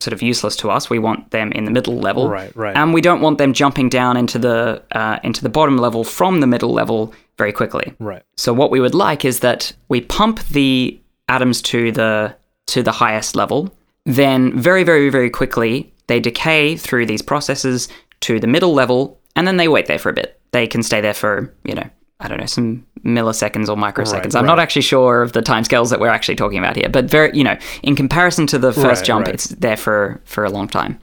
sort 0.00 0.12
of 0.12 0.22
useless 0.22 0.56
to 0.56 0.70
us. 0.70 0.90
We 0.90 0.98
want 0.98 1.30
them 1.30 1.50
in 1.52 1.64
the 1.64 1.70
middle 1.70 1.96
level, 1.96 2.28
right? 2.28 2.54
Right. 2.54 2.76
And 2.76 2.92
we 2.92 3.00
don't 3.00 3.20
want 3.20 3.38
them 3.38 3.52
jumping 3.52 3.88
down 3.88 4.16
into 4.16 4.38
the 4.38 4.82
uh, 4.92 5.18
into 5.24 5.42
the 5.42 5.48
bottom 5.48 5.78
level 5.78 6.04
from 6.04 6.40
the 6.40 6.46
middle 6.46 6.72
level 6.72 7.14
very 7.38 7.52
quickly, 7.52 7.94
right? 7.98 8.22
So 8.36 8.52
what 8.52 8.70
we 8.70 8.80
would 8.80 8.94
like 8.94 9.24
is 9.24 9.40
that 9.40 9.72
we 9.88 10.00
pump 10.00 10.46
the 10.48 11.00
atoms 11.28 11.62
to 11.62 11.90
the 11.92 12.36
to 12.66 12.82
the 12.82 12.92
highest 12.92 13.34
level, 13.34 13.74
then, 14.06 14.58
very, 14.58 14.84
very, 14.84 15.10
very 15.10 15.30
quickly, 15.30 15.92
they 16.06 16.20
decay 16.20 16.76
through 16.76 17.06
these 17.06 17.22
processes 17.22 17.88
to 18.20 18.38
the 18.38 18.46
middle 18.46 18.74
level, 18.74 19.20
and 19.36 19.46
then 19.46 19.56
they 19.56 19.68
wait 19.68 19.86
there 19.86 19.98
for 19.98 20.10
a 20.10 20.14
bit. 20.14 20.40
They 20.52 20.66
can 20.66 20.82
stay 20.82 21.00
there 21.00 21.14
for, 21.14 21.54
you 21.64 21.74
know, 21.74 21.88
I 22.20 22.28
don't 22.28 22.38
know, 22.38 22.46
some 22.46 22.86
milliseconds 23.04 23.68
or 23.68 23.76
microseconds. 23.76 24.12
Right, 24.12 24.36
I'm 24.36 24.44
right. 24.44 24.52
not 24.52 24.58
actually 24.58 24.82
sure 24.82 25.22
of 25.22 25.32
the 25.32 25.42
timescales 25.42 25.90
that 25.90 26.00
we're 26.00 26.08
actually 26.08 26.36
talking 26.36 26.58
about 26.58 26.76
here, 26.76 26.88
but 26.88 27.06
very, 27.06 27.36
you 27.36 27.44
know, 27.44 27.56
in 27.82 27.96
comparison 27.96 28.46
to 28.48 28.58
the 28.58 28.72
first 28.72 29.00
right, 29.00 29.04
jump, 29.04 29.28
it's 29.28 29.48
there 29.48 29.76
for 29.76 30.20
for 30.24 30.44
a 30.44 30.50
long 30.50 30.68
time. 30.68 30.98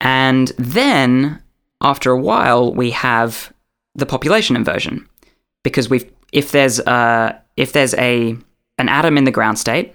And 0.00 0.52
then 0.56 1.42
after 1.80 2.10
a 2.10 2.20
while, 2.20 2.72
we 2.72 2.90
have 2.92 3.52
the 3.94 4.06
population 4.06 4.56
inversion 4.56 5.06
because 5.62 5.90
we've 5.90 6.10
if 6.32 6.52
there's 6.52 6.78
a 6.80 7.40
if 7.56 7.72
there's 7.72 7.94
a 7.94 8.36
an 8.78 8.88
atom 8.88 9.18
in 9.18 9.24
the 9.24 9.30
ground 9.30 9.58
state 9.58 9.94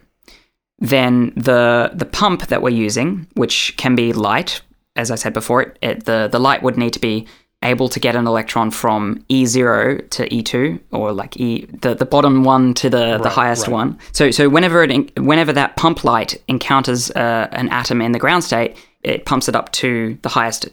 then 0.80 1.32
the 1.36 1.92
the 1.94 2.06
pump 2.06 2.48
that 2.48 2.62
we're 2.62 2.70
using, 2.70 3.28
which 3.36 3.76
can 3.78 3.96
be 3.96 4.14
light, 4.14 4.62
as 4.96 5.12
I 5.12 5.16
said 5.16 5.34
before, 5.34 5.62
it, 5.64 5.78
it, 5.82 6.06
the 6.06 6.28
the 6.32 6.40
light 6.40 6.64
would 6.64 6.78
need 6.78 6.94
to 6.94 7.00
be 7.00 7.28
able 7.64 7.90
to 7.90 8.00
get 8.00 8.16
an 8.16 8.28
electron 8.28 8.70
from 8.70 9.24
E0 9.30 10.10
to 10.12 10.30
E2 10.30 10.80
or 10.92 11.12
like 11.12 11.36
E 11.38 11.66
the, 11.82 11.96
the 11.96 12.06
bottom 12.06 12.44
one 12.44 12.74
to 12.76 12.90
the, 12.90 13.18
the 13.18 13.30
highest 13.30 13.68
right. 13.68 13.74
one. 13.74 14.00
So 14.12 14.32
so 14.32 14.50
whenever 14.50 14.84
it 14.84 15.20
whenever 15.20 15.52
that 15.54 15.76
pump 15.76 16.04
light 16.04 16.42
encounters 16.48 17.12
uh, 17.12 17.48
an 17.52 17.70
atom 17.70 18.02
in 18.02 18.12
the 18.12 18.20
ground 18.20 18.44
state, 18.44 18.78
it 19.02 19.26
pumps 19.26 19.50
it 19.50 19.56
up 19.56 19.72
to 19.74 20.18
the 20.22 20.30
highest 20.30 20.70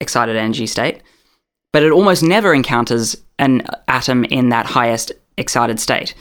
excited 0.00 0.36
energy 0.36 0.66
state. 0.66 1.02
But 1.72 1.82
it 1.82 1.92
almost 1.92 2.22
never 2.22 2.54
encounters 2.54 3.16
an 3.38 3.66
atom 3.88 4.24
in 4.24 4.50
that 4.50 4.66
highest 4.66 5.12
excited 5.36 5.78
state 5.78 6.14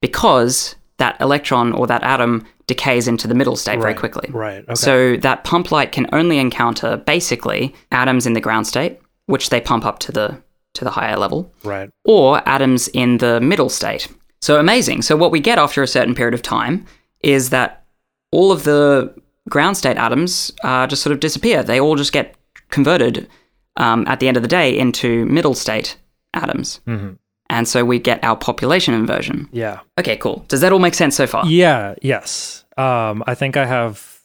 because 0.00 0.74
that 0.98 1.20
electron 1.20 1.72
or 1.72 1.86
that 1.86 2.02
atom 2.02 2.46
decays 2.66 3.06
into 3.08 3.28
the 3.28 3.34
middle 3.34 3.56
state 3.56 3.78
very 3.80 3.94
quickly. 3.94 4.28
Right. 4.30 4.62
Okay. 4.64 4.74
So 4.74 5.16
that 5.18 5.44
pump 5.44 5.70
light 5.70 5.92
can 5.92 6.08
only 6.12 6.38
encounter 6.38 6.96
basically 6.96 7.74
atoms 7.92 8.26
in 8.26 8.32
the 8.32 8.40
ground 8.40 8.66
state, 8.66 9.00
which 9.26 9.50
they 9.50 9.60
pump 9.60 9.84
up 9.84 9.98
to 10.00 10.12
the 10.12 10.42
to 10.74 10.84
the 10.84 10.90
higher 10.90 11.16
level, 11.16 11.52
right. 11.62 11.88
or 12.04 12.42
atoms 12.48 12.88
in 12.88 13.18
the 13.18 13.40
middle 13.40 13.68
state. 13.68 14.08
So 14.42 14.58
amazing. 14.58 15.02
So 15.02 15.16
what 15.16 15.30
we 15.30 15.38
get 15.38 15.56
after 15.56 15.82
a 15.82 15.86
certain 15.86 16.16
period 16.16 16.34
of 16.34 16.42
time 16.42 16.84
is 17.20 17.50
that 17.50 17.84
all 18.32 18.50
of 18.50 18.64
the 18.64 19.14
ground 19.48 19.76
state 19.76 19.96
atoms 19.96 20.50
uh, 20.64 20.86
just 20.88 21.02
sort 21.02 21.12
of 21.12 21.20
disappear. 21.20 21.62
They 21.62 21.78
all 21.78 21.94
just 21.94 22.12
get 22.12 22.34
converted 22.70 23.28
um, 23.76 24.04
at 24.08 24.18
the 24.18 24.26
end 24.26 24.36
of 24.36 24.42
the 24.42 24.48
day 24.48 24.76
into 24.76 25.24
middle 25.26 25.54
state 25.54 25.96
atoms. 26.32 26.80
Mhm. 26.88 27.18
And 27.50 27.68
so 27.68 27.84
we 27.84 27.98
get 27.98 28.22
our 28.24 28.36
population 28.36 28.94
inversion. 28.94 29.48
Yeah. 29.52 29.80
Okay, 29.98 30.16
cool. 30.16 30.44
Does 30.48 30.60
that 30.62 30.72
all 30.72 30.78
make 30.78 30.94
sense 30.94 31.14
so 31.14 31.26
far? 31.26 31.46
Yeah. 31.46 31.94
Yes. 32.02 32.64
Um, 32.76 33.22
I 33.26 33.34
think 33.34 33.56
I 33.56 33.66
have 33.66 34.20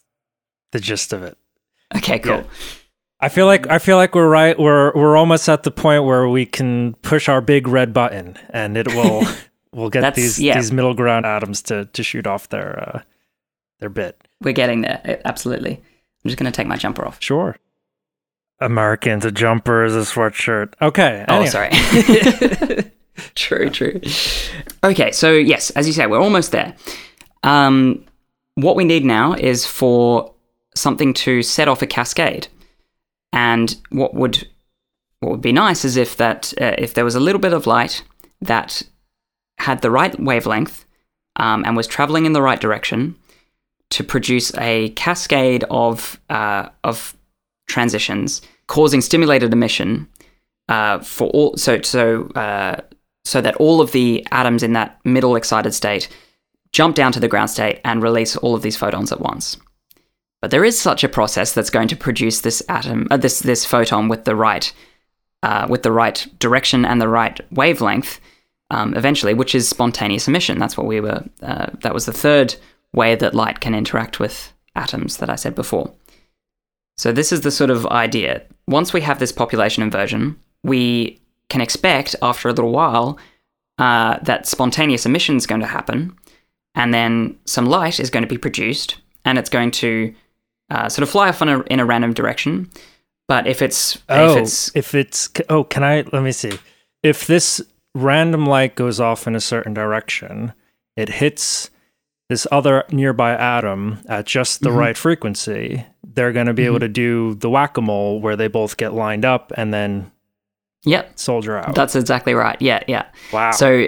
the 0.72 0.80
gist 0.80 1.14
of 1.14 1.24
it. 1.24 1.38
Okay, 1.96 2.20
cool. 2.20 2.38
Yeah. 2.38 2.44
I 3.22 3.28
feel 3.30 3.46
like 3.46 3.68
I 3.68 3.80
feel 3.80 3.98
like 3.98 4.16
we're 4.16 4.30
right. 4.30 4.58
We're 4.58 4.94
we're 4.94 5.18
almost 5.18 5.50
at 5.50 5.64
the 5.64 5.72
point 5.72 6.06
where 6.06 6.30
we 6.30 6.46
can 6.46 6.94
push 7.02 7.28
our 7.28 7.42
big 7.42 7.68
red 7.68 7.94
button, 7.94 8.38
and 8.52 8.78
it 8.78 8.88
will 8.88 9.24
we'll 9.74 9.90
get 9.90 10.02
That's- 10.02 10.16
these 10.16 10.40
yeah. 10.40 10.56
these 10.56 10.72
middle 10.72 10.94
ground 10.94 11.26
atoms 11.26 11.62
to 11.64 11.86
to 11.86 12.02
shoot 12.04 12.26
off 12.26 12.48
their 12.50 12.80
uh, 12.80 13.02
their 13.80 13.90
bit. 13.90 14.22
We're 14.42 14.54
getting 14.54 14.82
there. 14.82 15.22
Absolutely. 15.26 15.74
I'm 15.74 16.28
just 16.30 16.38
going 16.38 16.52
to 16.52 16.56
take 16.56 16.68
my 16.68 16.78
jumper 16.78 17.06
off. 17.06 17.18
Sure. 17.22 17.58
Americans, 18.62 19.24
a 19.26 19.32
jumper 19.32 19.84
is 19.86 19.96
a 19.96 20.00
sweatshirt. 20.00 20.74
Okay. 20.82 21.26
Oh, 21.28 21.46
sorry. 21.46 21.70
true, 23.36 23.70
true. 23.70 24.02
Okay, 24.84 25.12
so 25.12 25.34
yes, 25.34 25.70
as 25.72 25.88
you 25.88 25.94
say, 25.94 26.08
we're 26.08 26.22
almost 26.22 26.52
there. 26.52 26.76
Um, 27.44 28.06
what 28.56 28.76
we 28.76 28.84
need 28.84 29.06
now 29.06 29.34
is 29.34 29.66
for 29.66 30.34
something 30.76 31.14
to 31.14 31.42
set 31.42 31.68
off 31.68 31.82
a 31.82 31.88
cascade, 31.88 32.48
and 33.34 33.76
what 33.90 34.14
would 34.14 34.48
what 35.20 35.32
would 35.32 35.42
be 35.42 35.52
nice 35.52 35.84
is 35.84 35.98
if 35.98 36.18
that 36.18 36.54
uh, 36.62 36.76
if 36.78 36.94
there 36.94 37.06
was 37.06 37.16
a 37.16 37.20
little 37.20 37.42
bit 37.42 37.54
of 37.54 37.68
light 37.68 38.04
that 38.42 38.84
had 39.58 39.82
the 39.82 39.92
right 39.92 40.18
wavelength 40.20 40.86
um, 41.36 41.64
and 41.66 41.76
was 41.76 41.88
traveling 41.88 42.26
in 42.26 42.34
the 42.34 42.42
right 42.42 42.60
direction 42.60 43.16
to 43.90 44.04
produce 44.04 44.56
a 44.58 44.90
cascade 44.92 45.64
of 45.70 46.20
uh, 46.30 46.70
of 46.84 47.16
transitions 47.68 48.42
causing 48.68 49.02
stimulated 49.02 49.52
emission 49.52 50.08
uh, 50.70 51.00
for 51.00 51.30
all 51.30 51.58
so 51.58 51.82
so 51.82 52.30
uh, 52.36 52.80
so 53.30 53.42
that 53.42 53.56
all 53.58 53.80
of 53.80 53.92
the 53.92 54.26
atoms 54.32 54.64
in 54.64 54.74
that 54.74 55.00
middle 55.06 55.36
excited 55.36 55.74
state 55.74 56.10
jump 56.72 56.96
down 56.96 57.12
to 57.12 57.20
the 57.20 57.28
ground 57.28 57.50
state 57.50 57.80
and 57.86 58.02
release 58.02 58.36
all 58.38 58.56
of 58.56 58.64
these 58.64 58.78
photons 58.78 59.12
at 59.12 59.22
once. 59.22 59.58
But 60.42 60.52
there 60.52 60.64
is 60.64 60.80
such 60.80 61.04
a 61.04 61.10
process 61.10 61.54
that's 61.54 61.70
going 61.70 61.90
to 61.90 61.96
produce 61.96 62.42
this 62.42 62.64
atom, 62.70 63.08
uh, 63.12 63.18
this 63.18 63.40
this 63.40 63.66
photon 63.66 64.08
with 64.08 64.24
the 64.26 64.36
right 64.36 64.74
uh, 65.44 65.68
with 65.70 65.84
the 65.84 65.92
right 65.92 66.28
direction 66.40 66.86
and 66.86 67.02
the 67.02 67.08
right 67.08 67.40
wavelength 67.52 68.20
um, 68.72 68.96
eventually, 68.96 69.34
which 69.34 69.54
is 69.54 69.70
spontaneous 69.70 70.28
emission. 70.28 70.58
That's 70.58 70.78
what 70.78 70.88
we 70.88 71.00
were. 71.00 71.24
Uh, 71.42 71.68
that 71.82 71.94
was 71.94 72.06
the 72.06 72.14
third 72.14 72.56
way 72.94 73.16
that 73.16 73.36
light 73.36 73.60
can 73.60 73.76
interact 73.76 74.20
with 74.20 74.54
atoms 74.76 75.18
that 75.18 75.30
I 75.30 75.36
said 75.36 75.56
before. 75.56 75.94
So 76.98 77.12
this 77.12 77.32
is 77.32 77.42
the 77.42 77.52
sort 77.52 77.70
of 77.70 77.86
idea. 77.88 78.42
Once 78.68 78.92
we 78.92 79.02
have 79.02 79.20
this 79.20 79.32
population 79.32 79.84
inversion, 79.84 80.40
we 80.64 81.20
can 81.50 81.62
expect 81.62 82.16
after 82.22 82.50
a 82.50 82.54
little 82.54 82.72
while 82.72 83.18
uh, 83.78 84.20
that 84.24 84.46
spontaneous 84.48 85.06
emission 85.06 85.36
is 85.38 85.48
going 85.48 85.62
to 85.62 85.68
happen, 85.68 86.16
and 86.76 86.94
then 86.94 87.38
some 87.46 87.66
light 87.66 88.00
is 88.00 88.10
going 88.10 88.24
to 88.24 88.28
be 88.30 88.38
produced, 88.38 88.98
and 89.26 89.38
it's 89.38 89.50
going 89.50 89.72
to 89.72 90.14
uh, 90.70 90.88
sort 90.90 91.04
of 91.04 91.10
fly 91.10 91.30
off 91.30 91.42
in 91.42 91.50
a, 91.50 91.62
in 91.64 91.80
a 91.80 91.86
random 91.86 92.14
direction. 92.14 92.70
But 93.28 93.48
if 93.48 93.62
it's 93.62 93.98
Oh, 94.10 94.34
if 94.34 94.38
it's 94.42 94.76
if 94.76 94.96
it's 94.96 95.30
oh, 95.50 95.64
can 95.64 95.84
I 95.84 96.04
let 96.12 96.24
me 96.24 96.32
see. 96.32 96.52
If 97.04 97.28
this 97.28 97.62
random 97.96 98.46
light 98.46 98.76
goes 98.76 99.00
off 99.00 99.28
in 99.28 99.36
a 99.36 99.40
certain 99.40 99.74
direction, 99.74 100.54
it 100.98 101.10
hits 101.10 101.70
this 102.28 102.46
other 102.52 102.84
nearby 102.92 103.32
atom 103.36 104.00
at 104.08 104.26
just 104.26 104.62
the 104.62 104.70
Mhm. 104.70 104.76
right 104.78 104.98
frequency. 104.98 105.86
They're 106.04 106.32
going 106.34 106.46
to 106.48 106.54
be 106.54 106.66
able 106.66 106.78
Mhm. 106.78 106.82
to 106.82 106.88
do 106.90 107.34
the 107.36 107.50
whack 107.50 107.78
a 107.78 107.82
mole 107.82 108.20
where 108.20 108.36
they 108.36 108.48
both 108.48 108.78
get 108.78 108.94
lined 108.94 109.26
up 109.26 109.52
and 109.56 109.74
then 109.74 110.12
yep, 110.86 111.18
soldier 111.18 111.58
out. 111.58 111.76
that's 111.76 111.96
exactly 111.96 112.34
right. 112.34 112.62
Yeah, 112.62 112.84
yeah. 112.88 113.06
wow. 113.32 113.52
So 113.52 113.88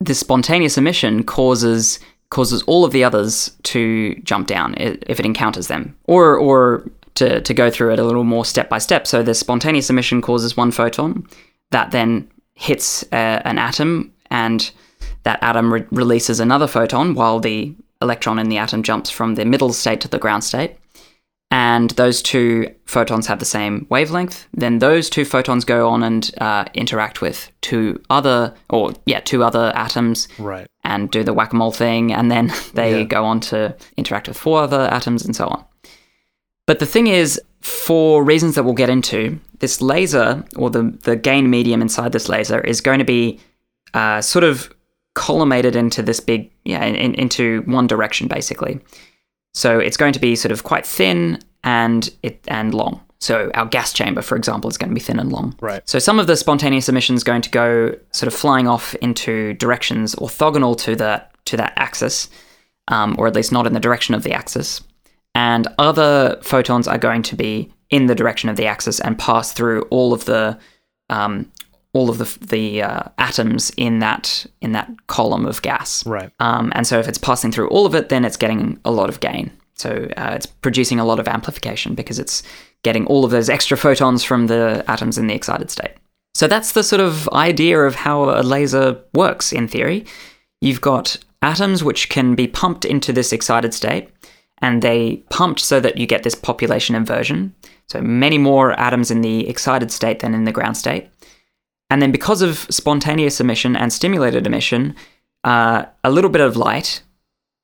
the 0.00 0.14
spontaneous 0.14 0.76
emission 0.78 1.24
causes 1.24 2.00
causes 2.28 2.62
all 2.62 2.84
of 2.84 2.92
the 2.92 3.04
others 3.04 3.56
to 3.62 4.14
jump 4.24 4.48
down 4.48 4.74
if 4.78 5.20
it 5.20 5.26
encounters 5.26 5.68
them, 5.68 5.96
or 6.04 6.36
or 6.36 6.88
to 7.14 7.40
to 7.40 7.54
go 7.54 7.70
through 7.70 7.92
it 7.92 7.98
a 7.98 8.04
little 8.04 8.24
more 8.24 8.44
step 8.44 8.68
by 8.68 8.78
step. 8.78 9.06
So 9.06 9.22
the 9.22 9.34
spontaneous 9.34 9.90
emission 9.90 10.20
causes 10.22 10.56
one 10.56 10.70
photon 10.70 11.26
that 11.70 11.90
then 11.90 12.30
hits 12.54 13.02
uh, 13.12 13.42
an 13.44 13.58
atom, 13.58 14.12
and 14.30 14.70
that 15.24 15.42
atom 15.42 15.72
re- 15.72 15.84
releases 15.90 16.40
another 16.40 16.66
photon 16.66 17.14
while 17.14 17.40
the 17.40 17.74
electron 18.02 18.38
in 18.38 18.48
the 18.48 18.58
atom 18.58 18.82
jumps 18.82 19.10
from 19.10 19.34
the 19.34 19.44
middle 19.44 19.72
state 19.72 20.00
to 20.02 20.08
the 20.08 20.18
ground 20.18 20.44
state. 20.44 20.76
And 21.58 21.88
those 21.92 22.20
two 22.20 22.70
photons 22.84 23.26
have 23.28 23.38
the 23.38 23.46
same 23.46 23.86
wavelength. 23.88 24.46
Then 24.52 24.78
those 24.78 25.08
two 25.08 25.24
photons 25.24 25.64
go 25.64 25.88
on 25.88 26.02
and 26.02 26.30
uh, 26.38 26.66
interact 26.74 27.22
with 27.22 27.50
two 27.62 27.98
other, 28.10 28.52
or 28.68 28.92
yeah, 29.06 29.20
two 29.20 29.42
other 29.42 29.72
atoms 29.74 30.28
right. 30.38 30.66
and 30.84 31.10
do 31.10 31.24
the 31.24 31.32
whack 31.32 31.54
a 31.54 31.56
mole 31.56 31.72
thing, 31.72 32.12
and 32.12 32.30
then 32.30 32.52
they 32.74 32.98
Yeah. 32.98 33.04
go 33.04 33.24
on 33.24 33.40
to 33.40 33.74
interact 33.96 34.28
with 34.28 34.36
four 34.36 34.60
other 34.60 34.82
atoms 34.92 35.24
and 35.24 35.34
so 35.34 35.46
on. 35.48 35.64
But 36.66 36.78
the 36.78 36.84
thing 36.86 37.06
is, 37.06 37.40
for 37.62 38.22
reasons 38.22 38.54
that 38.56 38.64
we'll 38.64 38.74
get 38.74 38.90
into, 38.90 39.40
this 39.60 39.80
laser 39.80 40.44
or 40.56 40.68
the, 40.68 40.82
the 41.04 41.16
gain 41.16 41.48
medium 41.48 41.80
inside 41.80 42.12
this 42.12 42.28
laser 42.28 42.60
is 42.60 42.82
going 42.82 42.98
to 42.98 43.04
be 43.06 43.40
uh, 43.94 44.20
sort 44.20 44.44
of 44.44 44.70
collimated 45.14 45.74
into 45.74 46.02
this 46.02 46.20
big, 46.20 46.50
yeah, 46.66 46.84
in, 46.84 46.94
in- 46.96 47.14
into 47.14 47.62
one 47.64 47.86
direction 47.86 48.28
basically. 48.28 48.78
So 49.56 49.78
it's 49.78 49.96
going 49.96 50.12
to 50.12 50.18
be 50.18 50.36
sort 50.36 50.52
of 50.52 50.64
quite 50.64 50.86
thin 50.86 51.38
and 51.64 52.10
it 52.22 52.44
and 52.46 52.74
long. 52.74 53.00
So 53.20 53.50
our 53.54 53.64
gas 53.64 53.94
chamber, 53.94 54.20
for 54.20 54.36
example, 54.36 54.68
is 54.68 54.76
going 54.76 54.90
to 54.90 54.94
be 54.94 55.00
thin 55.00 55.18
and 55.18 55.32
long. 55.32 55.56
Right. 55.60 55.82
So 55.88 55.98
some 55.98 56.18
of 56.18 56.26
the 56.26 56.36
spontaneous 56.36 56.90
emission 56.90 57.16
is 57.16 57.24
going 57.24 57.40
to 57.40 57.50
go 57.50 57.96
sort 58.12 58.30
of 58.30 58.38
flying 58.38 58.68
off 58.68 58.94
into 58.96 59.54
directions 59.54 60.14
orthogonal 60.16 60.76
to 60.80 60.94
that 60.96 61.32
to 61.46 61.56
that 61.56 61.72
axis, 61.76 62.28
um, 62.88 63.16
or 63.18 63.26
at 63.26 63.34
least 63.34 63.50
not 63.50 63.66
in 63.66 63.72
the 63.72 63.80
direction 63.80 64.14
of 64.14 64.24
the 64.24 64.32
axis. 64.32 64.82
And 65.34 65.68
other 65.78 66.38
photons 66.42 66.86
are 66.86 66.98
going 66.98 67.22
to 67.22 67.34
be 67.34 67.72
in 67.88 68.06
the 68.06 68.14
direction 68.14 68.50
of 68.50 68.56
the 68.56 68.66
axis 68.66 69.00
and 69.00 69.18
pass 69.18 69.52
through 69.52 69.82
all 69.84 70.12
of 70.12 70.26
the 70.26 70.58
um, 71.08 71.50
all 71.96 72.10
of 72.10 72.18
the 72.18 72.46
the 72.46 72.82
uh, 72.82 73.02
atoms 73.18 73.72
in 73.76 74.00
that 74.00 74.46
in 74.60 74.72
that 74.72 74.88
column 75.06 75.46
of 75.46 75.62
gas. 75.62 76.06
Right. 76.06 76.30
Um, 76.40 76.72
and 76.74 76.86
so 76.86 76.98
if 76.98 77.08
it's 77.08 77.18
passing 77.18 77.52
through 77.52 77.68
all 77.68 77.86
of 77.86 77.94
it, 77.94 78.08
then 78.08 78.24
it's 78.24 78.36
getting 78.36 78.78
a 78.84 78.90
lot 78.90 79.08
of 79.08 79.20
gain. 79.20 79.50
So 79.74 80.08
uh, 80.16 80.32
it's 80.34 80.46
producing 80.46 81.00
a 81.00 81.04
lot 81.04 81.18
of 81.18 81.28
amplification 81.28 81.94
because 81.94 82.18
it's 82.18 82.42
getting 82.82 83.06
all 83.06 83.24
of 83.24 83.30
those 83.30 83.48
extra 83.48 83.76
photons 83.76 84.24
from 84.24 84.46
the 84.46 84.84
atoms 84.88 85.18
in 85.18 85.26
the 85.26 85.34
excited 85.34 85.70
state. 85.70 85.92
So 86.34 86.46
that's 86.46 86.72
the 86.72 86.82
sort 86.82 87.00
of 87.00 87.28
idea 87.30 87.80
of 87.80 87.94
how 87.94 88.38
a 88.38 88.42
laser 88.42 89.00
works 89.14 89.52
in 89.52 89.68
theory. 89.68 90.04
You've 90.60 90.80
got 90.82 91.16
atoms 91.42 91.82
which 91.82 92.08
can 92.08 92.34
be 92.34 92.46
pumped 92.46 92.84
into 92.84 93.12
this 93.12 93.32
excited 93.32 93.72
state, 93.74 94.10
and 94.58 94.82
they 94.82 95.16
pumped 95.30 95.60
so 95.60 95.80
that 95.80 95.96
you 95.96 96.06
get 96.06 96.22
this 96.22 96.34
population 96.34 96.94
inversion. 96.94 97.54
So 97.88 98.00
many 98.00 98.38
more 98.38 98.72
atoms 98.72 99.10
in 99.10 99.20
the 99.20 99.48
excited 99.48 99.90
state 99.92 100.20
than 100.20 100.34
in 100.34 100.44
the 100.44 100.52
ground 100.52 100.76
state. 100.76 101.08
And 101.90 102.02
then 102.02 102.12
because 102.12 102.42
of 102.42 102.66
spontaneous 102.70 103.40
emission 103.40 103.76
and 103.76 103.92
stimulated 103.92 104.46
emission, 104.46 104.94
uh, 105.44 105.84
a 106.02 106.10
little 106.10 106.30
bit 106.30 106.40
of 106.40 106.56
light 106.56 107.02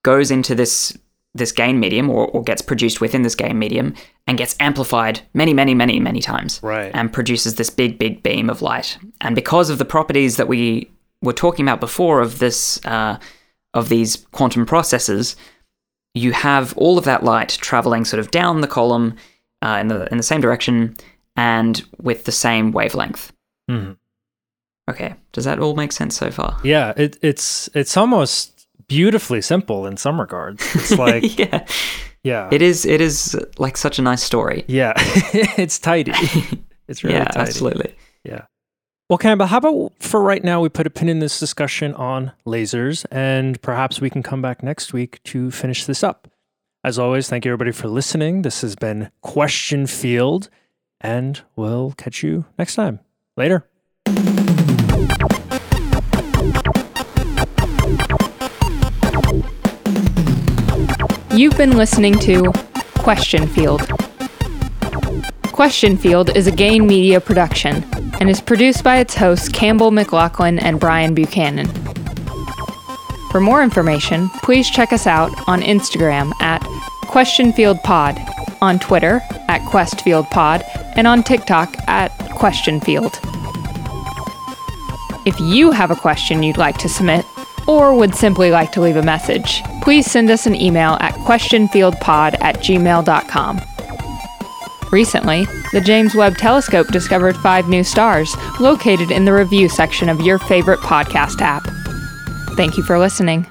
goes 0.04 0.30
into 0.30 0.54
this 0.54 0.96
this 1.34 1.50
gain 1.50 1.80
medium 1.80 2.10
or, 2.10 2.26
or 2.28 2.42
gets 2.42 2.60
produced 2.60 3.00
within 3.00 3.22
this 3.22 3.34
gain 3.34 3.58
medium 3.58 3.94
and 4.26 4.36
gets 4.36 4.54
amplified 4.60 5.22
many, 5.32 5.54
many, 5.54 5.72
many, 5.74 5.98
many 5.98 6.20
times 6.20 6.60
Right. 6.62 6.90
and 6.94 7.10
produces 7.10 7.54
this 7.54 7.70
big, 7.70 7.98
big 7.98 8.22
beam 8.22 8.50
of 8.50 8.60
light. 8.60 8.98
And 9.22 9.34
because 9.34 9.70
of 9.70 9.78
the 9.78 9.86
properties 9.86 10.36
that 10.36 10.46
we 10.46 10.90
were 11.22 11.32
talking 11.32 11.66
about 11.66 11.80
before 11.80 12.20
of 12.20 12.38
this, 12.38 12.84
uh, 12.84 13.16
of 13.72 13.88
these 13.88 14.16
quantum 14.32 14.66
processes, 14.66 15.34
you 16.14 16.32
have 16.32 16.76
all 16.76 16.98
of 16.98 17.04
that 17.06 17.24
light 17.24 17.48
traveling 17.62 18.04
sort 18.04 18.20
of 18.20 18.30
down 18.30 18.60
the 18.60 18.68
column 18.68 19.16
uh, 19.62 19.78
in 19.80 19.88
the 19.88 20.06
in 20.10 20.18
the 20.18 20.22
same 20.22 20.42
direction, 20.42 20.94
and 21.34 21.82
with 21.98 22.24
the 22.24 22.32
same 22.32 22.72
wavelength. 22.72 23.32
Mhm. 23.70 23.96
Okay, 24.90 25.14
does 25.32 25.44
that 25.44 25.58
all 25.58 25.74
make 25.76 25.92
sense 25.92 26.16
so 26.16 26.30
far? 26.30 26.58
Yeah, 26.64 26.92
it, 26.96 27.16
it's 27.22 27.68
it's 27.74 27.96
almost 27.96 28.66
beautifully 28.88 29.40
simple 29.40 29.86
in 29.86 29.96
some 29.96 30.20
regards. 30.20 30.62
It's 30.74 30.98
like 30.98 31.38
yeah, 31.38 31.64
yeah, 32.24 32.48
it 32.50 32.62
is. 32.62 32.84
It 32.84 33.00
is 33.00 33.36
like 33.58 33.76
such 33.76 33.98
a 33.98 34.02
nice 34.02 34.22
story. 34.22 34.64
yeah, 34.68 34.92
it's 34.96 35.78
tidy. 35.78 36.12
It's 36.88 37.04
really 37.04 37.14
yeah, 37.14 37.24
tidy. 37.26 37.40
absolutely. 37.48 37.94
Yeah. 38.24 38.46
Well, 39.08 39.16
Campbell, 39.16 39.46
how 39.46 39.58
about 39.58 39.92
for 40.00 40.20
right 40.20 40.42
now 40.42 40.60
we 40.60 40.68
put 40.68 40.86
a 40.86 40.90
pin 40.90 41.08
in 41.08 41.20
this 41.20 41.38
discussion 41.38 41.94
on 41.94 42.32
lasers, 42.44 43.06
and 43.10 43.62
perhaps 43.62 44.00
we 44.00 44.10
can 44.10 44.22
come 44.22 44.42
back 44.42 44.62
next 44.64 44.92
week 44.92 45.22
to 45.24 45.50
finish 45.52 45.86
this 45.86 46.02
up. 46.02 46.28
As 46.84 46.98
always, 46.98 47.30
thank 47.30 47.44
you 47.44 47.52
everybody 47.52 47.70
for 47.70 47.88
listening. 47.88 48.42
This 48.42 48.62
has 48.62 48.74
been 48.74 49.10
Question 49.22 49.86
Field, 49.86 50.50
and 51.00 51.40
we'll 51.56 51.92
catch 51.92 52.22
you 52.24 52.46
next 52.58 52.74
time. 52.74 52.98
Later. 53.36 53.64
You've 61.34 61.56
been 61.56 61.78
listening 61.78 62.18
to 62.20 62.52
Question 62.98 63.46
Field. 63.46 63.88
Question 65.44 65.96
Field 65.96 66.36
is 66.36 66.46
a 66.46 66.52
Gain 66.52 66.86
Media 66.86 67.22
production 67.22 67.82
and 68.20 68.28
is 68.28 68.42
produced 68.42 68.84
by 68.84 68.98
its 68.98 69.14
hosts 69.14 69.48
Campbell 69.48 69.92
McLaughlin 69.92 70.58
and 70.58 70.78
Brian 70.78 71.14
Buchanan. 71.14 71.68
For 73.30 73.40
more 73.40 73.62
information, 73.62 74.28
please 74.42 74.68
check 74.68 74.92
us 74.92 75.06
out 75.06 75.30
on 75.48 75.62
Instagram 75.62 76.32
at 76.42 76.60
QuestionFieldPod, 77.04 78.60
on 78.60 78.78
Twitter 78.78 79.22
at 79.48 79.62
QuestFieldPod, 79.62 80.62
and 80.96 81.06
on 81.06 81.22
TikTok 81.22 81.74
at 81.88 82.10
QuestionField. 82.36 83.18
If 85.26 85.40
you 85.40 85.70
have 85.70 85.90
a 85.90 85.96
question 85.96 86.42
you'd 86.42 86.58
like 86.58 86.76
to 86.78 86.90
submit, 86.90 87.24
or 87.66 87.94
would 87.94 88.14
simply 88.14 88.50
like 88.50 88.72
to 88.72 88.80
leave 88.80 88.96
a 88.96 89.02
message, 89.02 89.62
please 89.82 90.10
send 90.10 90.30
us 90.30 90.46
an 90.46 90.54
email 90.54 90.96
at 91.00 91.14
questionfieldpod 91.14 92.40
at 92.40 92.56
gmail.com. 92.56 93.60
Recently, 94.92 95.46
the 95.72 95.80
James 95.80 96.14
Webb 96.14 96.36
Telescope 96.36 96.88
discovered 96.88 97.36
five 97.36 97.68
new 97.68 97.82
stars 97.82 98.34
located 98.60 99.10
in 99.10 99.24
the 99.24 99.32
review 99.32 99.68
section 99.68 100.08
of 100.08 100.20
your 100.20 100.38
favorite 100.38 100.80
podcast 100.80 101.40
app. 101.40 101.66
Thank 102.56 102.76
you 102.76 102.82
for 102.82 102.98
listening. 102.98 103.46